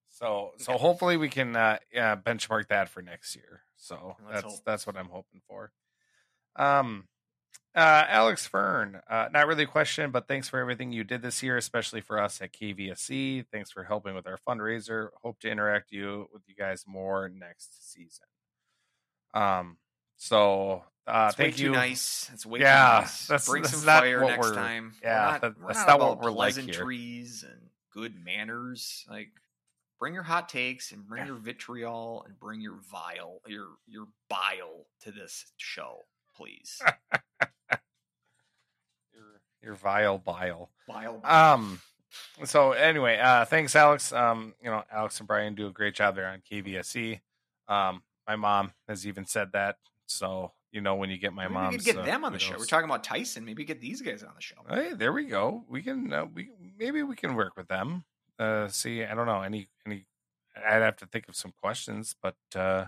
[0.09, 3.63] So so hopefully we can uh, yeah, benchmark that for next year.
[3.77, 4.65] So Let's that's hope.
[4.67, 5.73] that's what I'm hoping for.
[6.57, 7.09] Um,
[7.75, 11.43] uh, Alex Fern, uh, not really a question, but thanks for everything you did this
[11.43, 13.47] year, especially for us at KVSC.
[13.53, 15.09] Thanks for helping with our fundraiser.
[15.23, 18.27] Hope to interact you with you guys more next season.
[19.35, 19.77] Um,
[20.17, 21.71] so uh, thank too you.
[21.71, 22.29] nice.
[22.35, 23.27] It's way Yeah, too nice.
[23.29, 24.95] that's- Bring that's some not fire what next we're- time.
[25.03, 26.65] yeah, we're not, that- that's not, not what we're like here.
[26.65, 27.61] pleasantries and
[27.93, 29.05] good manners.
[29.09, 29.29] Like,
[30.01, 34.87] bring your hot takes and bring your vitriol and bring your vile, your your bile
[35.03, 36.01] to this show,
[36.37, 36.81] please.
[39.63, 40.71] Your, vile bile.
[40.89, 41.21] Bile.
[41.25, 41.81] Um.
[42.45, 44.13] So anyway, uh, thanks, Alex.
[44.13, 47.21] Um, you know, Alex and Brian do a great job there on KVSC.
[47.69, 49.77] Um, my mom has even said that.
[50.07, 52.57] So you know, when you get my mom, we could get them on the show.
[52.59, 53.45] We're talking about Tyson.
[53.45, 54.57] Maybe get these guys on the show.
[54.69, 55.65] Hey, there we go.
[55.69, 56.13] We can.
[56.13, 58.05] Uh, we maybe we can work with them.
[58.39, 60.07] Uh, see, I don't know any any.
[60.57, 62.87] I'd have to think of some questions, but uh,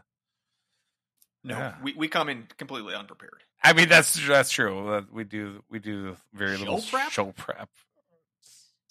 [1.45, 1.75] No, Yeah.
[1.83, 3.45] we, we come in completely unprepared.
[3.65, 4.89] I mean that's that's true.
[4.89, 7.11] Uh, we do we do very Show little prep?
[7.13, 7.69] show prep.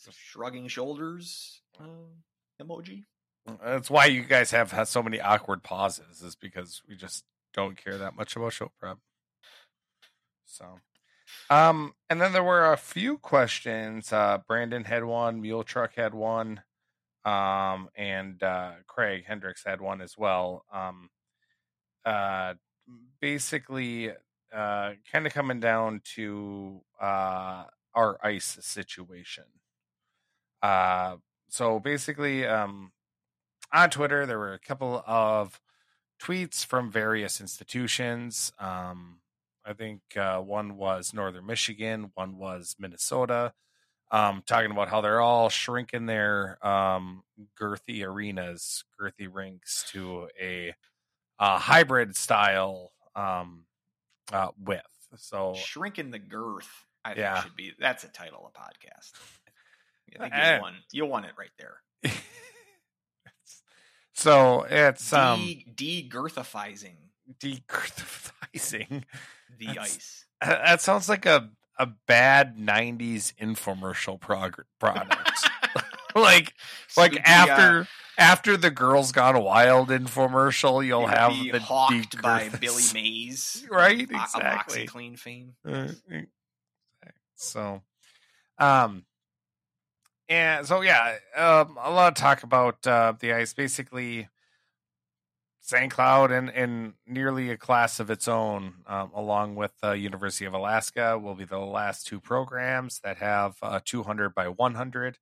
[0.10, 1.84] Shrugging shoulders uh,
[2.62, 3.04] emoji.
[3.64, 7.24] That's why you guys have had so many awkward pauses, is because we just
[7.54, 8.98] don't care that much about show prep.
[10.46, 10.80] So,
[11.50, 14.14] um, and then there were a few questions.
[14.14, 16.62] Uh, Brandon had one, Mule Truck had one,
[17.26, 20.66] um, and uh, Craig Hendricks had one as well.
[20.74, 21.10] Um,
[22.06, 22.56] uh,
[23.20, 24.12] basically,
[24.54, 29.46] uh, kind of coming down to uh, our ice situation.
[30.62, 31.18] Uh,
[31.50, 32.92] so basically, um,
[33.74, 35.60] on Twitter, there were a couple of
[36.22, 38.54] tweets from various institutions.
[38.60, 39.22] Um,
[39.66, 43.54] I think uh, one was Northern Michigan, one was Minnesota,
[44.12, 47.24] um, talking about how they're all shrinking their um,
[47.60, 50.74] girthy arenas, girthy rinks to a,
[51.40, 53.66] uh hybrid style um,
[54.32, 54.86] uh, width.
[55.18, 56.70] So Shrinking the girth.
[57.04, 59.12] I think should be that's a title of a podcast.
[60.20, 60.52] I think Eh.
[60.54, 61.78] you'll want you'll want it right there.
[64.14, 65.40] So it's um
[65.76, 66.88] de girthifying
[69.58, 70.26] the That's- ice.
[70.42, 75.48] That sounds like a a bad '90s infomercial prog- product.
[76.16, 76.54] like
[76.98, 77.86] like after uh,
[78.18, 83.66] after the Girls Gone Wild infomercial, you'll it'd have be the hawked by Billy Mays,
[83.70, 84.88] Right, of O- of exactly.
[84.88, 85.56] OxiClean fame.
[85.68, 85.88] Uh,
[87.36, 87.82] so,
[88.60, 89.06] um,
[90.30, 93.54] and so yeah, um, a lot of talk about uh, the ice.
[93.54, 94.30] Basically,
[95.62, 95.92] St.
[95.92, 100.54] Cloud and and nearly a class of its own, um, along with uh, University of
[100.54, 105.18] Alaska, will be the last two programs that have uh, 200 by 100.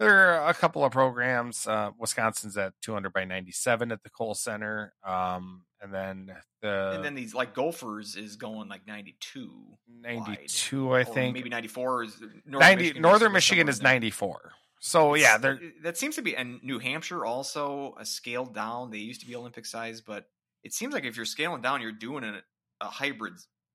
[0.00, 1.66] There are a couple of programs.
[1.66, 6.32] Uh, Wisconsin's at 200 by 97 at the Kohl Center, um, and then
[6.62, 9.50] the and then these like Gophers is going like 92.
[10.00, 11.34] 92, I or think.
[11.34, 14.52] maybe 94 is Northern 90 Michigan Northern Michigan is 94.
[14.80, 18.90] So yeah, It's- they're that seems to be and New Hampshire also a scaled down.
[18.90, 20.26] They used to be Olympic size, but
[20.64, 22.40] it seems like if you're scaling down, you're doing a,
[22.80, 23.34] a hybrid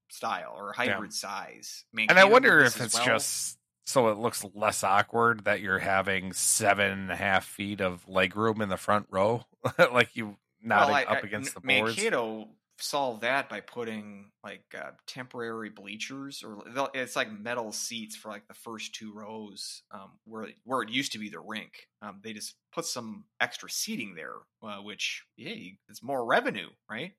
[0.10, 1.86] style or a hybrid size.
[1.96, 3.06] and I wonder if it's well.
[3.06, 8.08] just so it looks less awkward that you're having seven and a half feet of
[8.08, 9.46] leg room in the front row,
[9.92, 11.96] like you nodding Well, I- up I- against the N- boards.
[11.98, 12.48] Mankato
[12.78, 16.62] solved that by putting like uh, temporary bleachers or
[16.94, 21.14] it's like metal seats for like the first two rows um, where where it used
[21.14, 21.88] to be the rink.
[22.02, 25.56] Um, they just put some extra seating there, uh, which yeah,
[25.88, 27.14] it's more revenue, right?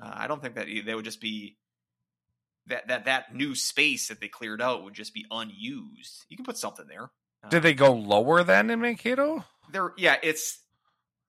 [0.00, 1.56] Uh, I don't think that they would just be
[2.66, 6.24] that that that new space that they cleared out would just be unused.
[6.28, 7.10] You can put something there.
[7.50, 9.44] Did they go lower than in Mankato?
[9.72, 10.60] there yeah it's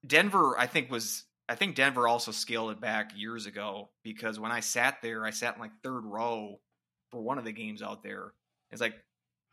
[0.05, 4.51] denver i think was i think denver also scaled it back years ago because when
[4.51, 6.59] i sat there i sat in like third row
[7.11, 8.33] for one of the games out there
[8.71, 8.95] it's like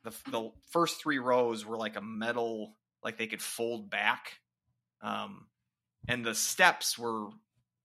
[0.05, 4.39] the, the first three rows were like a metal like they could fold back
[5.01, 5.47] um
[6.09, 7.29] and the steps were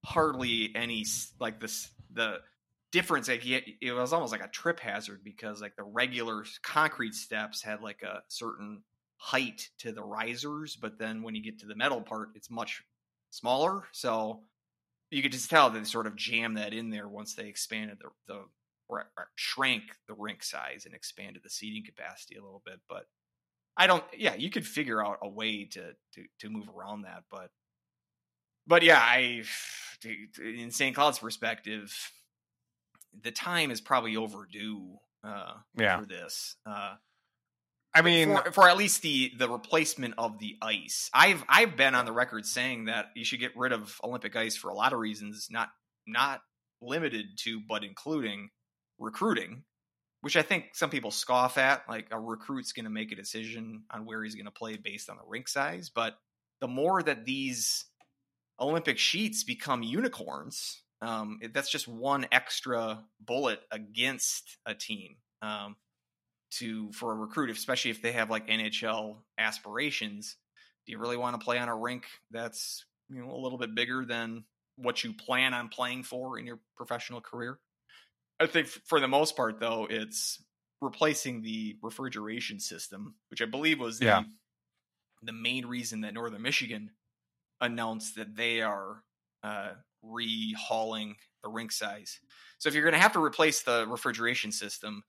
[0.04, 1.06] hardly any
[1.40, 2.40] like this the
[2.98, 7.62] difference like it, was almost like a trip hazard because like the regular concrete steps
[7.62, 8.82] had like a certain
[9.18, 12.82] height to the risers, but then when you get to the metal part, it's much
[13.30, 13.84] smaller.
[13.92, 14.42] So
[15.12, 18.10] you could just tell they sort of jammed that in there once they expanded the,
[18.28, 18.42] the
[18.90, 22.80] or, or shrank the rink size and expanded the seating capacity a little bit.
[22.90, 23.06] But
[23.78, 27.26] I don't, yeah, you could figure out a way to to to move around that,
[27.30, 27.52] but
[28.66, 29.44] but yeah, I
[30.44, 30.96] in St.
[30.96, 31.96] Cloud's perspective,
[33.24, 36.00] the time is probably overdue uh, Yeah.
[36.00, 36.56] for this.
[36.66, 36.96] Uh,
[37.94, 41.10] I mean, for, for at least the the replacement of the ice.
[41.14, 44.56] I've I've been on the record saying that you should get rid of Olympic ice
[44.56, 45.70] for a lot of reasons, not
[46.06, 46.42] not
[46.82, 48.50] limited to, but including
[49.00, 49.64] recruiting,
[50.22, 51.84] which I think some people scoff at.
[51.90, 55.10] Like a recruit's going to make a decision on where he's going to play based
[55.10, 56.18] on the rink size, but
[56.62, 57.86] the more that these
[58.60, 65.18] Olympic sheets become unicorns, um, it- that's just one extra bullet against a team.
[65.42, 65.78] Um,
[66.50, 70.38] to for a recruit, especially if they have like NHL aspirations.
[70.86, 73.76] Do you really want to play on a rink that's you know a little bit
[73.76, 74.46] bigger than
[74.78, 77.60] what you plan on playing for in your professional career?
[78.40, 80.42] I think for the most part, though, it's
[80.82, 84.24] replacing the refrigeration system, which I believe was the Yeah.
[85.22, 86.92] the main reason that Northern Michigan
[87.60, 89.04] announced that they are
[89.48, 89.70] uh,
[90.04, 92.20] rehauling the rink size.
[92.58, 95.04] So if you're going to have to replace the refrigeration system,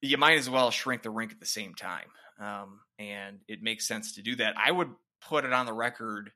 [0.00, 2.08] you might as well shrink the rink at the same time.
[2.40, 4.54] Um, and it makes sense to do that.
[4.56, 4.90] I would
[5.20, 6.30] put it on the record.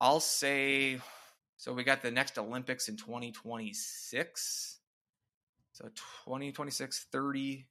[0.00, 1.00] I'll say,
[1.56, 4.78] so we got the next Olympics in 2026.
[5.72, 5.84] So
[6.24, 7.66] 2026, 30.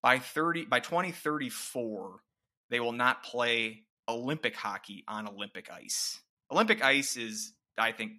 [0.00, 2.20] By 30, by 2034,
[2.70, 6.20] they will not play Olympic hockey on Olympic ice.
[6.50, 8.12] Olympic ice is, I think,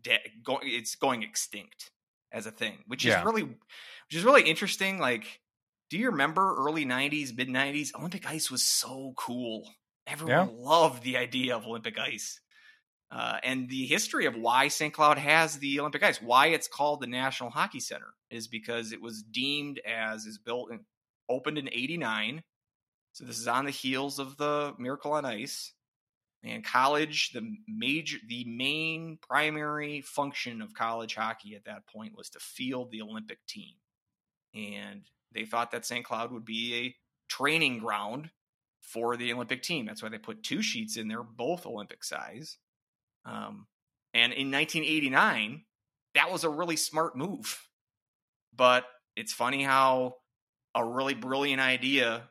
[0.00, 1.90] de- go- it's going extinct
[2.32, 3.20] as a thing, which Yeah.
[3.20, 4.98] is really, which is really interesting.
[4.98, 5.40] Like,
[5.90, 7.94] do you remember early '90s, mid '90s?
[7.94, 9.72] Olympic ice was so cool.
[10.06, 10.54] Everyone Yeah.
[10.54, 12.40] loved the idea of Olympic ice.
[13.10, 14.92] Uh, and the history of why St.
[14.92, 19.00] Cloud has the Olympic ice, why it's called the National Hockey Center, is because it
[19.00, 20.84] was deemed as is built and
[21.28, 22.42] opened in '89.
[23.12, 25.72] So this is on the heels of the Miracle on Ice.
[26.44, 32.30] And college, the major, the main primary function of college hockey at that point was
[32.30, 33.74] to field the Olympic team.
[34.54, 35.02] And
[35.32, 36.04] they thought that St.
[36.04, 36.96] Cloud would be a
[37.28, 38.30] training ground
[38.80, 39.86] for the Olympic team.
[39.86, 42.58] That's why they put two sheets in there, both Olympic size.
[43.24, 43.66] Um,
[44.14, 45.64] and in 1989,
[46.14, 47.68] that was a really smart move.
[48.54, 48.84] But
[49.16, 50.16] it's funny how
[50.74, 52.30] a really brilliant idea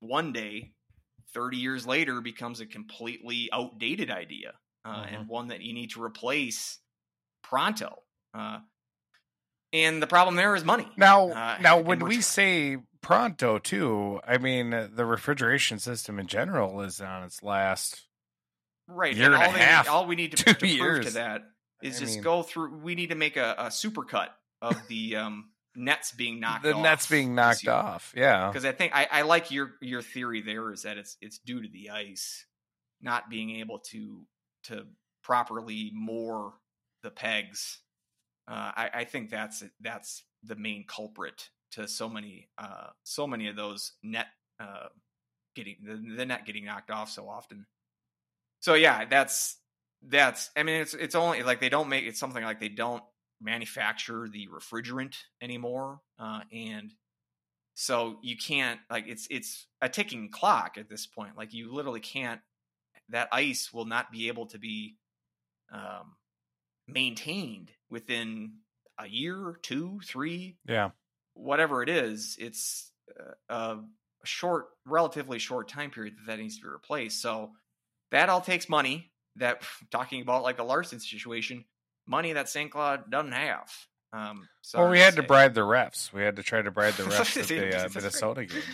[0.00, 0.73] one day
[1.34, 4.54] 30 years later becomes a completely outdated idea
[4.84, 5.14] uh, Mhm.
[5.14, 6.78] and one that you need to replace
[7.42, 8.02] pronto.
[8.32, 8.60] Uh,
[9.72, 10.86] and the problem there is money.
[10.96, 16.80] Now, Uh, now when we're- say pronto too, I mean the refrigeration system in general
[16.82, 18.06] is on its last.
[18.86, 21.42] right year and a all they- half, all we need to, to prove to that
[21.82, 24.28] is I just mean- go through we need to make a, a supercut
[24.60, 28.12] of the um, nets being knocked the off nets being knocked off.
[28.16, 31.38] Yeah, because I think I, I like your your theory there is that it's it's
[31.38, 32.46] due to the ice
[33.00, 34.26] not being able to
[34.64, 34.86] to
[35.22, 36.54] properly moor
[37.02, 37.80] the pegs.
[38.46, 43.48] Uh, I, I think that's that's the main culprit to so many uh, so many
[43.48, 44.26] of those net
[44.60, 44.88] uh,
[45.54, 47.66] getting the, the net getting knocked off so often.
[48.60, 49.58] So yeah, that's
[50.02, 53.02] that's I mean it's it's only like they don't make it's something like they don't
[53.44, 56.92] manufacture the refrigerant anymore, uh, and
[57.74, 61.36] so you can't like it's it's a ticking clock at this point.
[61.36, 62.40] Like you literally can't
[63.10, 64.96] that ice will not be able to be
[65.72, 66.14] um,
[66.86, 68.54] maintained within
[68.98, 70.90] a year, two, three, yeah.
[71.34, 72.36] whatever it is.
[72.38, 72.92] It's
[73.50, 77.20] uh, a short, relatively short time period that that needs to be replaced.
[77.20, 77.52] So
[78.10, 79.10] that all takes money.
[79.36, 81.64] That talking about like a Larson situation,
[82.06, 82.70] money that St.
[82.70, 83.70] Cloud doesn't have.
[84.12, 86.12] Um, so Well, we had to bribe the refs.
[86.12, 88.62] We had to try to bribe the refs at the uh, Minnesota game.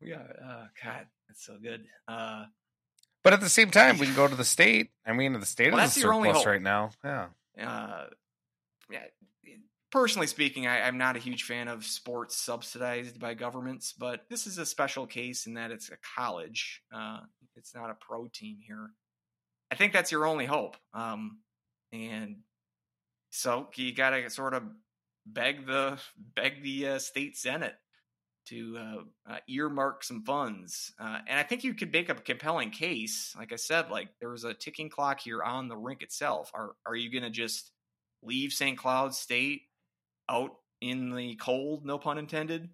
[0.00, 0.22] Yeah.
[0.22, 1.84] Oh God, that's so good.
[2.06, 2.44] Uh,
[3.24, 4.90] But at the same time, we can go to the state.
[5.04, 6.90] I mean, the state Well, is a surplus right now.
[7.04, 7.26] Yeah.
[7.60, 8.04] uh,
[8.90, 9.02] yeah,
[9.90, 14.46] personally speaking, I, I'm not a huge fan of sports subsidized by governments, but this
[14.46, 16.82] is a special case in that it's a college.
[16.94, 17.18] Uh,
[17.56, 18.90] it's not a pro team here.
[19.72, 20.76] I think that's your only hope.
[20.94, 21.38] Um,
[21.92, 22.36] and
[23.30, 24.62] so you got to sort of
[25.26, 25.98] beg the
[26.34, 27.74] beg the uh, state senate
[28.48, 30.92] to uh, uh, earmark some funds.
[30.98, 33.34] Uh, and I think you could make a compelling case.
[33.36, 36.50] Like I said, like there was a ticking clock here on the rink itself.
[36.54, 37.70] Are are you going to just
[38.22, 38.78] leave St.
[38.78, 39.62] Cloud State
[40.28, 41.84] out in the cold?
[41.84, 42.70] No pun intended.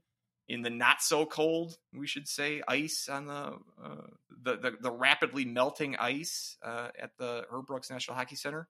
[0.47, 4.07] In the not so cold, we should say, ice on the uh,
[4.43, 8.69] the, the the rapidly melting ice uh, at the Herb Brooks National Hockey Center.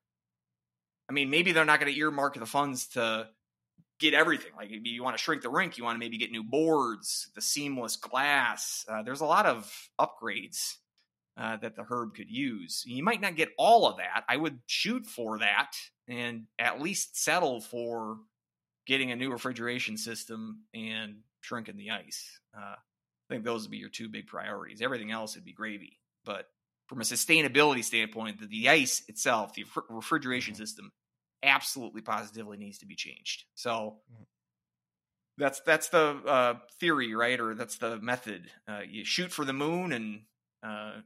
[1.08, 3.28] I mean, maybe they're not going to earmark the funds to
[4.00, 4.52] get everything.
[4.56, 7.42] Like you want to shrink the rink, you want to maybe get new boards, the
[7.42, 8.84] seamless glass.
[8.88, 9.70] Uh, there's a lot of
[10.00, 10.74] upgrades
[11.36, 12.82] uh, that the Herb could use.
[12.86, 14.24] You might not get all of that.
[14.28, 15.72] I would shoot for that
[16.08, 18.18] and at least settle for
[18.86, 22.40] getting a new refrigeration system and shrinking the ice.
[22.56, 24.82] Uh, I think those would be your two big priorities.
[24.82, 25.98] Everything else would be gravy.
[26.24, 26.46] But
[26.86, 30.92] from a sustainability standpoint, the, the ice itself, the refrigeration system,
[31.42, 33.44] absolutely positively needs to be changed.
[33.54, 33.98] So
[35.38, 37.40] that's that's the uh, theory, right?
[37.40, 38.50] Or that's the method.
[38.68, 40.20] Uh, you shoot for the moon, and
[40.62, 41.00] uh,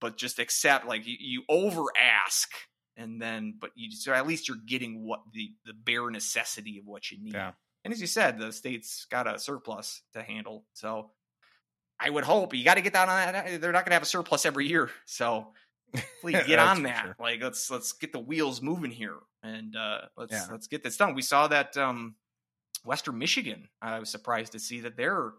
[0.00, 2.50] but just accept like you, you over ask,
[2.96, 6.86] and then but you so at least you're getting what the the bare necessity of
[6.86, 7.34] what you need.
[7.34, 7.52] Yeah.
[7.84, 11.10] And as you said, the state's got a surplus to handle, so.
[12.00, 13.60] I would hope you got to get down on that.
[13.60, 15.48] They're not going to have a surplus every year, so
[16.22, 17.04] please get on that.
[17.04, 17.16] sure.
[17.20, 20.46] Like let's let's get the wheels moving here, and uh, let's Yeah.
[20.50, 21.14] let's get this done.
[21.14, 22.14] We saw that um,
[22.84, 23.68] Western Michigan.
[23.82, 25.32] I was surprised to see that there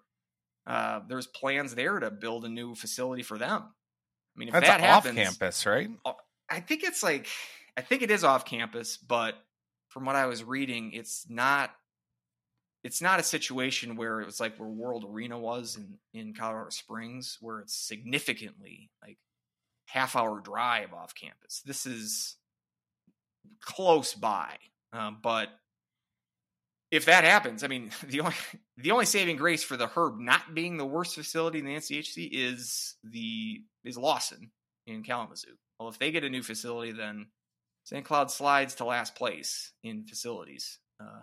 [0.68, 3.64] uh, there's plans there to build a new facility for them.
[3.64, 5.90] I mean, if That's that off happens, campus, right?
[6.50, 7.28] I think it's like
[7.76, 9.36] I think it is off campus, but
[9.90, 11.72] from what I was reading, it's not.
[12.84, 16.70] It's not a situation where it was like where World Arena was in in Colorado
[16.72, 19.18] Springs, where it's significantly like
[19.88, 21.62] half hour drive off campus.
[21.66, 22.38] This is
[23.62, 24.58] close by,
[24.94, 25.50] um, but
[26.90, 28.36] if that happens, I mean the only
[28.78, 32.30] the only saving grace for the Herb not being the worst facility in the NCHC
[32.32, 34.52] is the is Lawson
[34.88, 35.56] in Kalamazoo.
[35.80, 37.28] Well, if they get a new facility, then
[37.84, 38.06] St.
[38.06, 40.80] Cloud slides to last place in facilities.
[41.00, 41.22] Uh,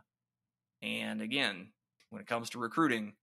[0.83, 1.69] and again,
[2.11, 3.15] when it comes to recruiting,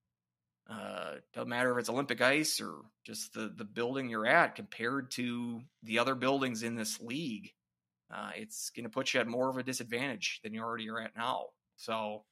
[0.69, 2.73] uh, doesn't matter if it's Olympic ice or
[3.05, 7.51] just the the building you're at compared to the other buildings in this league.
[8.13, 10.99] Uh, it's going to put you at more of a disadvantage than you already are
[10.99, 11.47] at now.
[11.75, 12.23] So,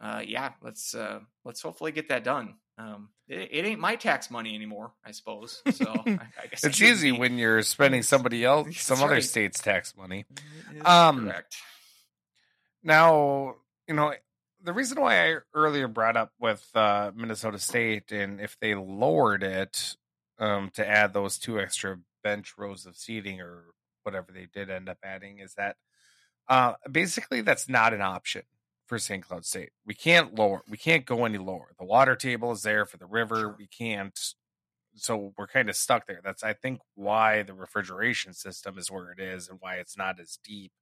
[0.00, 2.54] uh, yeah, let's uh, let's hopefully get that done.
[2.78, 5.62] Um, it, it ain't my tax money anymore, I suppose.
[5.72, 7.18] So I, I guess It's easy be.
[7.18, 10.24] when you're spending somebody else, some other state's tax money.
[10.84, 11.56] Um, correct.
[12.82, 13.54] Now,
[13.88, 14.12] you know,
[14.66, 19.44] the reason why I earlier brought up with uh, Minnesota State and if they lowered
[19.44, 19.96] it
[20.40, 23.66] um, to add those two extra bench rows of seating or
[24.02, 25.76] whatever they did end up adding is that
[26.48, 28.42] uh, basically that's not an option
[28.86, 29.24] for St.
[29.24, 29.70] Cloud State.
[29.86, 31.72] We can't lower, we can't go any lower.
[31.78, 33.36] The water table is there for the river.
[33.36, 33.56] Sure.
[33.56, 34.18] We can't
[34.98, 36.20] so we're kind of stuck there.
[36.24, 40.18] That's I think why the refrigeration system is where it is and why it's not
[40.18, 40.72] as deep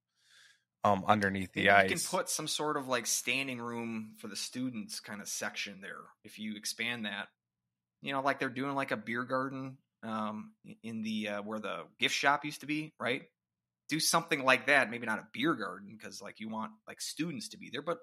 [0.85, 1.89] um underneath the Maybe ice.
[1.89, 5.79] You can put some sort of like standing room for the students kind of section
[5.81, 7.27] there if you expand that.
[8.01, 10.51] You know, like they're doing like a beer garden um,
[10.83, 13.23] in the uh, where the gift shop used to be, right?
[13.89, 14.91] Do something like that.
[14.91, 17.97] Maybe not a beer garden because like you want like students to be there, but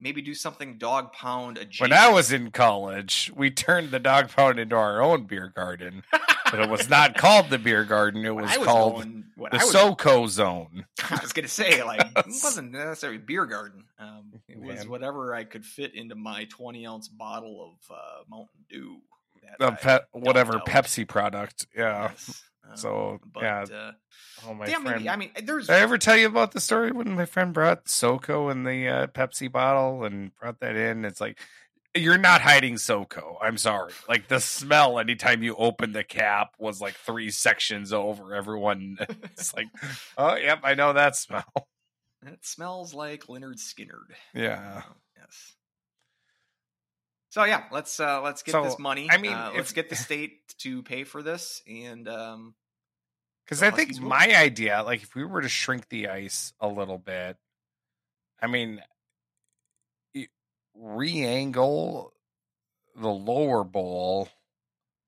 [0.00, 1.90] maybe do something dog pound adjacent.
[1.90, 6.02] when I was in college, we turned the dog pound into our own beer garden,
[6.50, 8.24] but it was not called the beer garden.
[8.24, 10.84] It was, was called going- the was SoCo Zone.
[11.10, 13.84] I was gonna say like it wasn't necessarily beer garden.
[13.98, 18.64] Um, it was whatever I could fit into my twenty ounce bottle of uh, Mountain
[18.68, 18.98] Dew.
[19.60, 20.54] that pe- whatever.
[20.66, 21.66] Pepsi product.
[21.76, 22.08] Yeah.
[22.10, 22.42] Yes.
[22.68, 23.64] Um, So but, yeah.
[23.72, 23.92] uh,
[24.46, 24.96] Oh my damn, friend.
[24.98, 27.54] maybe, I mean, there's Did I ever tell you about the story when my friend
[27.54, 31.04] brought SoCo in the uh, Pepsi bottle and brought that in?
[31.04, 31.38] It's like
[31.98, 33.36] you're not hiding SoCo.
[33.42, 33.92] I'm sorry.
[34.08, 38.34] Like the smell anytime you open the cap was like three sections over.
[38.34, 39.66] Everyone, it's like,
[40.16, 41.44] oh, yep, I know that smell.
[42.26, 44.14] it smells like Lynyrd Skynyrd.
[44.34, 44.82] Yeah.
[44.86, 45.54] Oh, yes.
[47.30, 49.08] So yeah, let's uh let's get So, this money.
[49.10, 52.54] I mean, uh, let's get the state to pay for this, and um,
[53.44, 56.68] Because The I think my idea, like if we were to shrink the ice a
[56.68, 57.36] little bit,
[58.40, 58.80] I mean,
[60.78, 62.12] re-angle
[62.94, 64.28] the lower bowl,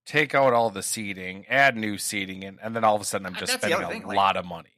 [0.07, 3.27] take out all the seating, add new seating, and, and then all of a sudden
[3.27, 4.71] I'm Uh, just spending a thing, like, lot of money.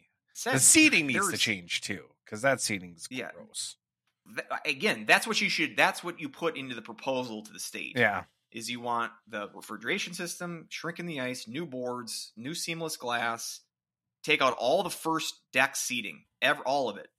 [0.45, 3.31] The seating needs to change too, because that seating's Yeah.
[3.33, 3.77] gross.
[4.37, 5.77] th- again, that's what you should.
[5.77, 7.97] That's what you put into the proposal to the state.
[7.97, 13.61] Yeah, is you want the refrigeration system, shrinking the ice, new boards, new seamless glass,
[14.23, 17.11] take out all the first deck seating, ever, all of it,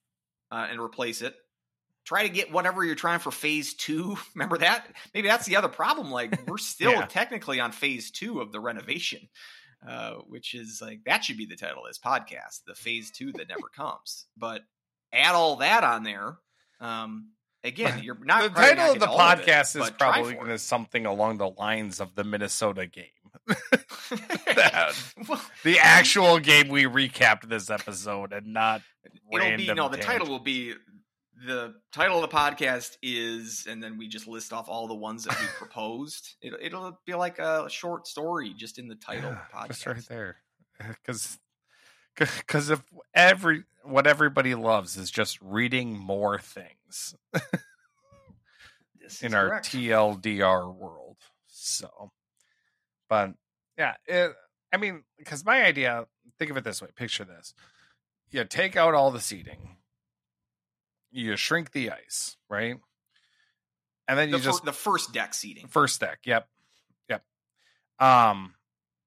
[0.52, 1.36] uh, and replace it.
[2.06, 4.18] Try to get whatever you're trying for phase two.
[4.36, 4.86] Remember that?
[5.14, 6.12] Maybe that's the other problem.
[6.12, 7.06] Like we're still Yeah.
[7.06, 9.30] technically on phase two of the renovation,
[9.88, 13.32] uh, which is like that should be the title of this podcast, the phase two
[13.34, 14.26] that never comes.
[14.38, 14.62] But
[15.14, 16.38] add all that on there.
[16.82, 17.30] Um,
[17.64, 20.34] again, you're not the probably not title of the getting all it, podcast is probably
[20.34, 23.06] going to something along the lines of the Minnesota game,
[24.10, 24.94] That-
[25.28, 28.82] Well, the actual game we recapped this episode, and not
[29.32, 29.88] it'll be no.
[29.90, 30.74] The title will be
[31.46, 35.26] the title of the podcast is, and then we just list off all the ones
[35.26, 36.36] that we proposed.
[36.42, 39.68] It'll it'll be like a short story just in the title of the podcast.
[39.68, 40.38] Just right there.
[41.06, 41.40] Because
[42.18, 42.82] because if
[43.14, 47.16] every what everybody loves is just reading more things
[49.22, 49.72] in our correct.
[49.72, 51.18] TLDR world.
[51.48, 52.12] So,
[53.08, 53.34] but
[53.78, 54.34] yeah, it,
[54.74, 56.06] I mean, because my idea,
[56.40, 57.54] think of it this way: picture this.
[58.32, 59.78] You take out all the seating,
[61.14, 62.76] you shrink the ice, right?
[64.08, 66.20] And then the, you fir- just the first deck seating, first deck.
[66.26, 66.48] Yep,
[67.10, 67.24] yep.
[68.00, 68.56] Um,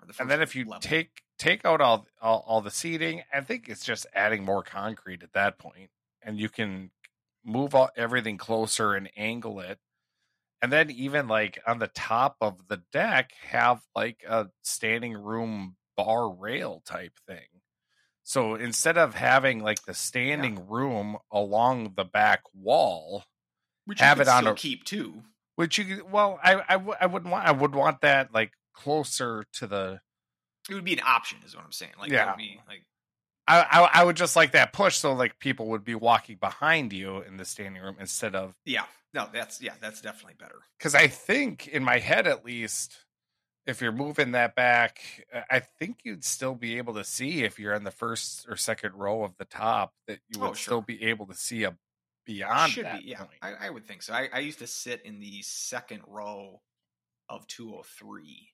[0.07, 0.81] the and then if you level.
[0.81, 5.23] take take out all, all all the seating, I think it's just adding more concrete
[5.23, 5.91] at that point,
[6.23, 6.91] and you can
[7.45, 9.79] move all, everything closer and angle it,
[10.63, 15.77] and then even like on the top of the deck have like a standing room
[15.97, 17.56] bar rail type thing.
[18.29, 23.23] So instead of having like the standing room along the back wall,
[23.85, 25.23] which have you it on still a- keep too.
[25.55, 28.35] which you well, I I, w- I would I wouldn't want I would want that
[28.35, 30.01] like closer to the
[30.69, 31.93] It would be an option, is what I'm saying.
[32.01, 32.35] Like, Yeah.
[32.35, 32.83] be like
[33.47, 36.93] I, I I would just like that push so like people would be walking behind
[36.93, 40.63] you in the standing room instead of yeah, no, that's yeah, that's definitely better.
[40.79, 43.06] because I think in my head at least
[43.67, 47.59] if you're moving that back uh, I think you'd still be able to see if
[47.59, 50.81] you're in the first or second row of the top that you would Oh, still
[50.83, 51.77] be able to see a
[52.25, 53.25] beyond Should that be, yeah.
[53.43, 54.13] I, I would think so.
[54.13, 56.61] I, I used to sit in the second row
[57.29, 58.51] of 203,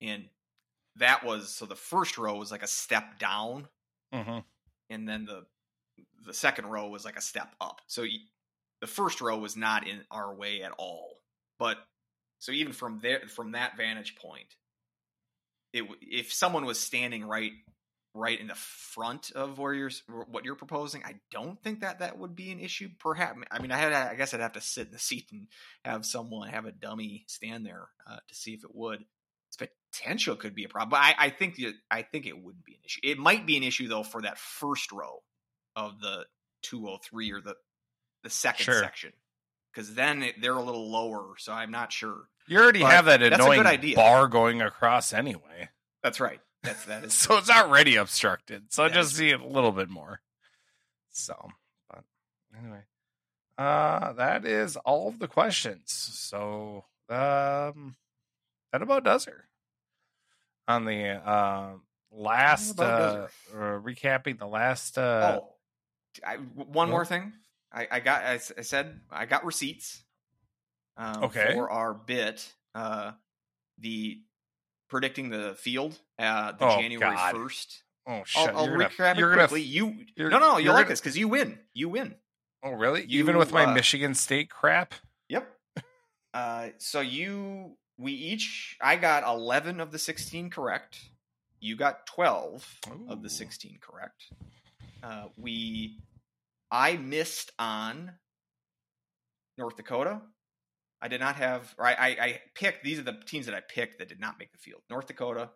[0.00, 0.28] and
[0.96, 3.68] that was so the first row was like a step down,
[4.12, 4.44] Mhm.
[4.90, 5.46] and then the
[6.24, 7.80] the second row was like a step up.
[7.86, 8.18] So y-
[8.80, 11.20] the first row was not in our way at all.
[11.58, 11.78] But
[12.38, 14.54] so even from there, from that vantage point,
[15.72, 17.52] it if someone was standing right
[18.14, 19.90] right in the front of where you're
[20.30, 22.88] what you're proposing, I don't think that that would be an issue.
[22.98, 25.46] Perhaps I mean I had I guess I'd have to sit in the seat and
[25.84, 29.04] have someone have a dummy stand there uh, to see if it would.
[29.48, 32.66] Its potential could be a problem, but I, I think the, I think it wouldn't
[32.66, 33.00] be an issue.
[33.02, 35.22] It might be an issue though for that first row
[35.74, 36.26] of the
[36.62, 37.54] 203 or the
[38.24, 38.80] the second Sure.
[38.80, 39.12] section
[39.72, 41.34] because then it, they're a little lower.
[41.38, 42.28] So I'm not sure.
[42.46, 43.96] You already But have that that's a good annoying idea.
[43.96, 45.68] bar going across anyway.
[46.02, 46.40] That's right.
[46.62, 48.72] That's that is so it's already obstructed.
[48.72, 50.20] So That just see it a little bit more.
[51.10, 51.50] So,
[51.90, 52.04] but
[52.58, 52.82] anyway,
[53.58, 55.82] uh, that is all of the questions.
[55.92, 57.96] So, um,
[58.72, 59.48] that about does her.
[60.68, 61.70] on the uh,
[62.12, 64.96] last uh, uh, recapping the last.
[64.96, 65.48] Uh, oh,
[66.26, 66.92] I, one no?
[66.92, 67.32] more thing.
[67.72, 68.24] I, I got.
[68.24, 70.02] I said I got receipts.
[70.96, 71.52] Um, Okay.
[71.54, 73.12] For our bit, uh,
[73.78, 74.20] the
[74.88, 77.82] predicting the field, uh, the Oh, January first.
[78.06, 78.48] oh shit!
[78.48, 79.62] I'll, I'll you're gonna, recap it you're gonna- quickly.
[79.62, 81.58] you you're- no, no, you'll like gonna- this because you win.
[81.74, 82.14] You win.
[82.64, 83.04] Oh really?
[83.04, 84.94] You, Even with my uh, Michigan State crap.
[85.28, 85.48] Yep.
[86.34, 90.98] Uh, so you, we each, I got eleven of the sixteen correct.
[91.60, 92.66] You got twelve
[93.08, 94.24] of the sixteen correct.
[95.02, 96.00] Uh, we,
[96.70, 98.12] I missed on
[99.56, 100.20] North Dakota.
[101.00, 102.82] I did not have, or I, I, I picked.
[102.84, 104.82] These are the teams that I picked that did not make the field.
[104.90, 105.50] North Dakota,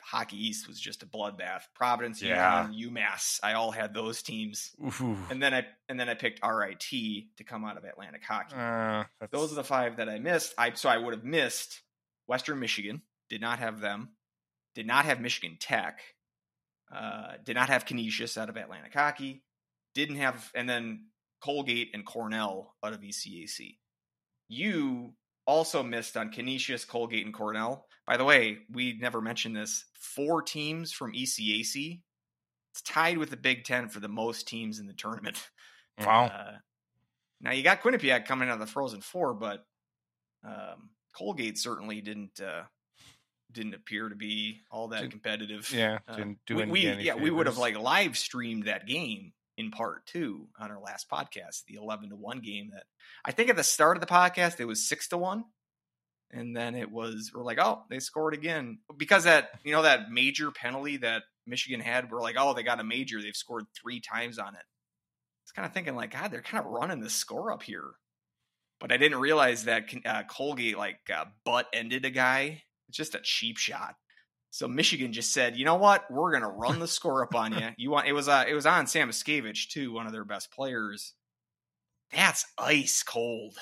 [0.00, 1.62] Hockey East was just a bloodbath.
[1.74, 2.68] Providence, Yeah.
[2.68, 3.40] UConn, UMass.
[3.42, 5.16] I all had those teams, Ooh.
[5.30, 8.54] and then I and then I picked RIT to come out of Atlantic Hockey.
[8.54, 10.52] Uh, Those are the five that I missed.
[10.58, 11.80] I so I would have missed
[12.26, 13.02] Western Michigan.
[13.30, 14.10] Did not have them.
[14.74, 16.00] Did not have Michigan Tech.
[16.94, 19.42] Uh, did not have Canisius out of Atlantic Hockey.
[19.94, 21.06] Didn't have, and then
[21.42, 23.76] Colgate and Cornell out of ECAC.
[24.48, 25.14] You
[25.46, 27.86] also missed on Canisius, Colgate, and Cornell.
[28.06, 29.84] By the way, we never mentioned this.
[29.94, 32.00] Four teams from ECAC.
[32.72, 35.48] It's tied with the Big Ten for the most teams in the tournament.
[36.00, 36.26] wow.
[36.26, 36.52] Uh,
[37.40, 39.64] now you got Quinnipiac coming out of the Frozen Four, but
[40.44, 42.62] um, Colgate certainly didn't uh,
[43.50, 45.70] didn't appear to be all that Didn't- competitive.
[45.70, 48.64] yeah, uh, didn't do we, any, we- any yeah we would have like live streamed
[48.64, 52.70] that game in part two on our last podcast, the eleven to one game.
[52.72, 52.84] That
[53.24, 55.44] I think at the start of the podcast it was six to one,
[56.30, 60.10] and then it was we're like oh they scored again because that you know that
[60.10, 62.10] major penalty that Michigan had.
[62.10, 64.64] We're like oh they got a major they've scored three times on it.
[65.44, 67.90] It's kind of thinking like God they're kind of running the score up here,
[68.80, 72.62] but I didn't realize that uh, Colgate like uh, butt ended a guy.
[72.88, 73.94] It's just a cheap shot.
[74.52, 77.68] So Michigan just said, you know what, we're gonna run the score up on you.
[77.78, 80.52] You want it was uh, it was on Sam Escavich too, one of their best
[80.52, 81.14] players.
[82.12, 83.56] That's ice cold.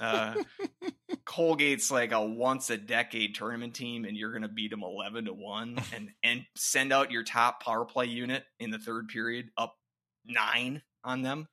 [0.00, 0.34] Uh,
[1.24, 5.32] Colgate's like a once a decade tournament team, and you're gonna beat them eleven to
[5.32, 9.76] one, and and send out your top power play unit in the third period up
[10.26, 11.46] nine on them.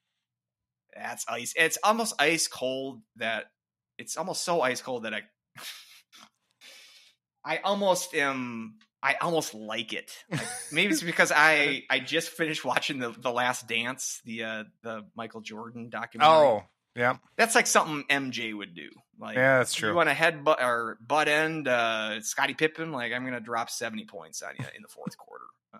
[0.95, 1.53] That's ice.
[1.56, 3.01] It's almost ice cold.
[3.18, 3.45] That
[4.00, 5.22] it's almost so ice cold that I
[7.44, 8.76] I almost am.
[9.03, 10.11] I almost like it.
[10.32, 14.64] Like, maybe it's because I I just finished watching the the Last Dance, the uh
[14.84, 16.34] the Michael Jordan documentary.
[16.34, 16.64] Oh,
[16.95, 18.90] yeah, that's like something MJ would do.
[19.20, 19.90] Like, yeah, that's true.
[19.90, 22.92] you want to head butt or butt end uh Scottie Pippen?
[22.92, 25.45] Like, I'm gonna drop 70 points on you in the fourth quarter.
[25.74, 25.78] Uh,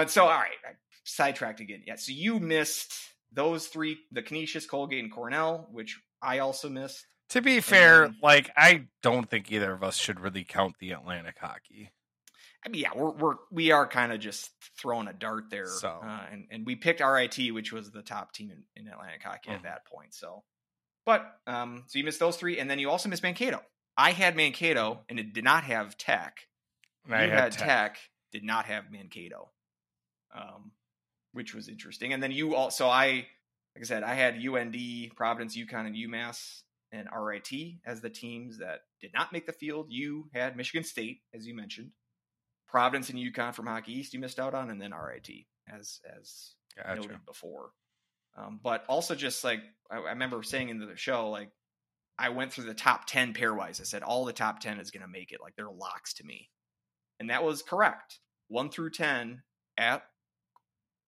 [0.00, 0.72] and so, all right, I
[1.04, 1.82] sidetracked again.
[1.86, 2.94] Yeah, so you missed
[3.32, 7.06] those three: the Canisius, Colgate, and Cornell, which I also missed.
[7.32, 11.36] To be fair, like I don't think either of us should really count the Atlantic
[11.40, 11.90] hockey.
[12.64, 15.88] I mean, yeah, we're we're we are kind of just throwing a dart there, So.
[15.88, 19.50] uh, and and we picked RIT, which was the top team in, in Atlantic hockey
[19.50, 19.54] Mhm.
[19.54, 20.14] at that point.
[20.14, 20.44] So,
[21.06, 23.62] but um, so you missed those three, and then you also missed Mankato.
[23.96, 26.46] I had Mankato, and it did not have Tech.
[27.06, 27.66] And I you had, had Tech.
[27.66, 27.98] Tech,
[28.30, 29.50] did not have Mankato,
[30.34, 30.72] um,
[31.32, 32.12] which was interesting.
[32.12, 33.26] And then you also, I
[33.74, 34.76] like I said, I had UND,
[35.16, 37.50] Providence, UConn, and UMass and RIT
[37.86, 39.86] as the teams that did not make the field.
[39.88, 41.90] You had Michigan State, as you mentioned,
[42.68, 44.14] Providence and UConn from Hockey East.
[44.14, 45.28] You missed out on, and then RIT
[45.68, 47.00] as as Gotcha.
[47.00, 47.70] noted before.
[48.36, 51.50] Um, but also just like I, I remember saying in the show, like
[52.18, 53.80] I went through the top ten pairwise.
[53.80, 55.40] I said all the top ten is going to make it.
[55.40, 56.50] Like they're locks to me,
[57.18, 58.18] and that was correct.
[58.48, 59.42] One through ten
[59.78, 60.02] at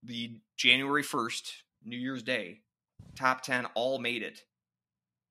[0.02, 2.60] the January first, New Year's Day,
[3.16, 4.42] top ten all made it.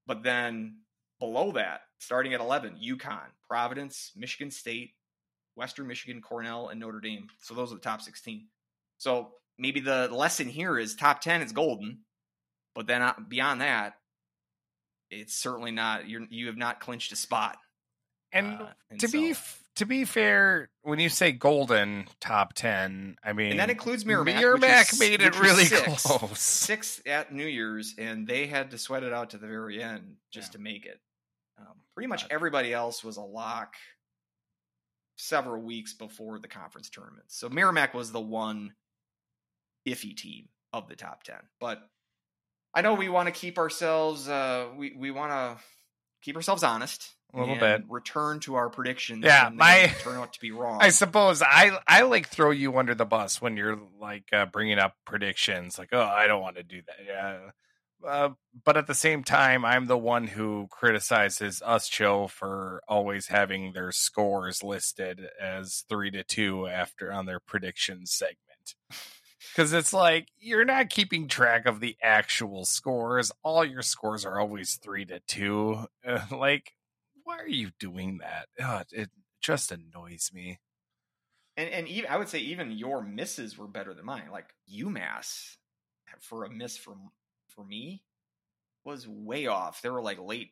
[0.06, 0.77] But then
[1.19, 4.91] below that, starting at eleven, UConn, Providence, Michigan State,
[5.56, 7.27] Western Michigan, Cornell, and Notre Dame.
[7.41, 8.48] So those are the top sixteen.
[8.98, 11.99] So maybe the lesson here is top 10 is golden,
[12.73, 13.93] but then uh, beyond that,
[15.11, 17.57] it's certainly not, you're, you have not clinched a spot.
[18.32, 19.41] And Uh, and to be so-
[19.77, 24.35] to be fair, when you say golden top ten, I mean and that includes Merrimack.
[24.35, 26.03] which Merrimack is- made it really six.
[26.03, 26.40] close.
[26.40, 30.18] Six at New Year's, and they had to sweat it out to the very end
[30.32, 30.58] just Yeah.
[30.58, 31.00] to make it.
[31.58, 33.76] Um, pretty much But- everybody else was a lock
[35.18, 37.32] several weeks before the conference tournament.
[37.32, 38.76] So Merrimack was the one
[39.88, 41.38] iffy team of the top 10.
[41.60, 41.88] But
[42.74, 45.64] I know we want to keep ourselves uh we we want to
[46.22, 47.84] keep ourselves honest A little bit.
[47.90, 50.80] return to our predictions Yeah, my- turn out to be wrong.
[50.82, 54.78] I suppose I I like throw you under the bus when you're like uh, bringing
[54.80, 55.78] up predictions.
[55.80, 56.98] Like, oh, I don't want to do that.
[57.08, 57.38] Yeah,
[58.08, 58.30] uh,
[58.66, 63.74] but at the same time, I'm the one who criticizes us Joe for always having
[63.74, 68.76] their scores listed as three to two after on their predictions segment.
[69.56, 73.32] Because it's like you're not keeping track of the actual scores.
[73.44, 75.86] All your scores are always three to two.
[76.32, 76.74] Like,
[77.24, 78.48] why are you doing that?
[78.61, 79.10] Ugh, it
[79.42, 80.60] just annoys me.
[81.58, 84.30] And and even I would say even your misses were better than mine.
[84.32, 85.58] Like UMass
[86.19, 87.11] for a miss from
[87.48, 88.03] for me
[88.84, 89.82] was way off.
[89.82, 90.52] They were like late.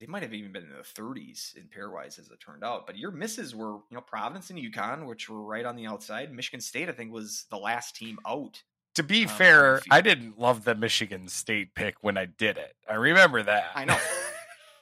[0.00, 2.86] They might have even been in the 30s in pairwise as it turned out.
[2.88, 6.32] But your misses were, you know, Providence and UConn, which were right on the outside.
[6.32, 8.60] Michigan State, I think, was the last team out.
[8.96, 9.80] To be Um, fair.
[9.90, 12.74] I didn't love the Michigan State pick when I did it.
[12.88, 13.70] I remember that.
[13.76, 13.98] I know.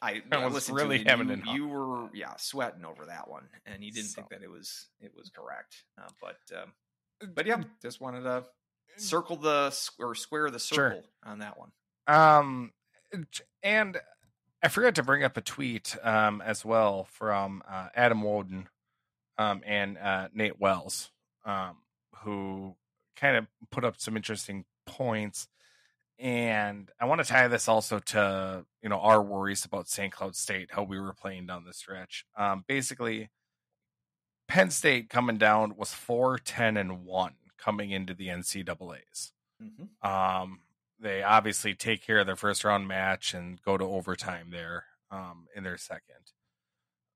[0.03, 3.07] I, I was really to it, and hemming and you, you were yeah sweating over
[3.07, 4.15] that one, and you didn't So.
[4.23, 5.85] think that it was it was correct.
[6.01, 6.73] Uh, but um,
[7.35, 8.45] but yeah, just wanted to
[8.97, 10.91] circle the or square the Sure.
[10.93, 11.71] circle on that one.
[12.07, 12.73] Um,
[13.63, 13.99] and
[14.63, 18.67] I forgot to bring up a tweet um as well from uh, Adam Wodon,
[19.39, 21.11] um, and uh, Nate Wells,
[21.45, 21.77] um,
[22.23, 22.75] who
[23.17, 25.47] kind of put up some interesting points.
[26.19, 30.13] And I want to tie this also to you know our worries about St.
[30.13, 32.25] Cloud State, how we were playing down the stretch.
[32.37, 33.31] Um, basically,
[34.49, 39.33] Penn State coming down was four, ten, and one coming into the NCAA's.
[39.61, 40.63] hmm Um,
[40.99, 45.47] they obviously take care of their first round match and go to overtime there um,
[45.55, 46.33] in their second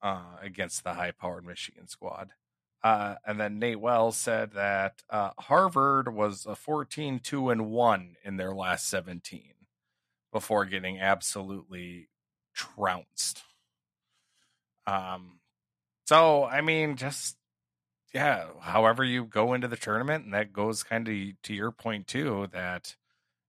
[0.02, 2.30] uh, against the high powered Michigan squad.
[2.82, 8.16] Uh, and then Nate Wells said that uh, Harvard was a 14 2 and 1
[8.24, 9.54] in their last 17
[10.34, 12.10] before getting absolutely
[12.52, 13.42] trounced.
[14.86, 15.38] Um,
[16.06, 17.36] so, I mean, just
[18.12, 21.14] yeah, however you go into the tournament, and that goes kind of
[21.44, 22.96] to your point too, that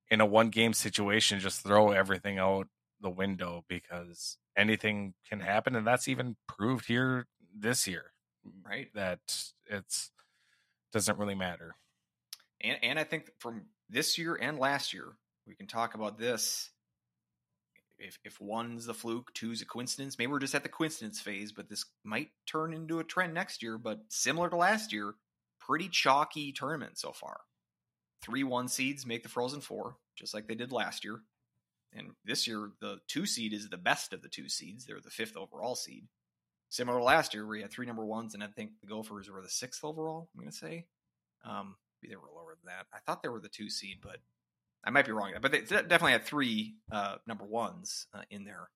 [0.10, 2.68] in a one game situation, just throw everything out
[3.02, 7.26] the window because anything can happen, and that's even proved here
[7.58, 8.12] this year,
[8.64, 8.90] Right.
[8.94, 9.20] That
[9.66, 10.12] it's
[10.94, 11.76] doesn't really matter.
[12.62, 16.70] And and I think from this year and last year, we can talk about this.
[17.98, 20.18] If if one's the fluke, two's a coincidence.
[20.18, 23.64] Maybe we're just at the coincidence phase, but this might turn into a trend next
[23.64, 23.78] year.
[23.78, 25.16] But similar to last year,
[25.60, 27.42] pretty chalky tournament so far.
[28.22, 31.22] Three one seeds make the Frozen Four, just like they did last year.
[31.94, 34.86] And this year, the two seed is the best of the two seeds.
[34.86, 36.08] They're the fifth overall seed.
[36.70, 39.42] Similar to last year, you had three number ones, and I think the Gophers were
[39.42, 40.28] the sixth overall.
[40.34, 40.88] I'm going to say.
[41.46, 42.88] Um, maybe they were lower than that.
[42.94, 44.18] I thought they were the two seed, but
[44.86, 45.34] I might be wrong.
[45.42, 48.70] But they definitely had three uh, number ones uh, in there.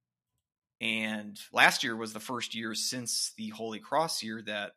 [0.81, 4.71] And last year was the first year since the Holy Cross year that,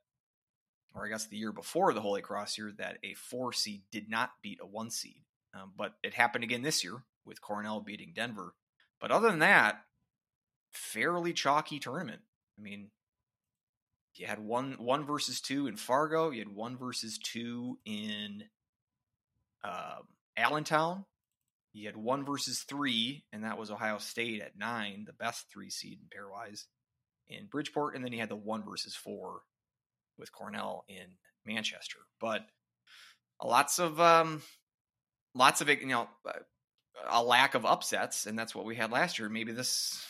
[0.95, 4.11] or I guess the year before the Holy Cross year, that a four seed did
[4.11, 5.23] not beat a one seed.
[5.55, 8.55] Um, but it happened again this year with Cornell beating Denver.
[9.01, 9.85] But other than that,
[10.73, 12.23] fairly chalky tournament.
[12.59, 12.91] I mean,
[14.15, 16.31] you had one one versus two in Fargo.
[16.31, 18.45] You had one versus two in
[19.65, 21.05] um, Allentown.
[21.73, 25.71] You had one versus three, and that was Ohio State at nine, the best three
[25.71, 26.65] seed in pairwise
[27.29, 29.41] in Bridgeport, and then he had the one versus four
[30.19, 32.01] with Cornell in Manchester.
[32.21, 32.43] But
[33.43, 34.43] lots of um,
[35.35, 36.09] lots of you know
[37.09, 39.29] a lack of upsets, and that's what we had last year.
[39.29, 40.05] Maybe this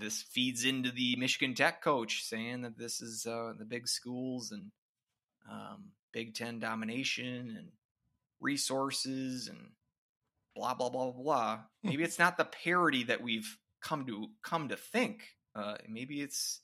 [0.00, 4.50] this feeds into the Michigan Tech coach saying that this is uh, the big schools
[4.50, 4.72] and
[5.50, 7.68] um, Big Ten domination and
[8.40, 9.58] resources and
[10.54, 11.58] blah blah blah blah blah.
[11.82, 15.22] Maybe it's not the parity that we've come to come to think.
[15.54, 16.60] Uh, maybe it's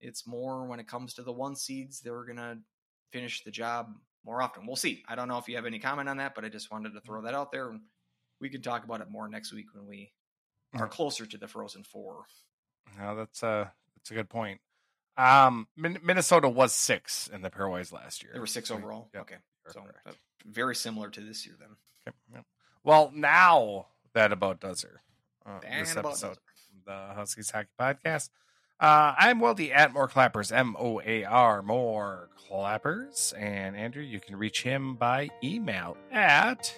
[0.00, 2.58] it's more when it comes to the one seeds they're gonna
[3.12, 3.92] finish the job
[4.24, 4.66] more often.
[4.66, 5.02] We'll see.
[5.08, 7.00] I don't know if you have any comment on that, but I just wanted to
[7.00, 7.78] throw that out there,
[8.40, 10.12] we can talk about it more next week when we
[10.74, 10.90] are Mhm.
[10.90, 12.24] closer to the Frozen Four.
[12.98, 14.60] No, that's a that's a good point.
[15.16, 18.32] Um, Min- Minnesota was six in the pairwise last year.
[18.32, 19.08] There were six overall.
[19.14, 19.36] yep, okay,
[19.70, 20.12] so uh,
[20.44, 21.70] very similar to this year then.
[22.06, 22.44] Okay, yep.
[22.86, 25.02] Well, now that about does her.
[25.44, 26.38] Uh, this episode,
[26.86, 28.30] the Huskies Hockey Podcast.
[28.78, 33.34] Uh, I'm Weldie at More Clappers, M O A R, More Clappers.
[33.36, 36.72] And Andrew, you can reach him by email at.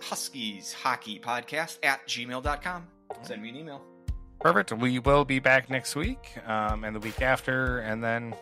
[0.00, 2.88] Huskies Hockey Podcast at gmail.com.
[3.22, 3.82] Send me an email.
[4.40, 4.72] Perfect.
[4.72, 8.34] We will be back next week um, and the week after, and then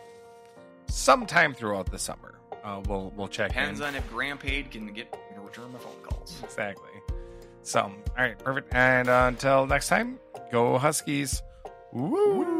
[0.87, 2.34] sometime throughout the summer.
[2.65, 3.85] Uh, we'll we'll check Depends in.
[3.85, 6.41] on if Graham Pade can get can return my phone calls.
[6.43, 6.89] Exactly.
[7.61, 8.73] So, all right, perfect.
[8.73, 10.19] And uh, until next time,
[10.51, 11.41] go Huskies.
[11.93, 12.54] Woo!